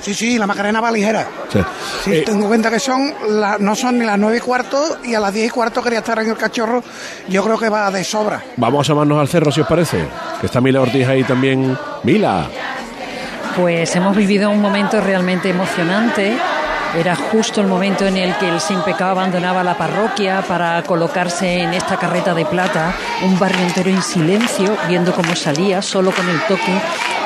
Sí, 0.00 0.14
sí, 0.14 0.38
la 0.38 0.46
Macarena 0.46 0.80
va 0.80 0.90
ligera. 0.90 1.26
Sí. 1.52 1.60
Sí, 2.04 2.12
Eh, 2.14 2.22
tengo 2.24 2.42
en 2.42 2.48
cuenta 2.48 2.70
que 2.70 2.78
son 2.80 3.12
la- 3.28 3.58
no 3.58 3.74
son 3.76 3.98
ni 3.98 4.04
las 4.06 4.18
nueve 4.18 4.38
y 4.38 4.40
cuarto 4.40 4.98
y 5.04 5.14
a 5.14 5.20
las 5.20 5.32
diez 5.34 5.48
y 5.48 5.50
cuarto 5.50 5.82
quería 5.82 5.98
estar 5.98 6.18
en 6.20 6.30
el 6.30 6.36
cachorro. 6.36 6.82
Yo 7.28 7.44
creo 7.44 7.58
que 7.58 7.68
va 7.68 7.90
de 7.90 8.02
sobra. 8.04 8.42
vamos 8.56 8.78
a 8.78 8.82
asomarnos 8.82 9.20
al 9.20 9.28
cerro, 9.28 9.52
si 9.52 9.60
os 9.60 9.66
parece. 9.66 9.98
Que 10.40 10.46
está 10.46 10.60
Mila 10.60 10.80
Ortiz 10.80 11.06
ahí 11.06 11.22
también. 11.24 11.76
Mila. 12.02 12.46
Pues 13.56 13.94
hemos 13.96 14.16
vivido 14.16 14.48
un 14.48 14.60
momento 14.60 15.00
realmente 15.00 15.50
emocionante. 15.50 16.36
Era 16.96 17.14
justo 17.14 17.60
el 17.60 17.68
momento 17.68 18.04
en 18.04 18.16
el 18.16 18.36
que 18.36 18.48
el 18.48 18.60
Sin 18.60 18.82
Pecado 18.82 19.12
abandonaba 19.12 19.62
la 19.62 19.78
parroquia 19.78 20.42
para 20.42 20.82
colocarse 20.82 21.60
en 21.60 21.72
esta 21.72 21.96
carreta 21.96 22.34
de 22.34 22.44
plata, 22.44 22.94
un 23.22 23.38
barrio 23.38 23.60
entero 23.60 23.90
en 23.90 24.02
silencio, 24.02 24.76
viendo 24.88 25.14
cómo 25.14 25.36
salía, 25.36 25.82
solo 25.82 26.10
con 26.10 26.28
el 26.28 26.40
toque 26.42 26.80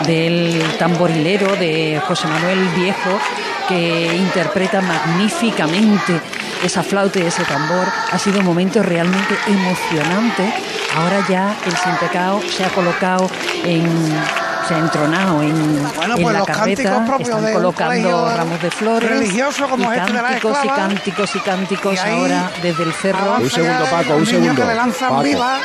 del 0.07 0.63
tamborilero 0.79 1.57
de 1.57 2.01
José 2.07 2.29
Manuel 2.29 2.69
Viejo, 2.77 3.19
que 3.67 4.15
interpreta 4.15 4.83
magníficamente 4.83 6.21
esa 6.63 6.83
flauta 6.83 7.21
y 7.21 7.23
ese 7.23 7.45
tambor. 7.45 7.89
Ha 8.13 8.19
sido 8.19 8.41
un 8.41 8.45
momento 8.45 8.83
realmente 8.83 9.35
emocionante. 9.47 10.53
Ahora 10.95 11.25
ya 11.29 11.57
el 11.65 11.77
Sin 11.77 11.97
Pecado 11.97 12.41
se 12.43 12.65
ha 12.65 12.69
colocado 12.69 13.31
en 13.65 13.87
se 14.69 14.75
ha 14.75 14.79
entronado 14.79 15.43
en, 15.43 15.83
Bueno, 15.97 16.17
en 16.17 16.23
pues 16.23 16.33
la 16.33 16.39
los 16.41 16.47
carreta, 16.49 16.83
cánticos 16.83 17.09
propios 17.09 17.29
están 17.29 17.53
colocando 17.55 18.35
ramos 18.37 18.63
de 18.63 18.71
flores, 18.71 19.11
religioso 19.11 19.69
como 19.69 19.93
y 19.93 19.97
este 19.97 20.13
de 20.13 20.13
la 20.15 20.23
cánticos 20.29 20.59
y 20.65 20.69
cánticos 20.69 21.37
y 21.37 21.39
cánticos 21.41 21.95
Y 21.95 21.99
ahí 21.99 22.21
ahora 22.21 22.51
desde 22.63 22.83
el 22.83 22.93
cerro. 22.95 23.37
Un 23.41 23.51
segundo, 23.51 23.85
Paco, 23.91 24.15
un 24.17 24.27
segundo. 24.27 24.55
que 24.63 24.65
le 24.69 24.75
lanzan 24.75 25.09
Paco. 25.11 25.23
viva. 25.23 25.59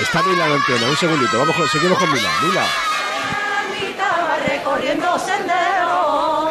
Está 0.00 0.22
Mila 0.22 0.44
en 0.44 0.50
la 0.50 0.56
antena, 0.56 0.88
un 0.90 0.96
segundito. 0.96 1.38
Vamos, 1.38 1.54
con- 1.56 1.68
seguimos 1.68 1.98
con 1.98 2.12
Mila. 2.12 2.28
Mila. 2.42 2.62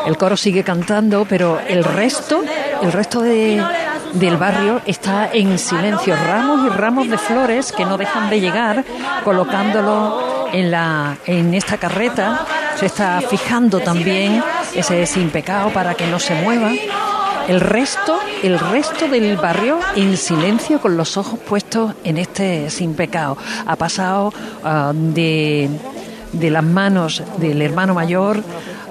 El 0.06 0.18
coro 0.18 0.36
sigue 0.36 0.64
cantando, 0.64 1.26
pero 1.30 1.60
el 1.66 1.84
resto, 1.84 2.42
el 2.82 2.92
resto 2.92 3.22
de, 3.22 3.64
del 4.14 4.36
barrio 4.38 4.82
está 4.86 5.30
en 5.32 5.58
silencio. 5.58 6.16
Ramos 6.16 6.66
y 6.66 6.70
ramos 6.70 7.10
de 7.10 7.18
flores 7.18 7.72
que 7.72 7.86
no 7.86 7.98
dejan 7.98 8.30
de 8.30 8.42
llegar, 8.42 8.84
colocándolo 9.24 10.33
en, 10.54 10.72
la, 10.72 11.18
en 11.26 11.54
esta 11.54 11.78
carreta. 11.78 12.46
Se 12.80 12.86
está 12.86 13.22
fijando 13.22 13.80
también 13.80 14.42
ese 14.74 15.06
sin 15.06 15.30
pecado 15.30 15.72
para 15.72 15.96
que 15.96 16.08
no 16.08 16.20
se 16.20 16.36
mueva. 16.36 16.72
El 17.48 17.60
resto, 17.60 18.20
el 18.42 18.58
resto 18.58 19.10
del 19.10 19.36
barrio 19.36 19.80
en 19.98 20.16
silencio 20.16 20.80
con 20.80 20.96
los 20.96 21.18
ojos 21.18 21.40
puestos 21.40 21.94
en 22.06 22.18
este 22.18 22.70
sin 22.70 22.94
pecado. 22.96 23.38
Ha 23.66 23.76
pasado 23.76 24.34
ah, 24.64 24.94
de, 24.96 25.70
de 26.32 26.50
las 26.50 26.64
manos 26.64 27.22
del 27.38 27.62
hermano 27.62 27.94
mayor 27.94 28.42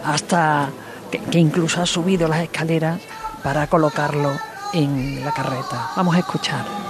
hasta 0.05 0.69
que, 1.11 1.19
que 1.19 1.39
incluso 1.39 1.81
ha 1.81 1.87
subido 1.87 2.29
las 2.29 2.41
escaleras 2.41 3.01
para 3.43 3.67
colocarlo 3.69 4.33
en 4.75 5.25
la 5.25 5.33
carreta. 5.33 5.91
Vamos 5.97 6.15
a 6.15 6.19
escuchar. 6.19 6.82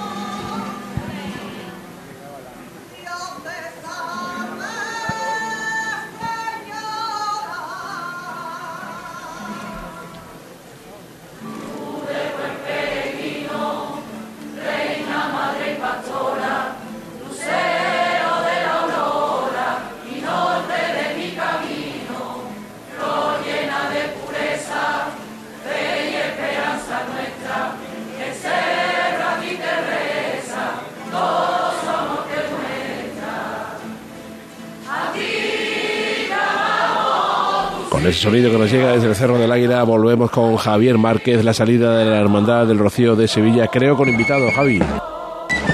Ese 38.13 38.25
sonido 38.25 38.51
que 38.51 38.59
nos 38.59 38.71
llega 38.71 38.93
desde 38.93 39.09
el 39.09 39.15
Cerro 39.17 39.39
del 39.39 39.51
Águila, 39.51 39.83
volvemos 39.85 40.31
con 40.31 40.55
Javier 40.57 40.99
Márquez, 40.99 41.43
la 41.43 41.55
salida 41.55 41.97
de 41.97 42.05
la 42.05 42.19
Hermandad 42.19 42.67
del 42.67 42.79
Rocío 42.79 43.17
de 43.17 43.27
Sevilla, 43.27 43.69
creo 43.69 43.97
con 43.97 44.07
invitado, 44.07 44.51
Javi. 44.55 44.83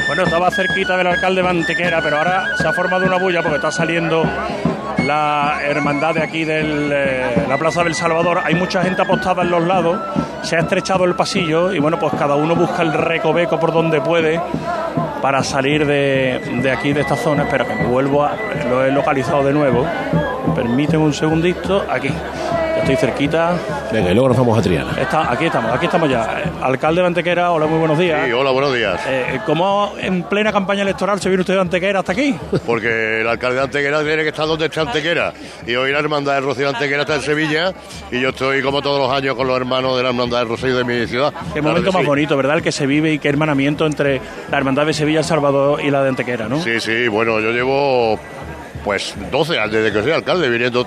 Bueno, 0.06 0.22
estaba 0.22 0.48
cerquita 0.52 0.96
del 0.96 1.08
alcalde 1.08 1.42
de 1.42 1.48
Antequera, 1.48 2.00
pero 2.00 2.18
ahora 2.18 2.44
se 2.56 2.68
ha 2.68 2.72
formado 2.72 3.06
una 3.06 3.18
bulla 3.18 3.42
porque 3.42 3.56
está 3.56 3.72
saliendo 3.72 4.22
la 5.04 5.58
hermandad 5.64 6.14
de 6.14 6.22
aquí 6.22 6.44
de 6.44 7.44
la 7.48 7.58
Plaza 7.58 7.82
del 7.82 7.94
Salvador. 7.96 8.40
Hay 8.44 8.54
mucha 8.54 8.84
gente 8.84 9.02
apostada 9.02 9.42
en 9.42 9.50
los 9.50 9.66
lados, 9.66 9.98
se 10.42 10.54
ha 10.54 10.60
estrechado 10.60 11.06
el 11.06 11.16
pasillo 11.16 11.72
y 11.72 11.80
bueno, 11.80 11.98
pues 11.98 12.14
cada 12.16 12.36
uno 12.36 12.54
busca 12.54 12.82
el 12.82 12.92
recoveco 12.92 13.58
por 13.58 13.72
donde 13.72 14.00
puede 14.00 14.40
para 15.20 15.42
salir 15.42 15.84
de, 15.84 16.60
de 16.62 16.70
aquí, 16.70 16.92
de 16.92 17.00
esta 17.00 17.16
zona. 17.16 17.42
Espera 17.42 17.64
que 17.64 17.74
me 17.74 17.86
vuelvo 17.86 18.22
a... 18.24 18.36
Lo 18.70 18.84
he 18.84 18.92
localizado 18.92 19.42
de 19.42 19.52
nuevo. 19.52 19.84
Permíteme 20.62 21.04
un 21.04 21.14
segundito. 21.14 21.84
Aquí. 21.88 22.08
Ya 22.08 22.80
estoy 22.82 22.96
cerquita. 22.96 23.56
Venga, 23.92 24.10
y 24.10 24.14
luego 24.14 24.28
nos 24.30 24.38
vamos 24.38 24.58
a 24.58 24.62
Triana. 24.62 24.92
Está, 25.00 25.32
aquí 25.32 25.46
estamos, 25.46 25.72
aquí 25.72 25.86
estamos 25.86 26.08
ya. 26.10 26.42
Alcalde 26.62 27.00
de 27.00 27.06
Antequera, 27.06 27.50
hola, 27.52 27.66
muy 27.66 27.78
buenos 27.78 27.96
días. 27.98 28.26
Sí, 28.26 28.32
hola, 28.32 28.50
buenos 28.50 28.74
días. 28.74 29.00
Eh, 29.08 29.40
¿Cómo 29.46 29.94
en 30.00 30.22
plena 30.24 30.52
campaña 30.52 30.82
electoral 30.82 31.20
se 31.20 31.28
viene 31.28 31.40
usted 31.42 31.54
de 31.54 31.60
Antequera 31.60 32.00
hasta 32.00 32.12
aquí? 32.12 32.36
Porque 32.66 33.20
el 33.20 33.28
alcalde 33.28 33.56
de 33.58 33.62
Antequera 33.64 34.02
tiene 34.02 34.22
que 34.22 34.28
estar 34.28 34.46
donde 34.46 34.66
está 34.66 34.80
Antequera. 34.82 35.32
Y 35.66 35.74
hoy 35.76 35.92
la 35.92 35.98
hermandad 36.00 36.34
del 36.34 36.44
Rocío 36.44 36.64
de 36.68 36.74
Antequera 36.76 37.02
está 37.02 37.14
en 37.16 37.22
Sevilla. 37.22 37.72
Y 38.10 38.20
yo 38.20 38.30
estoy, 38.30 38.60
como 38.62 38.80
todos 38.82 38.98
los 39.00 39.16
años, 39.16 39.34
con 39.36 39.46
los 39.46 39.56
hermanos 39.56 39.96
de 39.96 40.02
la 40.02 40.08
hermandad 40.10 40.38
del 40.40 40.48
Rocío 40.48 40.76
de 40.76 40.84
mi 40.84 41.06
ciudad. 41.06 41.32
Qué 41.54 41.60
Claro 41.60 41.68
momento 41.68 41.92
más 41.92 42.02
sí. 42.02 42.06
bonito, 42.06 42.36
¿verdad? 42.36 42.56
El 42.56 42.62
que 42.62 42.72
se 42.72 42.86
vive 42.86 43.12
y 43.12 43.18
qué 43.20 43.28
hermanamiento 43.28 43.86
entre 43.86 44.20
la 44.50 44.56
hermandad 44.56 44.86
de 44.86 44.92
Sevilla, 44.94 45.20
El 45.20 45.24
Salvador 45.24 45.80
y 45.84 45.90
la 45.90 46.02
de 46.02 46.08
Antequera, 46.10 46.48
¿no? 46.48 46.60
Sí, 46.60 46.80
sí, 46.80 47.06
bueno, 47.08 47.38
yo 47.40 47.50
llevo 47.50 48.18
pues 48.88 49.14
12 49.30 49.58
años 49.58 49.72
desde 49.72 49.92
que 49.92 50.02
soy 50.02 50.12
alcalde, 50.12 50.48
viniendo 50.48 50.86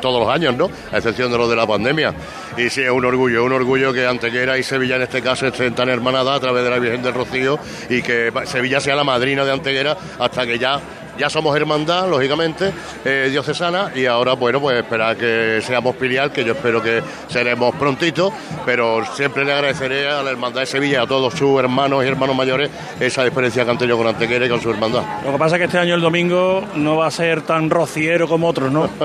todos 0.00 0.20
los 0.20 0.34
años, 0.34 0.56
¿no? 0.56 0.70
A 0.90 0.96
excepción 0.96 1.30
de 1.30 1.36
los 1.36 1.50
de 1.50 1.56
la 1.56 1.66
pandemia. 1.66 2.14
Y 2.56 2.70
sí, 2.70 2.80
es 2.80 2.90
un 2.90 3.04
orgullo, 3.04 3.44
un 3.44 3.52
orgullo 3.52 3.92
que 3.92 4.06
Antequera 4.06 4.56
y 4.56 4.62
Sevilla 4.62 4.96
en 4.96 5.02
este 5.02 5.20
caso 5.20 5.46
estén 5.46 5.74
tan 5.74 5.90
hermanadas 5.90 6.38
a 6.38 6.40
través 6.40 6.64
de 6.64 6.70
la 6.70 6.78
Virgen 6.78 7.02
del 7.02 7.12
Rocío 7.12 7.58
y 7.90 8.00
que 8.00 8.32
Sevilla 8.46 8.80
sea 8.80 8.96
la 8.96 9.04
madrina 9.04 9.44
de 9.44 9.52
Antequera 9.52 9.98
hasta 10.18 10.46
que 10.46 10.58
ya 10.58 10.80
Ya 11.18 11.28
somos 11.28 11.54
hermandad, 11.56 12.08
lógicamente, 12.08 12.72
eh, 13.04 13.28
diocesana, 13.30 13.92
y 13.94 14.06
ahora, 14.06 14.32
bueno, 14.32 14.60
pues 14.60 14.78
esperar 14.78 15.16
que 15.16 15.60
seamos 15.62 15.94
filial, 15.96 16.32
que 16.32 16.42
yo 16.44 16.52
espero 16.52 16.82
que 16.82 17.02
seremos 17.28 17.74
prontito, 17.76 18.32
pero 18.64 19.04
siempre 19.14 19.44
le 19.44 19.52
agradeceré 19.52 20.08
a 20.08 20.22
la 20.22 20.30
hermandad 20.30 20.60
de 20.62 20.66
Sevilla 20.66 21.02
a 21.02 21.06
todos 21.06 21.34
sus 21.34 21.58
hermanos 21.60 22.02
y 22.04 22.08
hermanos 22.08 22.34
mayores 22.34 22.70
esa 22.98 23.24
experiencia 23.24 23.64
que 23.64 23.70
han 23.70 23.78
tenido 23.78 23.98
con 23.98 24.06
Antequera 24.06 24.46
y 24.46 24.48
con 24.48 24.60
su 24.60 24.70
hermandad. 24.70 25.02
Lo 25.24 25.32
que 25.32 25.38
pasa 25.38 25.56
es 25.56 25.60
que 25.60 25.64
este 25.66 25.78
año 25.78 25.94
el 25.94 26.00
domingo 26.00 26.64
no 26.76 26.96
va 26.96 27.06
a 27.06 27.10
ser 27.10 27.42
tan 27.42 27.68
rociero 27.68 28.26
como 28.26 28.48
otros, 28.48 28.72
¿no? 28.72 28.88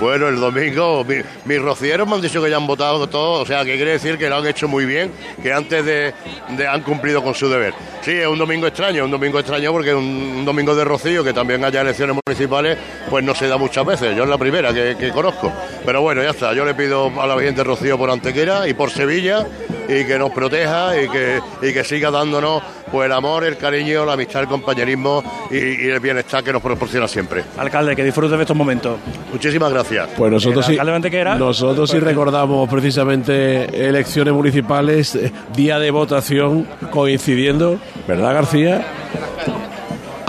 Bueno, 0.00 0.28
el 0.28 0.40
domingo 0.40 1.04
mi- 1.04 1.20
mis 1.44 1.60
rocieros 1.60 2.08
me 2.08 2.14
han 2.14 2.22
dicho 2.22 2.42
que 2.42 2.48
ya 2.48 2.56
han 2.56 2.66
votado 2.66 3.06
todo, 3.06 3.42
o 3.42 3.44
sea, 3.44 3.66
que 3.66 3.76
quiere 3.76 3.90
decir 3.92 4.16
que 4.16 4.30
lo 4.30 4.36
han 4.36 4.46
hecho 4.46 4.66
muy 4.66 4.86
bien, 4.86 5.12
que 5.42 5.52
antes 5.52 5.84
de, 5.84 6.14
de- 6.56 6.66
han 6.66 6.80
cumplido 6.80 7.22
con 7.22 7.34
su 7.34 7.50
deber. 7.50 7.74
Sí, 8.00 8.12
es 8.12 8.26
un 8.26 8.38
domingo 8.38 8.66
extraño, 8.66 9.04
un 9.04 9.10
domingo 9.10 9.38
extraño 9.38 9.70
porque 9.72 9.90
es 9.90 9.96
un, 9.96 10.04
un 10.38 10.44
domingo 10.46 10.74
de 10.74 10.84
rocío, 10.84 11.22
que 11.22 11.34
también 11.40 11.64
haya 11.64 11.80
elecciones 11.80 12.16
municipales, 12.26 12.76
pues 13.08 13.24
no 13.24 13.34
se 13.34 13.48
da 13.48 13.56
muchas 13.56 13.86
veces, 13.86 14.14
yo 14.14 14.24
es 14.24 14.28
la 14.28 14.36
primera 14.36 14.74
que, 14.74 14.94
que 14.98 15.10
conozco. 15.10 15.50
Pero 15.86 16.02
bueno, 16.02 16.22
ya 16.22 16.30
está, 16.30 16.52
yo 16.52 16.66
le 16.66 16.74
pido 16.74 17.10
a 17.18 17.26
la 17.26 17.34
Virgen 17.34 17.54
de 17.54 17.64
Rocío 17.64 17.96
por 17.96 18.10
Antequera 18.10 18.68
y 18.68 18.74
por 18.74 18.90
Sevilla, 18.90 19.46
y 19.88 20.04
que 20.04 20.18
nos 20.18 20.30
proteja 20.30 21.00
y 21.00 21.08
que, 21.08 21.40
y 21.62 21.72
que 21.72 21.82
siga 21.82 22.10
dándonos 22.10 22.62
pues 22.92 23.06
el 23.06 23.12
amor, 23.12 23.44
el 23.44 23.56
cariño, 23.56 24.04
la 24.04 24.12
amistad, 24.12 24.42
el 24.42 24.48
compañerismo 24.48 25.22
y, 25.50 25.56
y 25.56 25.88
el 25.88 25.98
bienestar 26.00 26.44
que 26.44 26.52
nos 26.52 26.60
proporciona 26.60 27.08
siempre. 27.08 27.42
Alcalde, 27.56 27.96
que 27.96 28.04
disfrutes 28.04 28.36
de 28.36 28.42
estos 28.42 28.56
momentos. 28.56 28.98
Muchísimas 29.32 29.72
gracias. 29.72 30.10
Pues 30.16 30.30
nosotros 30.30 30.66
sí, 30.66 30.72
alcalde 30.72 30.92
de 30.92 30.96
Antequera, 30.96 31.34
nosotros 31.36 31.90
sí 31.90 31.98
recordamos 31.98 32.68
precisamente 32.68 33.88
elecciones 33.88 34.34
municipales, 34.34 35.14
eh, 35.14 35.32
día 35.56 35.78
de 35.78 35.90
votación 35.90 36.68
coincidiendo, 36.90 37.78
¿verdad 38.06 38.34
García? 38.34 38.86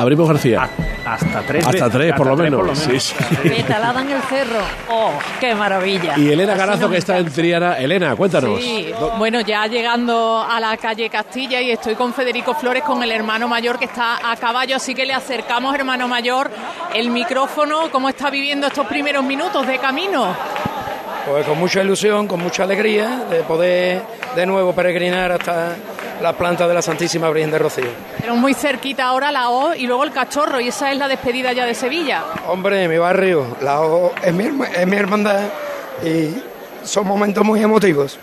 Abrimos 0.02 0.28
García. 0.28 0.68
Hasta 1.06 1.42
tres. 1.42 1.68
Hasta 1.68 1.90
tres, 1.92 2.14
por 2.14 2.26
lo 2.26 2.36
tres 2.36 2.50
menos. 2.52 2.80
Sí, 2.80 3.00
sí. 3.00 3.16
Petalada 3.44 4.02
en 4.02 4.10
el 4.10 4.22
cerro. 4.24 4.62
¡Oh, 4.90 5.12
qué 5.40 5.54
maravilla! 5.54 6.18
Y 6.18 6.32
Elena 6.32 6.56
nos 6.66 6.90
que 6.90 6.98
está 6.98 7.20
en 7.20 7.32
Triana. 7.32 7.78
Elena, 7.78 8.16
cuéntanos. 8.16 8.60
Sí, 8.60 8.92
bueno, 9.20 9.42
ya 9.42 9.68
llegando 9.68 10.42
a 10.42 10.60
la 10.60 10.76
calle 10.78 11.08
Castilla 11.08 11.62
y 11.62 11.70
estoy 11.70 11.94
con 11.94 12.16
Federico 12.16 12.56
Flores, 12.56 12.82
con 12.82 13.04
el 13.04 13.12
hermano 13.12 13.48
mayor 13.48 13.78
que 13.78 13.86
está 13.86 14.32
a 14.32 14.36
caballo, 14.38 14.78
así 14.78 14.96
que 14.96 15.06
le 15.06 15.14
acercamos, 15.14 15.76
hermano 15.76 16.08
mayor, 16.08 16.50
el 16.96 17.12
micrófono, 17.12 17.92
cómo 17.92 18.10
está 18.10 18.32
viviendo 18.32 18.66
estos 18.68 18.88
primeros 18.88 19.24
minutos 19.24 19.68
de 19.68 19.78
camino. 19.78 20.36
Pues 21.28 21.46
con 21.46 21.60
mucha 21.60 21.84
ilusión, 21.84 22.28
con 22.28 22.40
mucha 22.42 22.64
alegría 22.64 23.26
de 23.30 23.44
poder 23.44 24.02
de 24.36 24.46
nuevo 24.48 24.74
peregrinar 24.74 25.32
hasta 25.34 25.76
las 26.22 26.36
plantas 26.36 26.68
de 26.68 26.74
la 26.74 26.82
Santísima 26.82 27.30
Virgen 27.30 27.52
de 27.52 27.60
Rocío. 27.60 27.88
Pero 28.20 28.36
muy 28.36 28.54
cerquita 28.54 29.06
ahora 29.06 29.32
la 29.32 29.50
O 29.50 29.74
y 29.74 29.88
luego 29.88 30.04
el 30.04 30.12
cachorro, 30.12 30.60
y 30.60 30.68
esa 30.68 30.92
es 30.92 30.98
la 30.98 31.08
despedida 31.08 31.54
ya 31.54 31.66
de 31.66 31.74
Sevilla. 31.74 32.24
Hombre, 32.48 32.88
mi 32.88 32.98
barrio, 32.98 33.58
la 33.62 33.82
O 33.82 34.14
es 34.22 34.34
mi, 34.34 34.46
es 34.46 34.88
mi 34.88 34.96
hermandad 34.96 35.42
y 36.04 36.36
son 36.84 37.08
momentos 37.08 37.44
muy 37.44 37.62
emotivos. 37.62 38.18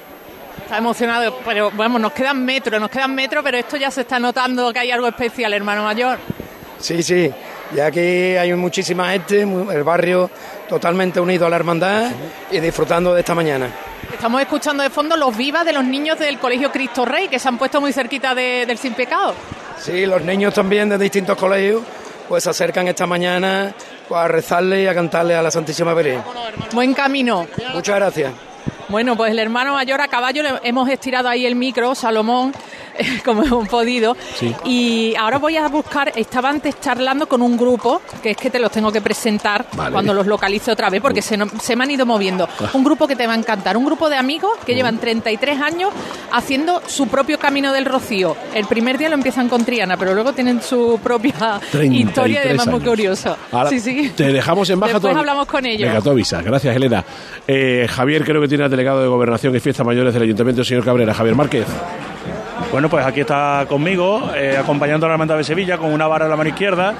Está 0.63 0.79
emocionado, 0.79 1.39
pero 1.45 1.71
vamos, 1.75 2.01
nos 2.01 2.13
quedan 2.13 2.45
metros, 2.45 2.81
nos 2.81 2.91
quedan 2.91 3.15
metros, 3.15 3.43
pero 3.43 3.57
esto 3.57 3.77
ya 3.77 3.91
se 3.91 4.03
está 4.03 4.19
notando 4.19 4.73
que 4.73 4.81
hay 4.81 4.91
algo 4.91 5.07
especial, 5.07 5.53
hermano 5.55 5.83
mayor. 5.83 6.19
Sí, 6.79 7.03
sí, 7.03 7.33
ya 7.75 7.87
aquí 7.87 8.01
hay 8.01 8.53
muchísima 8.55 9.11
gente, 9.11 9.43
el 9.43 9.83
barrio 9.83 10.31
totalmente 10.69 11.21
unido 11.21 11.47
a 11.47 11.51
la 11.51 11.57
hermandad 11.57 12.11
y 12.51 12.61
disfrutando 12.61 13.14
de 13.14 13.21
esta 13.21 13.35
mañana. 13.35 13.69
Estamos 14.12 14.41
escuchando 14.41 14.83
de 14.83 14.91
fondo 14.91 15.16
los 15.16 15.37
vivas 15.37 15.64
de 15.64 15.73
los 15.73 15.85
niños 15.85 16.19
del 16.19 16.39
Colegio 16.39 16.71
Cristo 16.73 17.05
Rey, 17.05 17.29
que 17.29 17.39
se 17.39 17.49
han 17.49 17.59
puesto 17.59 17.81
muy 17.81 17.93
cerquita 17.93 18.35
de- 18.35 18.64
del 18.66 18.79
Sin 18.79 18.95
Pecado. 18.95 19.35
Sí, 19.79 20.07
los 20.07 20.23
niños 20.23 20.55
también 20.55 20.89
de 20.89 20.99
distintos 20.99 21.37
colegios 21.37 21.83
pues 22.29 22.45
se 22.45 22.51
acercan 22.51 22.87
esta 22.89 23.07
mañana 23.07 23.73
a 24.14 24.29
rezarle 24.29 24.83
y 24.83 24.87
a 24.87 24.95
cantarle 24.95 25.35
a 25.35 25.41
la 25.43 25.51
Santísima 25.51 25.95
Virgen. 25.95 26.21
Buen 26.73 26.93
camino. 26.93 27.47
Muchas 27.73 27.97
gracias. 27.97 28.33
Bueno, 28.89 29.16
pues 29.16 29.31
el 29.33 29.39
hermano 29.39 29.75
mayor 29.75 30.01
a 30.01 30.09
caballo 30.09 30.43
le 30.43 30.51
hemos 30.62 30.89
estirado 30.89 31.29
ahí 31.29 31.47
el 31.47 31.55
micro, 31.55 31.95
Salomón, 31.95 32.53
como 33.25 33.43
hemos 33.45 33.69
podido. 33.69 34.17
Sí. 34.37 34.55
Y 34.65 35.15
ahora 35.17 35.39
voy 35.39 35.57
a 35.57 35.69
buscar, 35.69 36.13
estaba 36.17 36.49
antes 36.49 36.81
charlando 36.81 37.27
con 37.29 37.43
un 37.43 37.57
grupo, 37.57 38.01
que 38.23 38.31
es 38.31 38.37
que 38.37 38.51
te 38.51 38.59
los 38.59 38.71
tengo 38.71 38.91
que 38.93 39.01
presentar 39.01 39.67
Vale. 39.75 39.93
cuando 39.93 40.13
los 40.15 40.27
localice 40.27 40.71
otra 40.71 40.91
vez, 40.91 41.01
porque 41.01 41.23
se, 41.23 41.37
no- 41.37 41.47
se 41.61 41.77
me 41.77 41.85
han 41.85 41.91
ido 41.91 42.07
moviendo. 42.07 42.49
Un 42.75 42.85
grupo 42.85 43.07
que 43.07 43.17
te 43.17 43.27
va 43.27 43.35
a 43.35 43.37
encantar, 43.37 43.77
un 43.77 43.85
grupo 43.85 44.09
de 44.09 44.17
amigos 44.17 44.53
que 44.67 44.75
llevan 44.75 44.99
33 44.99 45.61
años 45.61 45.91
haciendo 46.33 46.83
su 46.87 47.07
propio 47.09 47.39
camino 47.39 47.73
del 47.73 47.85
Rocío. 47.85 48.37
El 48.55 48.67
primer 48.67 48.99
día 48.99 49.09
lo 49.09 49.15
empiezan 49.15 49.49
con 49.49 49.65
Triana, 49.65 49.97
pero 49.97 50.15
luego 50.15 50.33
tienen 50.33 50.61
su 50.63 50.99
propia 51.03 51.61
33 51.73 51.93
historia 52.09 52.41
y 52.43 52.47
además 52.49 52.67
muy 52.67 52.75
años. 52.77 52.89
curioso. 52.89 53.37
Ahora 53.53 53.71
sí, 53.71 53.81
sí. 53.81 54.13
Te 54.17 54.33
dejamos 54.33 54.69
en 54.71 54.81
baja. 54.81 54.95
Después 54.95 55.17
hablamos 55.17 55.47
con 55.47 55.65
ellos. 55.67 55.89
Venga, 55.89 56.01
tú 56.03 56.11
avisas. 56.11 56.45
Gracias, 56.45 56.75
Elena. 56.77 57.05
Eh, 57.47 57.87
Javier, 57.89 58.25
creo 58.25 58.41
que 58.41 58.49
tiene 58.49 58.65
al 58.65 58.71
delegado 58.71 59.01
de 59.03 59.09
Gobernación 59.09 59.55
y 59.57 59.61
Fiestas 59.61 59.87
Mayores 59.87 60.13
del 60.15 60.23
Ayuntamiento, 60.25 60.63
el 60.63 60.67
señor 60.67 60.85
Cabrera. 60.85 61.15
Javier 61.15 61.35
Márquez. 61.35 61.67
Bueno, 62.71 62.91
pues 62.91 63.05
aquí 63.07 63.21
está 63.21 63.64
conmigo, 63.66 64.31
eh, 64.37 64.57
acompañando 64.59 65.07
a 65.07 65.09
la 65.09 65.14
hermandad 65.14 65.39
de 65.39 65.45
Sevilla 65.45 65.79
con 65.79 65.91
una 65.91 66.07
vara 66.07 66.27
en 66.27 66.31
la 66.31 66.37
mano 66.37 66.51
izquierda. 66.51 66.93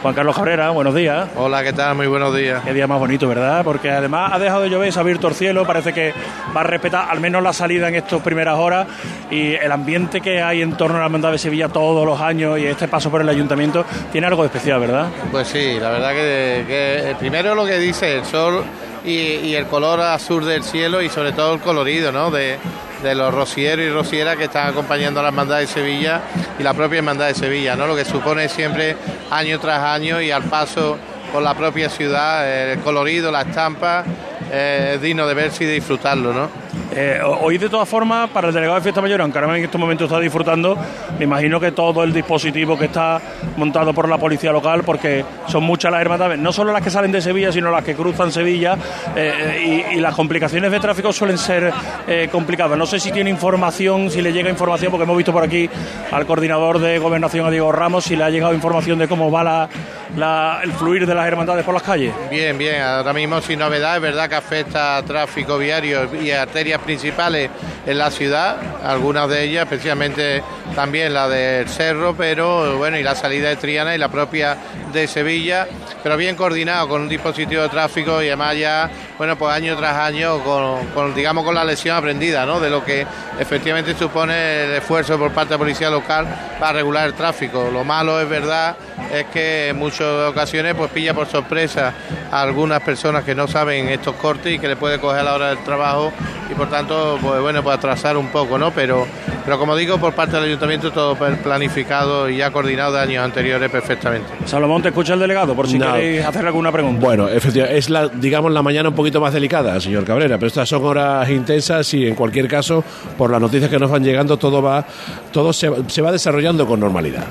Juan 0.00 0.14
Carlos 0.14 0.34
Cabrera, 0.34 0.70
buenos 0.70 0.94
días. 0.94 1.28
Hola, 1.36 1.62
¿qué 1.62 1.74
tal? 1.74 1.94
Muy 1.94 2.06
buenos 2.06 2.34
días. 2.34 2.62
Qué 2.64 2.72
día 2.72 2.86
más 2.86 2.98
bonito, 2.98 3.28
¿verdad? 3.28 3.62
Porque 3.64 3.90
además 3.90 4.32
ha 4.32 4.38
dejado 4.38 4.62
de 4.62 4.70
llover, 4.70 4.92
se 4.92 4.98
ha 4.98 5.02
abierto 5.02 5.28
el 5.28 5.34
cielo, 5.34 5.66
parece 5.66 5.92
que 5.92 6.14
va 6.56 6.62
a 6.62 6.64
respetar 6.64 7.06
al 7.10 7.20
menos 7.20 7.42
la 7.42 7.52
salida 7.52 7.88
en 7.88 7.96
estas 7.96 8.22
primeras 8.22 8.58
horas 8.58 8.86
y 9.30 9.54
el 9.54 9.72
ambiente 9.72 10.22
que 10.22 10.42
hay 10.42 10.62
en 10.62 10.74
torno 10.74 10.96
a 10.96 11.00
la 11.00 11.04
hermandad 11.06 11.32
de 11.32 11.38
Sevilla 11.38 11.68
todos 11.68 12.06
los 12.06 12.20
años 12.20 12.58
y 12.58 12.66
este 12.66 12.88
paso 12.88 13.10
por 13.10 13.20
el 13.20 13.28
ayuntamiento 13.28 13.84
tiene 14.10 14.26
algo 14.26 14.42
de 14.42 14.46
especial, 14.46 14.80
¿verdad? 14.80 15.08
Pues 15.30 15.48
sí, 15.48 15.78
la 15.80 15.90
verdad 15.90 16.12
que, 16.12 16.64
que 16.66 17.16
primero 17.18 17.54
lo 17.54 17.66
que 17.66 17.78
dice 17.78 18.16
el 18.16 18.24
sol 18.24 18.64
y, 19.04 19.10
y 19.10 19.54
el 19.54 19.66
color 19.66 20.00
azul 20.00 20.46
del 20.46 20.64
cielo 20.64 21.02
y 21.02 21.10
sobre 21.10 21.32
todo 21.32 21.54
el 21.54 21.60
colorido, 21.60 22.10
¿no? 22.10 22.30
De, 22.30 22.58
de 23.04 23.14
los 23.14 23.32
rocieros 23.32 23.84
y 23.84 23.90
rocieras 23.90 24.36
que 24.36 24.44
están 24.44 24.68
acompañando 24.68 25.20
a 25.20 25.22
la 25.22 25.28
hermandad 25.28 25.58
de 25.58 25.66
Sevilla 25.66 26.22
y 26.58 26.62
la 26.62 26.74
propia 26.74 26.98
hermandad 26.98 27.28
de 27.28 27.34
Sevilla, 27.34 27.76
¿no? 27.76 27.86
Lo 27.86 27.94
que 27.94 28.04
supone 28.04 28.48
siempre 28.48 28.96
año 29.30 29.60
tras 29.60 29.80
año 29.80 30.20
y 30.20 30.30
al 30.30 30.44
paso 30.44 30.98
por 31.30 31.42
la 31.42 31.54
propia 31.54 31.90
ciudad, 31.90 32.72
el 32.72 32.80
colorido, 32.80 33.30
la 33.30 33.42
estampa, 33.42 34.04
eh, 34.50 34.92
es 34.94 35.02
digno 35.02 35.26
de 35.26 35.34
verse 35.34 35.64
y 35.64 35.66
de 35.66 35.74
disfrutarlo, 35.74 36.32
¿no? 36.32 36.63
Eh, 36.96 37.18
hoy, 37.40 37.58
de 37.58 37.68
todas 37.68 37.88
formas, 37.88 38.30
para 38.30 38.48
el 38.48 38.54
delegado 38.54 38.76
de 38.76 38.82
Fiesta 38.82 39.00
Mayor, 39.00 39.20
aunque 39.20 39.38
ahora 39.38 39.58
en 39.58 39.64
estos 39.64 39.80
momentos 39.80 40.06
está 40.06 40.20
disfrutando, 40.20 40.76
me 41.18 41.24
imagino 41.24 41.58
que 41.58 41.72
todo 41.72 42.04
el 42.04 42.12
dispositivo 42.12 42.78
que 42.78 42.84
está 42.84 43.20
montado 43.56 43.92
por 43.92 44.08
la 44.08 44.16
policía 44.16 44.52
local, 44.52 44.82
porque 44.84 45.24
son 45.48 45.64
muchas 45.64 45.90
las 45.90 46.00
hermandades, 46.02 46.38
no 46.38 46.52
solo 46.52 46.72
las 46.72 46.82
que 46.82 46.90
salen 46.90 47.10
de 47.10 47.20
Sevilla, 47.20 47.50
sino 47.50 47.70
las 47.72 47.82
que 47.82 47.94
cruzan 47.96 48.30
Sevilla, 48.30 48.76
eh, 49.16 49.84
y, 49.92 49.96
y 49.96 50.00
las 50.00 50.14
complicaciones 50.14 50.70
de 50.70 50.78
tráfico 50.78 51.12
suelen 51.12 51.36
ser 51.36 51.72
eh, 52.06 52.28
complicadas. 52.30 52.78
No 52.78 52.86
sé 52.86 53.00
si 53.00 53.10
tiene 53.10 53.28
información, 53.28 54.08
si 54.10 54.22
le 54.22 54.32
llega 54.32 54.48
información, 54.48 54.92
porque 54.92 55.02
hemos 55.02 55.16
visto 55.16 55.32
por 55.32 55.42
aquí 55.42 55.68
al 56.12 56.26
coordinador 56.26 56.78
de 56.78 56.98
Gobernación, 57.00 57.44
a 57.46 57.50
Diego 57.50 57.72
Ramos, 57.72 58.04
si 58.04 58.14
le 58.14 58.22
ha 58.22 58.30
llegado 58.30 58.54
información 58.54 59.00
de 59.00 59.08
cómo 59.08 59.32
va 59.32 59.42
la- 59.42 59.68
la- 60.16 60.60
el 60.62 60.72
fluir 60.72 61.06
de 61.06 61.14
las 61.14 61.26
hermandades 61.26 61.64
por 61.64 61.74
las 61.74 61.82
calles. 61.82 62.14
Bien, 62.30 62.56
bien, 62.56 62.80
ahora 62.82 63.12
mismo 63.12 63.40
sin 63.40 63.58
novedad, 63.58 63.96
es 63.96 64.02
verdad 64.02 64.28
que 64.28 64.34
afecta 64.36 64.96
a 64.96 65.02
tráfico 65.02 65.58
viario 65.58 66.08
y 66.22 66.30
arterias 66.30 66.80
principales 66.80 67.50
en 67.86 67.98
la 67.98 68.10
ciudad, 68.10 68.56
algunas 68.82 69.28
de 69.28 69.44
ellas, 69.44 69.64
especialmente 69.64 70.42
también 70.74 71.12
la 71.12 71.28
del 71.28 71.68
Cerro, 71.68 72.14
pero 72.16 72.76
bueno, 72.78 72.98
y 72.98 73.02
la 73.02 73.14
salida 73.14 73.48
de 73.48 73.56
Triana 73.56 73.94
y 73.94 73.98
la 73.98 74.08
propia 74.08 74.56
de 74.92 75.06
Sevilla, 75.06 75.66
pero 76.02 76.16
bien 76.16 76.36
coordinado 76.36 76.88
con 76.88 77.02
un 77.02 77.08
dispositivo 77.08 77.62
de 77.62 77.68
tráfico 77.68 78.22
y 78.22 78.28
además 78.28 78.56
ya, 78.56 78.90
bueno, 79.18 79.36
pues 79.36 79.52
año 79.52 79.76
tras 79.76 79.96
año 79.96 80.38
con, 80.40 81.14
digamos, 81.14 81.44
con 81.44 81.54
la 81.54 81.64
lección 81.64 81.96
aprendida, 81.96 82.46
¿no? 82.46 82.60
De 82.60 82.70
lo 82.70 82.84
que 82.84 83.06
efectivamente 83.38 83.94
supone 83.94 84.64
el 84.64 84.72
esfuerzo 84.74 85.18
por 85.18 85.32
parte 85.32 85.50
de 85.50 85.54
la 85.54 85.58
policía 85.58 85.90
local 85.90 86.26
para 86.58 86.72
regular 86.72 87.06
el 87.06 87.14
tráfico. 87.14 87.70
Lo 87.72 87.84
malo 87.84 88.20
es 88.20 88.28
verdad 88.28 88.76
es 89.12 89.26
que 89.26 89.68
en 89.68 89.78
muchas 89.78 90.30
ocasiones 90.30 90.74
pues 90.74 90.90
pilla 90.90 91.14
por 91.14 91.26
sorpresa 91.26 91.92
a 92.30 92.40
algunas 92.40 92.80
personas 92.82 93.24
que 93.24 93.34
no 93.34 93.46
saben 93.48 93.88
estos 93.88 94.14
cortes 94.16 94.52
y 94.54 94.58
que 94.58 94.68
le 94.68 94.76
puede 94.76 94.98
coger 94.98 95.20
a 95.20 95.24
la 95.24 95.34
hora 95.34 95.48
del 95.48 95.58
trabajo 95.64 96.12
y 96.50 96.54
por 96.54 96.68
tanto 96.68 97.18
pues 97.20 97.40
bueno 97.40 97.62
pues 97.62 97.73
atrasar 97.74 98.16
un 98.16 98.28
poco 98.28 98.58
no 98.58 98.70
pero 98.72 99.06
pero 99.44 99.58
como 99.58 99.76
digo 99.76 99.98
por 99.98 100.14
parte 100.14 100.36
del 100.36 100.44
ayuntamiento 100.46 100.90
todo 100.90 101.16
planificado 101.16 102.28
y 102.28 102.38
ya 102.38 102.50
coordinado 102.50 102.92
de 102.94 103.00
años 103.00 103.24
anteriores 103.24 103.70
perfectamente 103.70 104.26
Salomón 104.46 104.82
te 104.82 104.88
escucha 104.88 105.14
el 105.14 105.20
delegado 105.20 105.54
por 105.54 105.68
si 105.68 105.78
No. 105.78 105.92
queréis 105.94 106.24
hacer 106.24 106.46
alguna 106.46 106.72
pregunta 106.72 107.04
Bueno, 107.04 107.28
efectivamente, 107.28 107.78
es 107.78 107.90
la, 107.90 108.08
digamos, 108.08 108.52
la 108.52 108.62
mañana 108.62 108.88
un 108.88 108.94
poquito 108.94 109.20
más 109.20 109.32
delicada, 109.32 109.78
señor 109.80 110.04
Cabrera, 110.04 110.36
pero 110.36 110.46
estas 110.48 110.68
son 110.68 110.84
horas 110.84 111.28
intensas 111.30 111.92
y 111.94 112.06
en 112.06 112.14
cualquier 112.14 112.48
caso, 112.48 112.82
por 113.18 113.30
las 113.30 113.40
noticias 113.40 113.70
que 113.70 113.78
nos 113.78 113.90
van 113.90 114.02
llegando, 114.04 114.36
todo 114.36 114.62
va, 114.62 114.84
todo 115.32 115.52
se, 115.52 115.70
se 115.88 116.02
va 116.02 116.10
desarrollando 116.12 116.66
con 116.66 116.80
normalidad. 116.80 117.24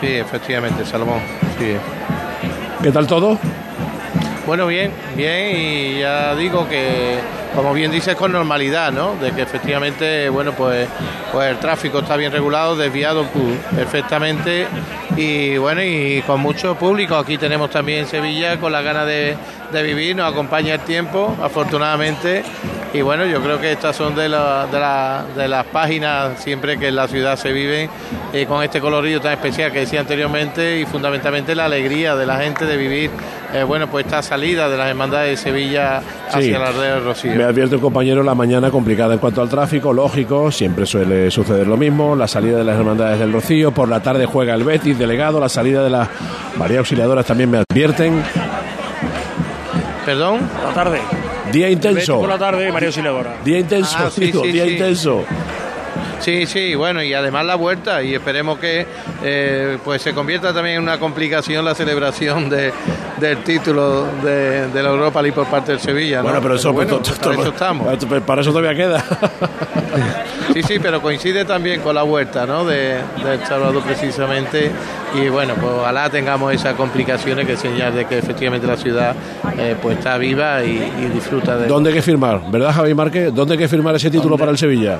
sí 0.00 0.06
efectivamente 0.08 0.84
Salomón 0.84 1.18
sí 1.58 1.72
¿Qué 2.82 2.92
tal 2.92 3.06
todo? 3.06 3.38
Bueno, 4.46 4.66
bien, 4.66 4.90
bien, 5.16 5.56
y 5.56 6.00
ya 6.00 6.34
digo 6.34 6.68
que, 6.68 7.18
como 7.54 7.72
bien 7.72 7.90
dices, 7.90 8.14
con 8.14 8.30
normalidad, 8.30 8.92
¿no? 8.92 9.16
De 9.16 9.32
que 9.32 9.40
efectivamente, 9.40 10.28
bueno, 10.28 10.52
pues, 10.52 10.86
pues 11.32 11.50
el 11.50 11.58
tráfico 11.58 12.00
está 12.00 12.16
bien 12.16 12.30
regulado, 12.30 12.76
desviado 12.76 13.24
pues, 13.32 13.58
perfectamente, 13.74 14.66
y 15.16 15.56
bueno, 15.56 15.82
y 15.82 16.22
con 16.26 16.40
mucho 16.40 16.74
público. 16.74 17.16
Aquí 17.16 17.38
tenemos 17.38 17.70
también 17.70 18.06
Sevilla 18.06 18.58
con 18.60 18.70
la 18.70 18.82
ganas 18.82 19.06
de, 19.06 19.34
de 19.72 19.82
vivir, 19.82 20.14
nos 20.14 20.30
acompaña 20.30 20.74
el 20.74 20.80
tiempo, 20.80 21.34
afortunadamente. 21.42 22.44
Y 22.94 23.02
bueno, 23.02 23.26
yo 23.26 23.40
creo 23.42 23.60
que 23.60 23.72
estas 23.72 23.96
son 23.96 24.14
de, 24.14 24.28
la- 24.28 24.66
de, 24.70 24.78
la- 24.78 25.24
de 25.36 25.48
las 25.48 25.64
páginas 25.66 26.38
siempre 26.40 26.78
que 26.78 26.88
en 26.88 26.94
la 26.94 27.08
ciudad 27.08 27.36
se 27.36 27.50
vive 27.50 27.90
eh, 28.32 28.46
con 28.46 28.62
este 28.62 28.80
colorido 28.80 29.20
tan 29.20 29.32
especial 29.32 29.72
que 29.72 29.80
decía 29.80 29.98
anteriormente 30.00 30.78
y 30.78 30.86
fundamentalmente 30.86 31.56
la 31.56 31.64
alegría 31.64 32.14
de 32.14 32.24
la 32.24 32.36
gente 32.38 32.66
de 32.66 32.76
vivir, 32.76 33.10
eh, 33.52 33.64
bueno, 33.64 33.88
pues 33.88 34.06
esta 34.06 34.22
salida 34.22 34.68
de 34.68 34.76
las 34.76 34.88
hermandades 34.88 35.30
de 35.30 35.36
Sevilla 35.50 36.02
hacia 36.28 36.40
Sí. 36.40 36.50
la 36.52 36.70
red 36.70 36.94
del 36.94 37.04
Rocío. 37.04 37.34
Me 37.34 37.42
advierte 37.42 37.74
un 37.74 37.80
compañero 37.80 38.22
la 38.22 38.36
mañana 38.36 38.70
complicada 38.70 39.12
en 39.14 39.18
cuanto 39.18 39.42
al 39.42 39.48
tráfico, 39.48 39.92
lógico, 39.92 40.52
siempre 40.52 40.86
suele 40.86 41.32
suceder 41.32 41.66
lo 41.66 41.76
mismo, 41.76 42.14
la 42.14 42.28
salida 42.28 42.58
de 42.58 42.64
las 42.64 42.76
hermandades 42.78 43.18
del 43.18 43.32
Rocío, 43.32 43.72
por 43.72 43.88
la 43.88 44.00
tarde 44.04 44.24
juega 44.26 44.54
el 44.54 44.62
Betis, 44.62 44.96
delegado, 44.96 45.40
la 45.40 45.48
salida 45.48 45.82
de 45.82 45.90
las 45.90 46.08
María 46.56 46.78
Auxiliadoras 46.78 47.26
también 47.26 47.50
me 47.50 47.58
advierten. 47.58 48.22
¿Perdón? 50.06 50.38
La 50.64 50.72
tarde. 50.74 51.00
Día 51.54 51.70
intenso, 51.70 52.18
Por 52.18 52.28
la 52.28 52.36
tarde, 52.38 52.72
María 52.72 52.88
Auxiliadora. 52.88 53.36
día 53.44 53.60
intenso, 53.60 53.96
Ah, 53.96 54.10
sí, 54.10 54.22
digo, 54.22 54.42
sí, 54.42 54.50
día 54.50 54.64
sí. 54.64 54.72
intenso. 54.72 55.24
Sí, 56.24 56.46
sí, 56.46 56.74
bueno, 56.74 57.02
y 57.02 57.12
además 57.12 57.44
la 57.44 57.54
vuelta, 57.54 58.02
y 58.02 58.14
esperemos 58.14 58.58
que 58.58 58.86
eh, 59.22 59.76
pues 59.84 60.00
se 60.00 60.14
convierta 60.14 60.54
también 60.54 60.76
en 60.76 60.82
una 60.82 60.98
complicación 60.98 61.62
la 61.66 61.74
celebración 61.74 62.48
de, 62.48 62.72
del 63.20 63.38
título 63.44 64.06
de, 64.22 64.68
de 64.68 64.82
la 64.82 64.88
Europa 64.88 65.20
League 65.20 65.34
por 65.34 65.46
parte 65.48 65.72
del 65.72 65.80
Sevilla. 65.82 66.18
¿no? 66.18 66.22
Bueno, 66.24 66.40
pero 66.40 66.54
eso, 66.54 66.72
bueno, 66.72 66.98
pues, 66.98 67.18
para 67.18 67.34
eso 67.34 67.48
estamos. 67.48 68.04
para 68.26 68.40
eso 68.40 68.50
todavía 68.52 68.74
queda. 68.74 69.04
Sí, 70.54 70.62
sí, 70.62 70.78
pero 70.80 71.02
coincide 71.02 71.44
también 71.44 71.80
con 71.80 71.94
la 71.94 72.02
vuelta 72.04 72.46
¿no? 72.46 72.64
de, 72.64 73.00
del 73.22 73.44
sábado 73.46 73.80
precisamente. 73.80 74.70
Y 75.14 75.28
bueno, 75.28 75.54
pues 75.54 75.72
ojalá 75.72 76.08
tengamos 76.08 76.54
esas 76.54 76.74
complicaciones 76.74 77.46
que 77.46 77.56
señal 77.56 77.94
de 77.94 78.06
que 78.06 78.18
efectivamente 78.18 78.66
la 78.66 78.76
ciudad 78.76 79.14
eh, 79.58 79.76
pues 79.80 79.98
está 79.98 80.16
viva 80.16 80.62
y, 80.64 80.92
y 81.02 81.06
disfruta 81.12 81.56
de... 81.56 81.66
¿Dónde 81.66 81.90
hay 81.90 81.96
que 81.96 82.02
firmar? 82.02 82.40
¿Verdad, 82.50 82.72
Javi 82.72 82.94
Márquez? 82.94 83.34
¿Dónde 83.34 83.54
hay 83.54 83.58
que 83.58 83.68
firmar 83.68 83.94
ese 83.96 84.10
título 84.10 84.38
para 84.38 84.50
el 84.50 84.58
Sevilla? 84.58 84.98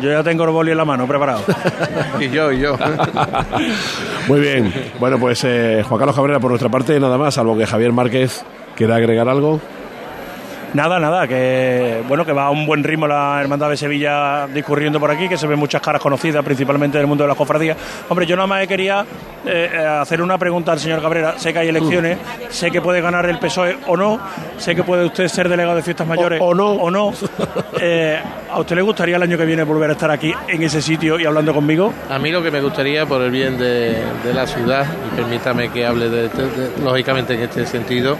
Yo 0.00 0.10
ya 0.10 0.22
tengo 0.22 0.44
el 0.44 0.50
boli 0.50 0.70
en 0.72 0.76
la 0.76 0.84
mano, 0.84 1.06
preparado. 1.06 1.42
y 2.20 2.28
yo, 2.28 2.52
y 2.52 2.60
yo. 2.60 2.76
Muy 4.28 4.40
bien. 4.40 4.72
Bueno, 4.98 5.18
pues 5.18 5.44
eh, 5.44 5.82
Juan 5.86 5.98
Carlos 5.98 6.16
Cabrera, 6.16 6.40
por 6.40 6.50
nuestra 6.50 6.68
parte, 6.68 6.98
nada 7.00 7.18
más, 7.18 7.34
salvo 7.34 7.56
que 7.56 7.66
Javier 7.66 7.92
Márquez 7.92 8.44
quiera 8.76 8.96
agregar 8.96 9.28
algo. 9.28 9.60
Nada, 10.74 10.98
nada, 10.98 11.28
que 11.28 12.02
bueno, 12.08 12.24
que 12.24 12.32
va 12.32 12.46
a 12.46 12.50
un 12.50 12.66
buen 12.66 12.82
ritmo 12.82 13.06
la 13.06 13.38
Hermandad 13.40 13.70
de 13.70 13.76
Sevilla 13.76 14.48
discurriendo 14.48 14.98
por 14.98 15.08
aquí, 15.08 15.28
que 15.28 15.36
se 15.36 15.46
ven 15.46 15.56
muchas 15.58 15.80
caras 15.80 16.02
conocidas, 16.02 16.44
principalmente 16.44 16.98
del 16.98 17.06
mundo 17.06 17.22
de 17.22 17.28
las 17.28 17.36
cofradías. 17.36 17.76
Hombre, 18.08 18.26
yo 18.26 18.34
nada 18.34 18.48
más 18.48 18.66
quería 18.66 19.02
eh, 19.46 19.70
eh, 19.72 19.78
hacer 19.78 20.20
una 20.20 20.36
pregunta 20.36 20.72
al 20.72 20.80
señor 20.80 21.00
Cabrera. 21.00 21.38
Sé 21.38 21.52
que 21.52 21.60
hay 21.60 21.68
elecciones, 21.68 22.18
sé 22.50 22.72
que 22.72 22.80
puede 22.80 23.00
ganar 23.00 23.24
el 23.26 23.38
PSOE 23.38 23.76
o 23.86 23.96
no, 23.96 24.18
sé 24.58 24.74
que 24.74 24.82
puede 24.82 25.04
usted 25.04 25.28
ser 25.28 25.48
delegado 25.48 25.76
de 25.76 25.82
fiestas 25.82 26.08
mayores 26.08 26.40
o, 26.42 26.52
no. 26.54 26.70
O 26.72 26.90
no. 26.90 27.12
Eh, 27.80 28.18
¿A 28.50 28.60
usted 28.60 28.76
le 28.76 28.82
gustaría 28.82 29.16
el 29.16 29.22
año 29.22 29.36
que 29.36 29.44
viene 29.44 29.62
volver 29.64 29.90
a 29.90 29.92
estar 29.94 30.10
aquí 30.10 30.32
en 30.48 30.62
ese 30.62 30.80
sitio 30.80 31.18
y 31.18 31.26
hablando 31.26 31.52
conmigo? 31.52 31.92
A 32.08 32.18
mí 32.20 32.30
lo 32.30 32.40
que 32.42 32.50
me 32.52 32.60
gustaría, 32.60 33.04
por 33.04 33.20
el 33.20 33.30
bien 33.32 33.58
de, 33.58 33.96
de 34.24 34.32
la 34.32 34.46
ciudad, 34.46 34.86
y 35.12 35.16
permítame 35.16 35.70
que 35.70 35.84
hable 35.84 36.08
de, 36.08 36.28
de- 36.28 36.48
de- 36.50 36.82
lógicamente 36.82 37.34
en 37.34 37.42
este 37.42 37.66
sentido, 37.66 38.16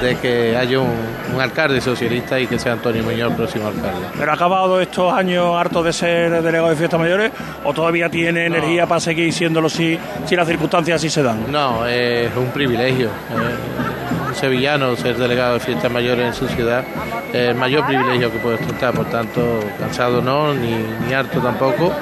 de 0.00 0.16
que 0.18 0.56
haya 0.56 0.78
un, 0.78 0.94
un 1.34 1.40
alcalde 1.40 1.80
socialista 1.92 2.38
y 2.40 2.46
que 2.46 2.58
sea 2.58 2.72
Antonio 2.72 3.02
Muñoz 3.02 3.30
el 3.30 3.36
próximo 3.36 3.68
alcalde. 3.68 4.06
¿Pero 4.18 4.30
ha 4.30 4.34
acabado 4.34 4.80
estos 4.80 5.12
años 5.12 5.54
harto 5.56 5.82
de 5.82 5.92
ser 5.92 6.42
delegado 6.42 6.70
de 6.70 6.76
fiestas 6.76 6.98
mayores 7.00 7.30
o 7.64 7.72
todavía 7.72 8.08
tiene 8.08 8.46
energía 8.46 8.86
para 8.86 9.00
seguir 9.00 9.32
siéndolo 9.32 9.68
si, 9.68 9.98
si 10.26 10.36
las 10.36 10.46
circunstancias 10.48 10.96
así 10.96 11.10
se 11.10 11.22
dan? 11.22 11.50
No, 11.50 11.86
es 11.86 12.34
un 12.36 12.46
privilegio. 12.50 13.08
eh, 13.08 14.01
sevillano 14.34 14.96
ser 14.96 15.16
delegado 15.16 15.54
de 15.54 15.60
fiestas 15.60 15.90
mayores 15.90 16.26
en 16.26 16.34
su 16.34 16.48
ciudad 16.48 16.84
es 17.32 17.48
el 17.48 17.54
mayor 17.54 17.86
privilegio 17.86 18.30
que 18.30 18.38
puede 18.38 18.56
ostentar, 18.56 18.92
por 18.92 19.06
tanto, 19.06 19.60
cansado 19.78 20.20
no, 20.20 20.52
ni, 20.52 21.12
harto 21.12 21.40
tampoco, 21.40 21.92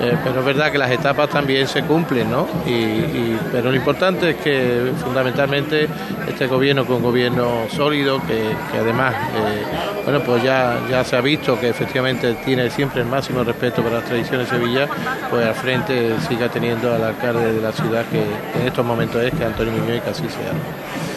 eh, 0.00 0.16
pero 0.24 0.40
es 0.40 0.46
verdad 0.46 0.72
que 0.72 0.78
las 0.78 0.90
etapas 0.90 1.28
también 1.28 1.66
se 1.66 1.82
cumplen, 1.82 2.30
¿no? 2.30 2.46
Y, 2.66 3.36
pero 3.52 3.70
lo 3.70 3.76
importante 3.76 4.30
es 4.30 4.36
que 4.36 4.92
fundamentalmente 5.02 5.88
este 6.26 6.46
gobierno, 6.46 6.84
un 6.88 7.02
gobierno 7.02 7.66
sólido, 7.70 8.20
que, 8.26 8.54
además, 8.78 9.14
eh, 9.14 9.62
bueno, 10.04 10.20
pues 10.20 10.42
ya, 10.42 10.78
ya 10.90 11.04
se 11.04 11.16
ha 11.16 11.20
visto 11.20 11.58
que 11.58 11.68
efectivamente 11.68 12.34
tiene 12.44 12.70
siempre 12.70 13.02
el 13.02 13.08
máximo 13.08 13.44
respeto 13.44 13.82
por 13.82 13.92
las 13.92 14.04
tradiciones 14.04 14.50
de 14.50 14.58
Sevilla, 14.58 14.88
pues 15.30 15.46
al 15.46 15.54
frente 15.54 16.14
siga 16.28 16.48
teniendo 16.48 16.94
al 16.94 17.04
alcalde 17.04 17.52
de 17.52 17.60
la 17.60 17.72
ciudad 17.72 18.04
que, 18.06 18.22
en 18.60 18.66
estos 18.66 18.84
momentos 18.84 19.22
es, 19.22 19.34
que 19.34 19.44
Antonio 19.44 19.72
Muñoz 19.72 19.98
y 19.98 20.00
que 20.00 20.10
así 20.10 20.28
sea. 20.28 21.07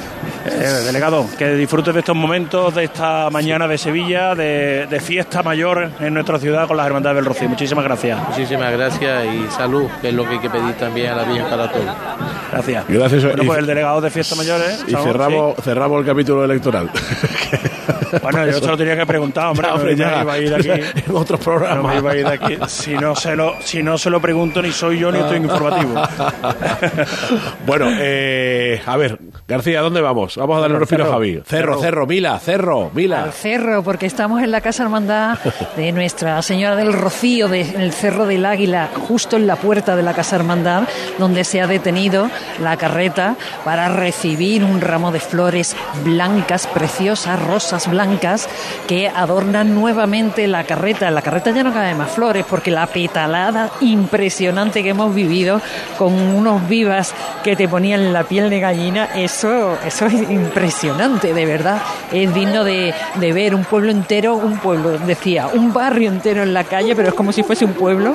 Eh, 0.46 0.82
delegado, 0.86 1.26
que 1.38 1.54
disfrutes 1.56 1.94
de 1.94 2.00
estos 2.00 2.16
momentos, 2.16 2.74
de 2.74 2.86
esta 2.86 3.30
mañana 3.30 3.68
de 3.68 3.78
Sevilla, 3.78 4.34
de, 4.36 4.88
de 4.89 5.00
fiesta 5.00 5.44
mayor 5.44 5.89
en 6.00 6.14
nuestra 6.14 6.39
ciudad 6.39 6.68
con 6.68 6.78
las 6.78 6.88
Hermandades 6.88 7.18
del 7.18 7.26
Rocío. 7.26 7.48
Muchísimas 7.50 7.84
gracias. 7.84 8.20
Muchísimas 8.30 8.72
gracias 8.72 9.26
y 9.34 9.52
salud, 9.52 9.86
que 10.02 10.10
es 10.10 10.14
lo 10.14 10.24
que 10.24 10.30
hay 10.32 10.39
que 10.39 10.50
pedir 10.50 10.74
también 10.76 11.12
a 11.12 11.16
la 11.18 11.24
Virgen 11.24 11.46
para 11.50 11.72
todos. 11.72 11.86
Gracias. 12.52 12.86
Gracias. 12.88 13.24
Bueno, 13.24 13.44
Y- 13.44 13.46
pues 13.48 13.60
el 13.60 13.66
delegado 13.68 14.02
de 14.02 14.10
fiestas 14.10 14.38
mayores. 14.38 14.84
Y 14.88 14.92
Saúl, 14.92 15.04
cerramos, 15.08 15.56
cerramos 15.64 16.00
el 16.00 16.06
capítulo 16.06 16.44
electoral. 16.44 16.89
Bueno, 18.22 18.46
yo 18.46 18.60
se 18.60 18.68
lo 18.68 18.76
tenía 18.76 18.98
que 18.98 19.06
preguntar, 19.06 19.48
hombre. 19.48 19.66
Ya, 19.66 19.70
no 19.72 19.76
hombre, 19.80 19.96
me 19.96 19.98
ya. 19.98 20.22
iba 20.22 20.34
a 20.34 20.38
ir 20.38 20.54
aquí. 20.54 20.70
en 21.08 21.16
otros 21.16 21.39
No 21.39 21.46
programas. 21.46 21.94
me 21.94 22.00
iba 22.00 22.12
a 22.12 22.16
ir 22.18 22.28
de 22.28 22.34
aquí. 22.34 22.58
Si 22.68 22.94
no, 22.94 23.16
se 23.16 23.38
lo, 23.38 23.56
si 23.62 23.82
no 23.82 23.98
se 23.98 24.10
lo 24.10 24.20
pregunto, 24.20 24.62
ni 24.62 24.70
soy 24.74 25.00
yo 25.00 25.14
ni 25.14 25.20
estoy 25.20 25.38
informativo. 25.38 25.94
bueno, 27.66 27.88
eh, 27.89 28.82
a 28.86 28.98
ver, 28.98 29.18
García, 29.48 29.80
¿dónde 29.82 30.02
vamos? 30.02 30.30
Vamos 30.38 30.57
a 30.57 30.61
darle 30.61 30.75
un 30.75 30.79
respiro 30.79 31.03
a 31.03 31.07
Cerro. 31.07 31.13
Javi. 31.17 31.34
Cerro, 31.34 31.45
Cerro. 31.45 31.79
cerro, 31.82 32.07
Mila, 32.07 32.39
cerro, 32.39 32.91
Mila. 32.93 33.23
Al 33.23 33.34
cerro, 33.34 33.84
porque 33.84 34.05
estamos 34.05 34.41
en 34.41 34.51
la 34.51 34.61
Casa 34.61 34.84
Hermandad 34.84 35.38
de 35.75 35.91
Nuestra 35.91 36.41
Señora 36.41 36.75
del 36.75 36.93
Rocío, 36.93 37.47
de- 37.47 37.61
en 37.61 37.82
el 37.82 37.91
Cerro 37.93 38.25
del 38.25 38.45
Águila, 38.45 38.89
justo 39.07 39.36
en 39.36 39.47
la 39.47 39.55
puerta 39.55 39.95
de 39.95 40.03
la 40.03 40.13
Casa 40.13 40.36
Hermandad, 40.38 40.84
donde 41.19 41.43
se 41.43 41.61
ha 41.61 41.67
detenido 41.67 42.29
la 42.61 42.77
carreta 42.77 43.36
para 43.65 43.89
recibir 43.89 44.63
un 44.63 44.82
ramo 44.82 45.11
de 45.11 45.19
flores 45.19 45.75
blancas, 46.03 46.67
preciosas, 46.67 47.41
rosas 47.41 47.89
blancas, 47.89 48.47
que 48.88 49.09
adornan 49.09 49.75
nuevamente 49.75 50.47
la 50.47 50.63
carreta. 50.63 51.07
En 51.07 51.15
la 51.15 51.21
carreta 51.21 51.51
ya 51.51 51.63
no 51.63 51.73
cabe 51.73 51.93
más 51.95 52.11
flores, 52.11 52.45
porque 52.49 52.71
la 52.71 52.88
petalada 52.88 53.69
impresionante 53.82 54.84
que 54.84 54.89
hemos 54.89 55.13
vivido, 55.13 55.61
con 55.97 56.13
unos 56.13 56.67
vivas 56.67 57.13
que 57.43 57.55
te 57.55 57.67
ponían 57.67 58.13
la 58.13 58.23
piel 58.23 58.49
de 58.49 58.59
gallina, 58.59 59.09
eso, 59.15 59.77
eso 59.86 60.05
es 60.05 60.20
impresionante, 60.30 61.34
de 61.34 61.45
verdad. 61.45 61.82
Es 62.11 62.34
digno 62.34 62.63
de, 62.63 62.93
ver 63.34 63.55
un 63.55 63.63
pueblo 63.63 63.91
entero, 63.91 64.36
un 64.36 64.57
pueblo, 64.59 64.97
decía, 64.99 65.47
un 65.53 65.74
barrio 65.74 66.09
entero 66.09 66.43
en 66.43 66.53
la 66.53 66.63
calle, 66.63 66.95
pero 66.95 67.09
es 67.09 67.13
como 67.13 67.32
si 67.32 67.43
fuese 67.43 67.65
un 67.65 67.74
pueblo 67.74 68.13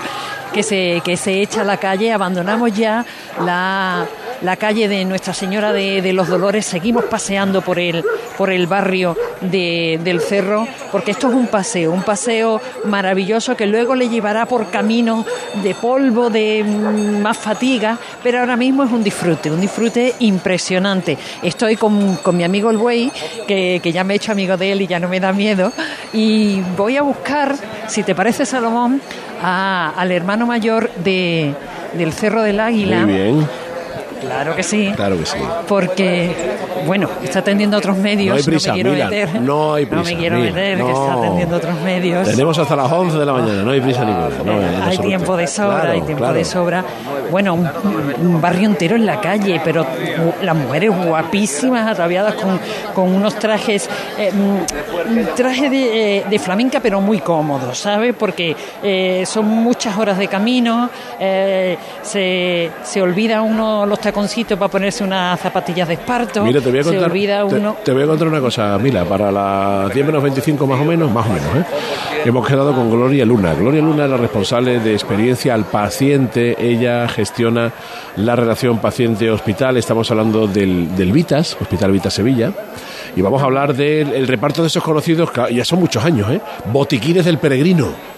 que 0.52 0.62
se, 0.62 1.00
que 1.04 1.16
se 1.16 1.40
echa 1.42 1.62
a 1.62 1.64
la 1.64 1.76
calle. 1.76 2.12
Abandonamos 2.12 2.72
ya 2.72 3.04
la, 3.44 4.07
la 4.42 4.57
calle 4.57 4.88
de 4.88 5.04
Nuestra 5.04 5.34
Señora 5.34 5.72
de, 5.72 6.02
de 6.02 6.12
los 6.12 6.28
Dolores, 6.28 6.64
seguimos 6.66 7.04
paseando 7.04 7.62
por 7.62 7.78
el, 7.78 8.04
por 8.38 8.50
el 8.50 8.66
barrio 8.66 9.16
de- 9.40 10.00
del 10.02 10.20
cerro, 10.20 10.66
porque 10.92 11.11
esto 11.11 11.28
es 11.28 11.34
un 11.34 11.46
paseo, 11.48 11.92
un 11.92 12.02
paseo 12.02 12.61
maravilloso 12.84 13.57
que 13.57 13.66
luego 13.66 13.94
le 13.94 14.09
llevará 14.09 14.46
por 14.46 14.70
camino 14.70 15.24
de 15.62 15.74
polvo, 15.74 16.30
de 16.30 16.64
mm, 16.64 17.20
más 17.20 17.36
fatiga, 17.36 17.98
pero 18.22 18.40
ahora 18.40 18.57
mismo 18.57 18.84
es 18.84 18.90
un 18.92 19.02
disfrute, 19.04 19.50
un 19.50 19.61
disfrute 19.61 20.14
impresionante. 20.20 21.18
Estoy 21.42 21.76
con, 21.76 21.95
con 22.22 22.36
mi 22.36 22.44
amigo 22.44 22.70
el 22.70 22.78
buey, 22.78 23.11
que, 23.47 23.80
que 23.82 23.92
ya 23.92 24.05
me 24.05 24.14
he 24.14 24.16
hecho 24.16 24.32
amigo 24.32 24.57
de 24.57 24.72
él 24.72 24.82
y 24.82 24.86
ya 24.86 24.99
no 25.01 25.09
me 25.09 25.20
da 25.20 25.32
miedo, 25.32 25.72
y 26.12 26.61
voy 26.76 26.97
a 26.97 27.03
buscar, 27.03 27.55
si 27.88 28.03
te 28.03 28.14
parece 28.14 28.47
Salomón, 28.47 29.01
a- 29.42 29.92
al 29.97 30.12
hermano 30.12 30.47
mayor 30.47 30.90
de, 31.05 31.55
del 31.94 32.12
Cerro 32.12 32.42
del 32.42 32.61
Águila. 32.61 33.05
Muy 33.07 33.14
bien. 33.14 33.49
Claro 34.20 34.54
que 34.56 34.62
sí. 34.62 34.92
Claro 34.96 35.18
que 35.18 35.26
sí. 35.26 35.38
Porque, 35.68 36.34
bueno, 36.86 37.08
está 37.22 37.40
atendiendo 37.40 37.76
a 37.76 37.78
otros 37.78 37.96
medios. 37.96 38.34
No 38.34 38.38
hay 38.38 38.42
prisa, 38.44 38.68
me 38.72 38.74
quiero 38.74 38.92
meter. 38.92 39.40
no 39.40 39.74
hay 39.74 39.84
No 39.84 39.90
prisa, 39.90 40.04
me 40.10 40.16
quiero 40.16 40.38
meter, 40.38 40.76
que 40.78 40.82
no. 40.82 40.88
está 40.90 41.12
atendiendo 41.14 41.54
a 41.54 41.58
otros 41.58 41.80
medios. 41.82 42.28
Tenemos 42.28 42.58
hasta 42.58 42.76
las 42.76 42.90
11 42.92 43.18
de 43.18 43.24
la 43.26 43.32
mañana, 43.32 43.62
no 43.62 43.70
hay 43.70 43.80
prisa 43.80 44.04
ninguna. 44.04 44.28
no, 44.44 44.52
en 44.60 44.68
hay 44.68 44.76
absoluto. 44.76 45.02
tiempo 45.08 45.36
de 45.36 45.46
sobra, 45.46 45.76
Claro, 45.80 45.92
hay 45.92 46.00
tiempo 46.02 46.18
claro. 46.22 46.34
de 46.34 46.44
sobra. 46.44 46.84
Bueno, 47.30 47.54
un, 47.54 47.68
un 48.20 48.40
barrio 48.40 48.68
entero 48.68 48.96
en 48.96 49.04
la 49.06 49.20
calle, 49.20 49.60
pero 49.64 49.86
las 50.42 50.56
mujeres 50.56 50.90
guapísimas, 50.96 51.86
ataviadas 51.90 52.34
con, 52.34 52.58
con 52.94 53.14
unos 53.14 53.34
trajes, 53.38 53.88
eh, 54.18 54.32
mm, 54.32 55.34
traje 55.36 55.68
de, 55.70 56.18
eh, 56.18 56.24
de 56.28 56.38
flamenca, 56.38 56.80
pero 56.80 57.00
muy 57.00 57.18
cómodos, 57.20 57.78
¿sabes? 57.78 58.14
Porque 58.18 58.54
eh, 58.82 59.24
son 59.26 59.46
muchas 59.46 59.96
horas 59.98 60.18
de 60.18 60.28
camino, 60.28 60.88
eh, 61.18 61.76
se, 62.02 62.70
se 62.84 63.02
olvida 63.02 63.42
uno 63.42 63.86
los 63.86 63.98
taconcitos 64.07 64.57
para 64.57 64.70
ponerse 64.70 65.02
unas 65.02 65.40
zapatillas 65.40 65.88
de 65.88 65.94
esparto. 65.94 66.44
Mira, 66.44 66.61
te 66.61 66.70
voy 66.70 66.78
a 66.78 66.84
Se 66.84 66.90
contar, 66.90 67.11
olvida 67.11 67.44
uno. 67.44 67.76
te, 67.84 67.92
voy 67.92 68.04
a 68.04 68.07
contar 68.07 68.28
una 68.28 68.40
cosa, 68.40 68.78
Mila, 68.78 69.04
para 69.04 69.32
las 69.32 69.92
10 69.92 70.07
menos 70.07 70.22
25 70.22 70.64
más 70.64 70.80
o 70.80 70.84
menos, 70.84 71.11
más 71.11 71.26
o 71.26 71.30
menos, 71.30 71.57
¿eh? 71.57 71.64
hemos 72.24 72.46
quedado 72.46 72.72
con 72.72 72.88
Gloria 72.88 73.24
Luna. 73.26 73.54
Gloria 73.54 73.82
Luna 73.82 74.04
es 74.04 74.11
la 74.11 74.16
responsable 74.16 74.78
de 74.78 74.92
experiencia 74.92 75.54
al 75.54 75.64
paciente, 75.64 76.57
ella 76.59 77.09
gestiona 77.09 77.72
la 78.14 78.36
relación 78.36 78.78
paciente-hospital, 78.78 79.76
estamos 79.76 80.09
hablando 80.12 80.46
del, 80.46 80.94
del 80.96 81.11
Vitas, 81.11 81.57
Hospital 81.61 81.90
Vitas 81.90 82.14
Sevilla, 82.14 82.52
y 83.16 83.22
vamos 83.22 83.42
a 83.42 83.46
hablar 83.46 83.74
del 83.74 84.12
el 84.12 84.28
reparto 84.28 84.62
de 84.62 84.68
esos 84.68 84.84
conocidos, 84.84 85.32
que 85.32 85.52
ya 85.52 85.64
son 85.64 85.80
muchos 85.80 86.04
años, 86.04 86.30
¿eh? 86.30 86.40
botiquines 86.72 87.24
del 87.24 87.38
peregrino. 87.38 88.15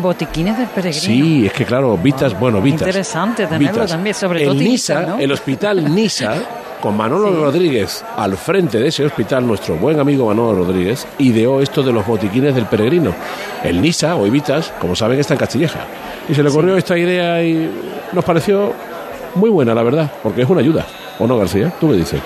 Botiquines 0.00 0.58
del 0.58 0.68
peregrino. 0.68 1.02
Sí, 1.02 1.46
es 1.46 1.52
que 1.52 1.64
claro, 1.64 1.96
Vitas, 1.96 2.38
bueno, 2.38 2.60
Vitas. 2.60 2.82
Interesante 2.82 3.46
tenerlo 3.46 3.72
Vitas. 3.72 3.90
también, 3.90 4.14
sobre 4.14 4.42
el 4.42 4.48
todo 4.48 4.54
Nisa, 4.54 5.16
el 5.18 5.32
hospital 5.32 5.94
Nisa, 5.94 6.34
con 6.80 6.96
Manolo 6.96 7.30
Rodríguez 7.32 8.04
al 8.16 8.36
frente 8.36 8.78
de 8.78 8.88
ese 8.88 9.04
hospital, 9.04 9.46
nuestro 9.46 9.76
buen 9.76 9.98
amigo 9.98 10.26
Manolo 10.26 10.64
Rodríguez, 10.64 11.06
ideó 11.18 11.60
esto 11.60 11.82
de 11.82 11.92
los 11.92 12.06
botiquines 12.06 12.54
del 12.54 12.66
peregrino. 12.66 13.14
El 13.62 13.80
Nisa, 13.80 14.16
o 14.16 14.24
Vitas, 14.24 14.72
como 14.80 14.94
saben, 14.94 15.18
está 15.18 15.34
en 15.34 15.40
Castilleja. 15.40 15.80
Y 16.28 16.34
se 16.34 16.42
le 16.42 16.50
ocurrió 16.50 16.76
esta 16.76 16.96
idea 16.98 17.42
y 17.42 17.70
nos 18.12 18.24
pareció 18.24 18.72
muy 19.34 19.50
buena, 19.50 19.74
la 19.74 19.82
verdad, 19.82 20.10
porque 20.22 20.42
es 20.42 20.48
una 20.48 20.60
ayuda. 20.60 20.86
¿O 21.18 21.26
no, 21.26 21.38
García? 21.38 21.72
¿Tú 21.80 21.90
qué 21.90 21.96
dices? 21.96 22.20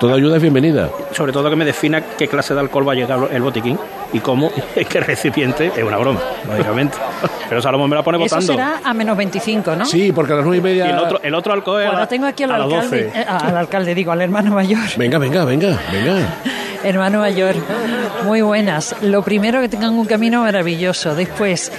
Toda 0.00 0.14
ayuda 0.14 0.36
es 0.36 0.40
bienvenida. 0.42 0.88
Sobre 1.12 1.30
todo 1.30 1.50
que 1.50 1.56
me 1.56 1.66
defina 1.66 2.00
qué 2.16 2.26
clase 2.26 2.54
de 2.54 2.60
alcohol 2.60 2.88
va 2.88 2.92
a 2.92 2.94
llegar 2.94 3.28
el 3.30 3.42
botiquín 3.42 3.78
y 4.14 4.20
cómo 4.20 4.50
es 4.74 4.86
que 4.88 4.96
el 4.96 5.04
recipiente 5.04 5.70
es 5.76 5.84
una 5.84 5.98
broma, 5.98 6.20
lógicamente. 6.48 6.96
Pero 7.50 7.60
Salomón 7.60 7.90
me 7.90 7.96
la 7.96 8.02
pone 8.02 8.16
Eso 8.24 8.36
votando. 8.36 8.54
será 8.54 8.80
a 8.82 8.94
menos 8.94 9.14
25, 9.14 9.76
¿no? 9.76 9.84
Sí, 9.84 10.10
porque 10.12 10.32
a 10.32 10.36
las 10.36 10.46
nueve 10.46 10.56
y 10.56 10.60
media... 10.62 10.86
Y 10.86 10.90
el 10.92 10.98
otro, 10.98 11.20
el 11.22 11.34
otro 11.34 11.52
alcohol 11.52 11.82
es 11.82 11.86
Bueno, 11.88 12.00
la- 12.00 12.08
tengo 12.08 12.26
aquí 12.26 12.44
al 12.44 12.52
alcalde, 12.52 13.04
12. 13.04 13.20
eh, 13.20 13.24
al 13.28 13.56
alcalde, 13.58 13.94
digo, 13.94 14.10
al 14.10 14.22
hermano 14.22 14.52
mayor. 14.54 14.78
Venga, 14.96 15.18
venga, 15.18 15.44
venga, 15.44 15.78
venga. 15.92 16.16
Hermano 16.84 17.18
mayor, 17.18 17.54
muy 18.24 18.40
buenas. 18.40 18.94
Lo 19.02 19.20
primero 19.22 19.60
que 19.60 19.68
tengan 19.68 19.90
un 19.90 20.06
camino 20.06 20.42
maravilloso. 20.42 21.14
Después, 21.14 21.70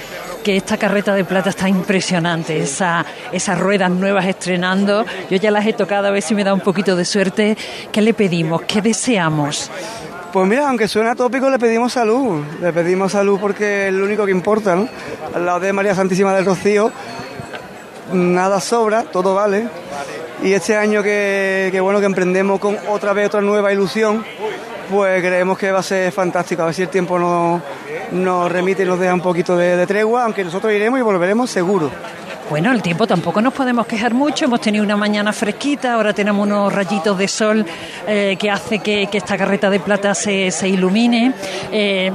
que 0.42 0.56
esta 0.56 0.76
carreta 0.76 1.14
de 1.14 1.24
plata 1.24 1.50
está 1.50 1.68
impresionante. 1.68 2.58
Esa, 2.58 3.04
esas 3.32 3.58
ruedas 3.58 3.90
nuevas 3.90 4.26
estrenando. 4.26 5.04
Yo 5.30 5.36
ya 5.36 5.50
las 5.50 5.66
he 5.66 5.72
tocado, 5.72 6.08
a 6.08 6.10
ver 6.10 6.22
si 6.22 6.34
me 6.34 6.44
da 6.44 6.54
un 6.54 6.60
poquito 6.60 6.96
de 6.96 7.04
suerte. 7.04 7.56
¿Qué 7.92 8.00
le 8.00 8.14
pedimos? 8.14 8.62
¿Qué 8.62 8.80
deseamos? 8.80 9.70
Pues 10.32 10.46
mira, 10.46 10.68
aunque 10.68 10.86
suena 10.86 11.14
tópico, 11.14 11.50
le 11.50 11.58
pedimos 11.58 11.92
salud. 11.92 12.44
Le 12.60 12.72
pedimos 12.72 13.12
salud 13.12 13.38
porque 13.40 13.88
es 13.88 13.94
lo 13.94 14.04
único 14.04 14.24
que 14.24 14.30
importa, 14.30 14.76
¿no? 14.76 14.88
Al 15.34 15.44
lado 15.44 15.60
de 15.60 15.72
María 15.72 15.94
Santísima 15.94 16.34
del 16.34 16.44
Rocío, 16.44 16.92
nada 18.12 18.60
sobra, 18.60 19.02
todo 19.04 19.34
vale. 19.34 19.68
Y 20.42 20.52
este 20.52 20.76
año 20.76 21.02
que, 21.02 21.68
que 21.72 21.80
bueno, 21.80 22.00
que 22.00 22.06
emprendemos 22.06 22.60
con 22.60 22.78
otra 22.88 23.12
vez 23.12 23.26
otra 23.26 23.40
nueva 23.40 23.72
ilusión, 23.72 24.24
pues 24.90 25.22
creemos 25.22 25.56
que 25.56 25.70
va 25.70 25.78
a 25.78 25.82
ser 25.82 26.10
fantástico. 26.12 26.62
A 26.62 26.66
ver 26.66 26.74
si 26.74 26.82
el 26.82 26.88
tiempo 26.88 27.18
nos, 27.18 27.62
nos 28.12 28.50
remite 28.50 28.82
y 28.82 28.86
nos 28.86 28.98
deja 28.98 29.14
un 29.14 29.20
poquito 29.20 29.56
de, 29.56 29.86
tregua, 29.86 30.24
aunque 30.24 30.44
nosotros 30.44 30.72
iremos 30.72 30.98
y 30.98 31.02
volveremos 31.02 31.50
seguro. 31.50 31.90
Bueno, 32.50 32.72
el 32.72 32.82
tiempo 32.82 33.06
tampoco 33.06 33.40
nos 33.40 33.54
podemos 33.54 33.86
quejar 33.86 34.12
mucho. 34.12 34.46
Hemos 34.46 34.60
tenido 34.60 34.84
una 34.84 34.96
mañana 34.96 35.32
fresquita, 35.32 35.94
ahora 35.94 36.12
tenemos 36.12 36.44
unos 36.44 36.72
rayitos 36.72 37.16
de 37.16 37.28
sol 37.28 37.64
eh, 38.08 38.36
que 38.36 38.50
hace 38.50 38.80
que, 38.80 39.06
que 39.06 39.18
esta 39.18 39.38
carreta 39.38 39.70
de 39.70 39.78
plata 39.78 40.14
se, 40.16 40.50
se 40.50 40.68
ilumine. 40.68 41.32
Eh, 41.70 42.10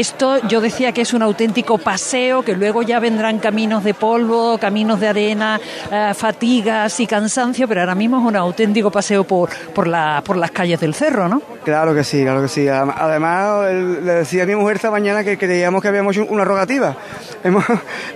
esto 0.00 0.38
yo 0.48 0.60
decía 0.60 0.92
que 0.92 1.02
es 1.02 1.14
un 1.14 1.22
auténtico 1.22 1.78
paseo, 1.78 2.42
que 2.42 2.54
luego 2.54 2.82
ya 2.82 2.98
vendrán 2.98 3.38
caminos 3.38 3.84
de 3.84 3.94
polvo, 3.94 4.58
caminos 4.58 4.98
de 4.98 5.08
arena, 5.08 5.60
eh, 5.90 6.12
fatigas 6.16 6.98
y 7.00 7.06
cansancio, 7.06 7.68
pero 7.68 7.80
ahora 7.80 7.94
mismo 7.94 8.18
es 8.18 8.24
un 8.24 8.36
auténtico 8.36 8.90
paseo 8.90 9.24
por, 9.24 9.50
por, 9.74 9.86
la, 9.86 10.22
por 10.24 10.36
las 10.36 10.50
calles 10.50 10.80
del 10.80 10.94
cerro, 10.94 11.28
¿no? 11.28 11.40
Claro 11.64 11.94
que 11.94 12.02
sí, 12.04 12.22
claro 12.22 12.42
que 12.42 12.48
sí. 12.48 12.66
Adem- 12.66 12.92
Además, 12.96 13.70
le 13.72 14.12
decía 14.14 14.42
a 14.42 14.46
mi 14.46 14.54
mujer 14.56 14.76
esta 14.76 14.90
mañana 14.90 15.22
que 15.22 15.38
creíamos 15.38 15.80
que 15.80 15.88
habíamos 15.88 16.16
hecho 16.16 16.26
una 16.30 16.44
rogativa. 16.44 16.96
Hemos, 17.44 17.62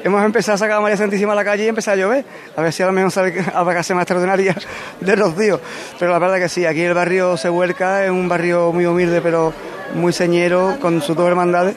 hemos 0.03 0.25
empezado 0.25 0.55
a 0.55 0.59
sacar 0.59 0.79
a 0.79 0.81
María 0.81 0.97
Santísima 0.97 1.33
a 1.33 1.37
la 1.37 1.45
calle 1.45 1.65
y 1.65 1.69
empezar 1.69 1.95
a 1.95 1.97
llover. 1.99 2.25
A 2.57 2.63
ver 2.63 2.73
si 2.73 2.83
a 2.83 2.87
lo 2.87 2.93
mejor 2.93 3.11
sale 3.13 3.35
a 3.55 3.63
vacaciones 3.63 3.97
más 3.97 4.03
extraordinaria 4.05 4.57
de 5.01 5.17
Rocío. 5.17 5.61
Pero 5.99 6.11
la 6.13 6.19
verdad 6.19 6.39
que 6.39 6.49
sí, 6.49 6.65
aquí 6.65 6.81
el 6.83 6.95
barrio 6.95 7.37
se 7.37 7.51
vuelca, 7.51 8.05
es 8.05 8.11
un 8.11 8.27
barrio 8.29 8.73
muy 8.73 8.87
humilde, 8.87 9.21
pero 9.21 9.53
muy 9.95 10.13
señero, 10.13 10.77
con 10.81 11.01
sus 11.03 11.17
dos 11.17 11.29
hermandades. 11.29 11.77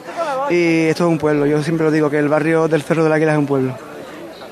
Y 0.50 0.86
esto 0.86 1.04
es 1.04 1.10
un 1.10 1.18
pueblo. 1.18 1.46
Yo 1.46 1.62
siempre 1.62 1.86
lo 1.86 1.90
digo, 1.90 2.10
que 2.10 2.18
el 2.18 2.28
barrio 2.28 2.68
del 2.68 2.82
Cerro 2.82 3.04
del 3.04 3.12
Águila 3.12 3.32
es 3.32 3.38
un 3.38 3.46
pueblo. 3.46 3.74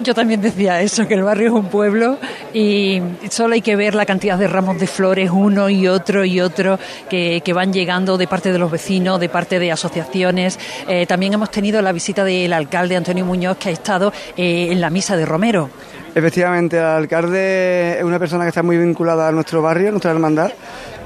Yo 0.03 0.15
también 0.15 0.41
decía 0.41 0.81
eso, 0.81 1.07
que 1.07 1.13
el 1.13 1.23
barrio 1.23 1.49
es 1.49 1.53
un 1.53 1.67
pueblo 1.67 2.17
y 2.55 3.03
solo 3.29 3.53
hay 3.53 3.61
que 3.61 3.77
ver 3.77 3.95
la 3.95 4.07
cantidad 4.07 4.39
de 4.39 4.49
ramos 4.49 4.81
de 4.81 4.87
flores, 4.87 5.31
uno 5.31 5.69
y 5.69 5.89
otro 5.89 6.25
y 6.25 6.41
otro, 6.41 6.79
que, 7.11 7.43
que 7.45 7.53
van 7.53 7.71
llegando 7.71 8.17
de 8.17 8.27
parte 8.27 8.51
de 8.51 8.59
los 8.59 8.71
vecinos, 8.71 9.21
de 9.21 9.29
parte 9.29 9.59
de 9.59 9.71
asociaciones. 9.71 10.59
Eh, 10.89 11.05
también 11.07 11.35
hemos 11.35 11.51
tenido 11.51 11.83
la 11.83 11.93
visita 11.93 12.25
del 12.25 12.55
alcalde 12.55 12.97
Antonio 12.97 13.27
Muñoz, 13.27 13.59
que 13.59 13.69
ha 13.69 13.73
estado 13.73 14.11
eh, 14.39 14.69
en 14.71 14.81
la 14.81 14.89
misa 14.89 15.19
de 15.19 15.27
Romero. 15.27 15.69
Efectivamente, 16.15 16.79
el 16.79 16.85
alcalde 16.85 17.99
es 17.99 18.05
una 18.05 18.19
persona 18.19 18.45
que 18.45 18.49
está 18.49 18.63
muy 18.63 18.79
vinculada 18.79 19.29
a 19.29 19.33
nuestro 19.33 19.61
barrio, 19.61 19.89
a 19.89 19.91
nuestra 19.91 20.13
hermandad, 20.13 20.51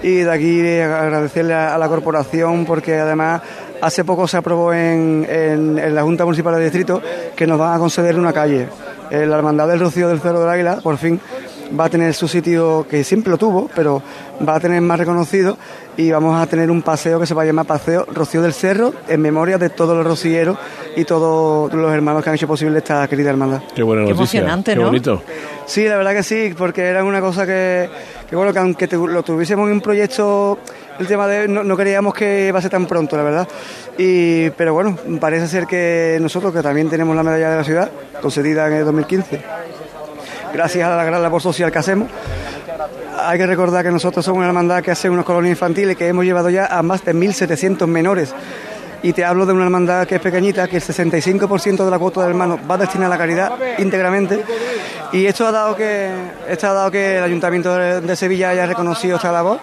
y 0.04 0.16
de 0.18 0.30
aquí 0.30 0.60
agradecerle 0.80 1.54
a, 1.54 1.78
la 1.78 1.88
corporación 1.88 2.64
porque 2.66 2.98
además 2.98 3.40
hace 3.80 4.04
poco 4.04 4.28
se 4.28 4.36
aprobó 4.36 4.72
en, 4.72 5.26
en- 5.28 5.78
en 5.78 5.94
la 5.94 6.02
Junta 6.02 6.24
Municipal 6.24 6.54
de 6.56 6.62
Distrito 6.64 7.00
que 7.34 7.46
nos 7.46 7.58
van 7.58 7.74
a 7.74 7.78
conceder 7.78 8.18
una 8.18 8.32
calle. 8.32 8.68
Eh, 9.10 9.26
La 9.26 9.36
hermandad 9.38 9.66
del 9.68 9.80
Rocío 9.80 10.08
del 10.08 10.20
Cerro 10.20 10.40
del 10.40 10.48
Águila, 10.50 10.78
por 10.82 10.96
fin, 10.98 11.18
va 11.78 11.86
a 11.86 11.88
tener 11.88 12.12
su 12.14 12.28
sitio 12.28 12.86
que 12.88 13.02
siempre 13.02 13.30
lo 13.30 13.38
tuvo, 13.38 13.68
pero 13.74 14.02
va 14.46 14.56
a 14.56 14.60
tener 14.60 14.80
más 14.80 14.98
reconocido 14.98 15.56
y 15.96 16.10
vamos 16.10 16.40
a 16.40 16.46
tener 16.46 16.70
un 16.70 16.82
paseo 16.82 17.20
que 17.20 17.26
se 17.26 17.34
va 17.34 17.42
a 17.42 17.44
llamar 17.44 17.66
Paseo 17.66 18.04
Rocío 18.12 18.42
del 18.42 18.52
Cerro 18.52 18.92
en 19.08 19.20
memoria 19.20 19.58
de 19.58 19.70
todos 19.70 19.96
los 19.96 20.04
rocilleros 20.04 20.58
y 20.96 21.04
todos 21.04 21.72
los 21.72 21.92
hermanos 21.92 22.22
que 22.24 22.30
han 22.30 22.34
hecho 22.36 22.48
posible 22.48 22.78
esta 22.78 23.06
querida 23.06 23.30
hermandad. 23.30 23.62
Qué 23.74 23.82
buena 23.82 24.02
Qué 24.04 24.10
noticia. 24.12 24.40
emocionante, 24.40 24.72
Qué 24.72 24.78
¿no? 24.80 24.86
bonito. 24.86 25.22
Sí, 25.66 25.86
la 25.86 25.96
verdad 25.96 26.12
que 26.12 26.22
sí, 26.22 26.54
porque 26.56 26.82
era 26.82 27.04
una 27.04 27.20
cosa 27.20 27.46
que, 27.46 27.88
que 28.28 28.34
bueno, 28.36 28.52
que 28.52 28.58
aunque 28.58 28.86
lo 28.88 29.22
tuviésemos 29.22 29.68
en 29.68 29.74
un 29.74 29.80
proyecto, 29.80 30.58
el 30.98 31.06
tema 31.06 31.26
de, 31.28 31.46
no, 31.48 31.62
no 31.62 31.76
queríamos 31.76 32.12
que 32.12 32.48
iba 32.48 32.58
a 32.58 32.62
ser 32.62 32.70
tan 32.72 32.86
pronto, 32.86 33.16
la 33.16 33.22
verdad. 33.22 33.48
Y, 33.96 34.50
pero 34.50 34.74
bueno, 34.74 34.98
parece 35.20 35.46
ser 35.46 35.66
que 35.66 36.18
nosotros, 36.20 36.52
que 36.52 36.60
también 36.60 36.90
tenemos 36.90 37.14
la 37.14 37.22
medalla 37.22 37.50
de 37.50 37.56
la 37.56 37.64
ciudad, 37.64 37.90
concedida 38.20 38.66
en 38.66 38.72
el 38.74 38.84
2015, 38.84 39.40
gracias 40.52 40.88
a 40.88 40.96
la 40.96 41.04
gran 41.04 41.22
labor 41.22 41.40
social 41.40 41.70
que 41.72 41.78
hacemos, 41.78 42.08
hay 43.26 43.38
que 43.38 43.46
recordar 43.46 43.84
que 43.84 43.90
nosotros 43.90 44.24
somos 44.24 44.38
una 44.38 44.48
hermandad 44.48 44.82
que 44.82 44.90
hace 44.90 45.08
unas 45.10 45.24
colonias 45.24 45.52
infantiles 45.52 45.96
que 45.96 46.06
hemos 46.08 46.24
llevado 46.24 46.50
ya 46.50 46.66
a 46.66 46.82
más 46.82 47.04
de 47.04 47.14
1.700 47.14 47.86
menores. 47.86 48.34
Y 49.02 49.12
te 49.12 49.24
hablo 49.24 49.44
de 49.44 49.52
una 49.52 49.64
hermandad 49.64 50.06
que 50.06 50.14
es 50.14 50.20
pequeñita, 50.20 50.66
que 50.66 50.76
el 50.76 50.82
65% 50.82 51.84
de 51.84 51.90
la 51.90 51.98
cuota 51.98 52.22
de 52.22 52.28
hermanos 52.28 52.60
va 52.70 52.78
destinada 52.78 53.06
a 53.06 53.10
la 53.10 53.18
caridad 53.18 53.52
íntegramente. 53.78 54.42
Y 55.12 55.26
esto 55.26 55.46
ha 55.46 55.52
dado 55.52 55.76
que, 55.76 56.10
esto 56.48 56.72
dado 56.72 56.90
que 56.90 57.18
el 57.18 57.24
Ayuntamiento 57.24 57.74
de, 57.74 58.16
Sevilla 58.16 58.50
haya 58.50 58.66
reconocido 58.66 59.16
esta 59.16 59.30
labor. 59.30 59.60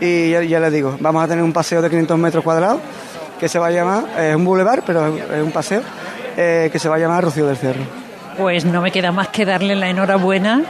Y 0.00 0.30
ya, 0.30 0.60
les 0.60 0.72
digo, 0.72 0.96
vamos 1.00 1.24
a 1.24 1.28
tener 1.28 1.42
un 1.42 1.52
paseo 1.52 1.82
de 1.82 1.90
500 1.90 2.18
metros 2.18 2.44
cuadrados 2.44 2.80
que 3.40 3.48
se 3.48 3.58
va 3.58 3.66
a 3.66 3.70
llamar, 3.70 4.04
es 4.18 4.34
un 4.34 4.44
boulevard, 4.44 4.82
pero 4.86 5.06
es 5.08 5.42
un 5.42 5.52
paseo, 5.52 5.82
eh, 6.36 6.70
que 6.72 6.78
se 6.78 6.88
va 6.88 6.94
a 6.94 6.98
llamar 6.98 7.24
Rocío 7.24 7.46
del 7.46 7.56
Cerro. 7.56 8.05
Pues 8.36 8.64
no 8.64 8.82
me 8.82 8.90
queda 8.90 9.12
más 9.12 9.28
que 9.28 9.44
darle 9.44 9.74
la 9.74 9.88
enhorabuena, 9.88 10.62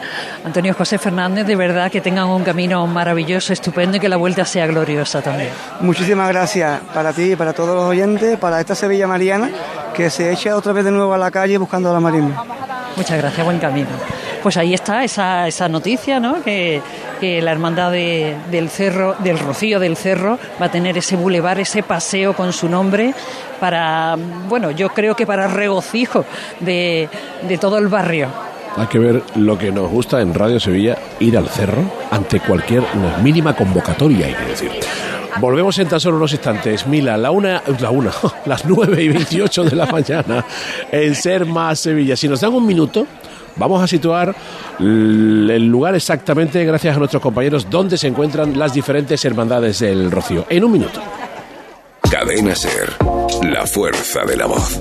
Antonio 0.45 0.73
José 0.75 0.99
Fernández, 0.99 1.47
de 1.47 1.57
verdad 1.57 1.91
que 1.91 2.01
tengan 2.01 2.29
un 2.29 2.45
camino 2.45 2.87
maravilloso, 2.87 3.53
estupendo 3.53 3.97
y 3.97 4.01
que 4.01 4.09
la 4.09 4.17
vuelta 4.17 4.45
sea 4.45 4.67
gloriosa 4.67 5.21
también. 5.21 5.51
Muchísimas 5.81 6.29
gracias 6.29 6.81
para 6.95 7.13
ti 7.13 7.33
y 7.33 7.37
para 7.37 7.53
todos 7.53 7.75
los 7.75 7.85
oyentes, 7.85 8.39
para 8.39 8.61
esta 8.61 8.75
Sevilla 8.75 9.07
Mariana 9.07 9.51
que 9.95 10.11
se 10.11 10.31
echa 10.31 10.55
otra 10.55 10.73
vez 10.73 10.85
de 10.85 10.91
nuevo 10.91 11.13
a 11.15 11.19
la 11.19 11.31
calle 11.31 11.59
buscando 11.59 11.91
a 11.91 11.95
la 11.95 12.01
marisma. 12.01 12.45
Muchas 12.97 13.19
gracias, 13.19 13.45
buen 13.45 13.59
camino. 13.59 13.89
Pues 14.43 14.57
ahí 14.57 14.75
está 14.75 15.03
esa, 15.03 15.49
esa 15.49 15.69
noticia, 15.69 16.21
¿no? 16.21 16.43
Que, 16.43 16.81
que 17.17 17.41
la 17.43 17.53
hermandad 17.53 17.91
de- 17.93 18.37
del 18.51 18.69
Cerro, 18.71 19.15
del 19.19 19.39
Rocío 19.39 19.79
del 19.81 19.97
Cerro, 19.97 20.39
va 20.61 20.67
a 20.67 20.71
tener 20.71 20.97
ese 20.99 21.17
bulevar, 21.17 21.59
ese 21.61 21.83
paseo 21.83 22.33
con 22.35 22.53
su 22.53 22.69
nombre 22.69 23.15
para, 23.61 24.17
bueno, 24.49 24.71
yo 24.71 24.89
creo 24.91 25.15
que 25.17 25.27
para 25.27 25.47
regocijo 25.49 26.25
de, 26.61 27.09
de 27.49 27.59
todo 27.59 27.79
el 27.79 27.89
barrio. 27.89 28.29
Hay 28.77 28.87
que 28.89 28.99
ver 28.99 29.23
lo 29.37 29.57
que 29.59 29.73
nos 29.73 29.91
gusta 29.91 30.21
en 30.21 30.35
Radio 30.35 30.61
Sevilla, 30.61 30.99
ir 31.21 31.39
al 31.39 31.49
cerro 31.49 31.83
ante 32.11 32.41
cualquier 32.41 32.83
mínima 33.23 33.55
convocatoria, 33.57 34.27
hay 34.27 34.35
que 34.35 34.45
decir. 34.45 34.71
Volvemos 35.39 35.79
en 35.79 35.89
tan 35.89 36.01
solo 36.01 36.17
unos 36.17 36.33
instantes. 36.33 36.87
Mila, 36.87 37.17
la 37.19 37.31
una, 37.31 37.63
la 37.81 37.91
una, 37.91 38.11
las 38.47 38.65
nueve 38.65 39.03
y 39.03 39.09
28 39.09 39.65
de 39.65 39.77
la 39.77 39.87
mañana 39.93 40.45
en 40.91 41.15
Ser 41.15 41.45
Más 41.47 41.79
Sevilla. 41.81 42.17
Si 42.17 42.27
nos 42.29 42.41
dan 42.41 42.53
un 42.55 42.67
minuto, 42.67 43.07
vamos 43.57 43.83
a 43.83 43.87
situar 43.87 44.35
el 44.79 45.67
lugar 45.67 45.95
exactamente, 45.95 46.65
gracias 46.65 46.97
a 46.97 46.99
nuestros 46.99 47.23
compañeros, 47.23 47.69
donde 47.69 47.97
se 47.97 48.07
encuentran 48.07 48.59
las 48.59 48.73
diferentes 48.73 49.25
hermandades 49.25 49.79
del 49.81 50.11
Rocío. 50.11 50.47
En 50.49 50.65
un 50.65 50.73
minuto. 50.73 51.01
Cadena 52.11 52.55
Ser, 52.55 52.93
la 53.43 53.67
fuerza 53.67 54.25
de 54.25 54.37
la 54.37 54.47
voz. 54.47 54.79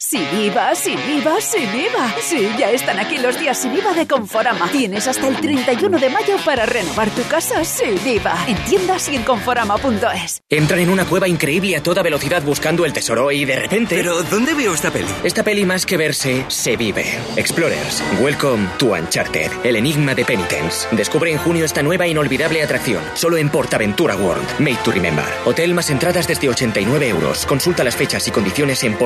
Sin 0.00 0.22
IVA, 0.22 0.76
sin 0.76 0.96
IVA, 0.96 1.40
sin 1.40 1.64
IVA. 1.64 2.14
Sí, 2.20 2.48
ya 2.56 2.70
están 2.70 3.00
aquí 3.00 3.18
los 3.18 3.36
días 3.36 3.58
sin 3.58 3.74
IVA 3.74 3.94
de 3.94 4.06
Conforama. 4.06 4.70
Tienes 4.70 5.08
hasta 5.08 5.26
el 5.26 5.36
31 5.40 5.98
de 5.98 6.08
mayo 6.08 6.36
para 6.44 6.64
renovar 6.66 7.10
tu 7.10 7.24
casa 7.24 7.64
sin 7.64 7.98
IVA. 8.06 8.46
En 8.46 8.56
tiendas 8.64 9.08
y 9.08 9.16
en 9.16 9.24
conforama.es. 9.24 10.40
Entran 10.48 10.78
en 10.78 10.90
una 10.90 11.04
cueva 11.04 11.26
increíble 11.26 11.76
a 11.76 11.82
toda 11.82 12.04
velocidad 12.04 12.44
buscando 12.44 12.84
el 12.84 12.92
tesoro 12.92 13.32
y 13.32 13.44
de 13.44 13.56
repente... 13.56 13.96
¿Pero 13.96 14.22
dónde 14.22 14.54
veo 14.54 14.72
esta 14.72 14.92
peli? 14.92 15.08
Esta 15.24 15.42
peli 15.42 15.64
más 15.64 15.84
que 15.84 15.96
verse, 15.96 16.44
se 16.46 16.76
vive. 16.76 17.04
Explorers, 17.34 18.00
welcome 18.20 18.68
to 18.78 18.92
Uncharted, 18.92 19.50
el 19.64 19.74
enigma 19.74 20.14
de 20.14 20.24
Penitence. 20.24 20.86
Descubre 20.92 21.32
en 21.32 21.38
junio 21.38 21.64
esta 21.64 21.82
nueva 21.82 22.06
inolvidable 22.06 22.62
atracción, 22.62 23.02
solo 23.14 23.36
en 23.36 23.50
Portaventura 23.50 24.14
World. 24.14 24.60
Made 24.60 24.78
to 24.84 24.92
remember. 24.92 25.26
Hotel 25.44 25.74
más 25.74 25.90
entradas 25.90 26.28
desde 26.28 26.48
89 26.48 27.08
euros. 27.08 27.44
Consulta 27.46 27.82
las 27.82 27.96
fechas 27.96 28.28
y 28.28 28.30
condiciones 28.30 28.84
en 28.84 28.96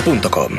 portaventuraworld.com. 0.00 0.58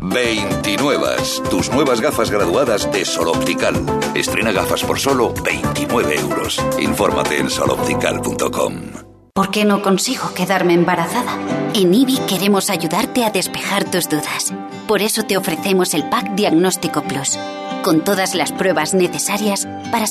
29. 0.00 1.06
Tus 1.50 1.70
nuevas 1.70 2.00
gafas 2.00 2.30
graduadas 2.30 2.90
de 2.90 3.04
Sol 3.04 3.28
Optical. 3.28 3.74
Estrena 4.14 4.52
gafas 4.52 4.82
por 4.82 4.98
solo 4.98 5.32
29 5.44 6.16
euros. 6.18 6.60
Infórmate 6.78 7.38
en 7.38 7.50
soloptical.com. 7.50 8.74
¿Por 9.34 9.50
qué 9.50 9.64
no 9.64 9.80
consigo 9.80 10.34
quedarme 10.34 10.74
embarazada? 10.74 11.38
En 11.74 11.94
IBI 11.94 12.18
queremos 12.28 12.68
ayudarte 12.68 13.24
a 13.24 13.30
despejar 13.30 13.90
tus 13.90 14.08
dudas. 14.08 14.52
Por 14.86 15.00
eso 15.00 15.22
te 15.22 15.38
ofrecemos 15.38 15.94
el 15.94 16.08
Pack 16.10 16.34
Diagnóstico 16.34 17.02
Plus, 17.02 17.38
con 17.82 18.04
todas 18.04 18.34
las 18.34 18.52
pruebas 18.52 18.92
necesarias 18.92 19.66
para 19.90 20.06
saber 20.06 20.10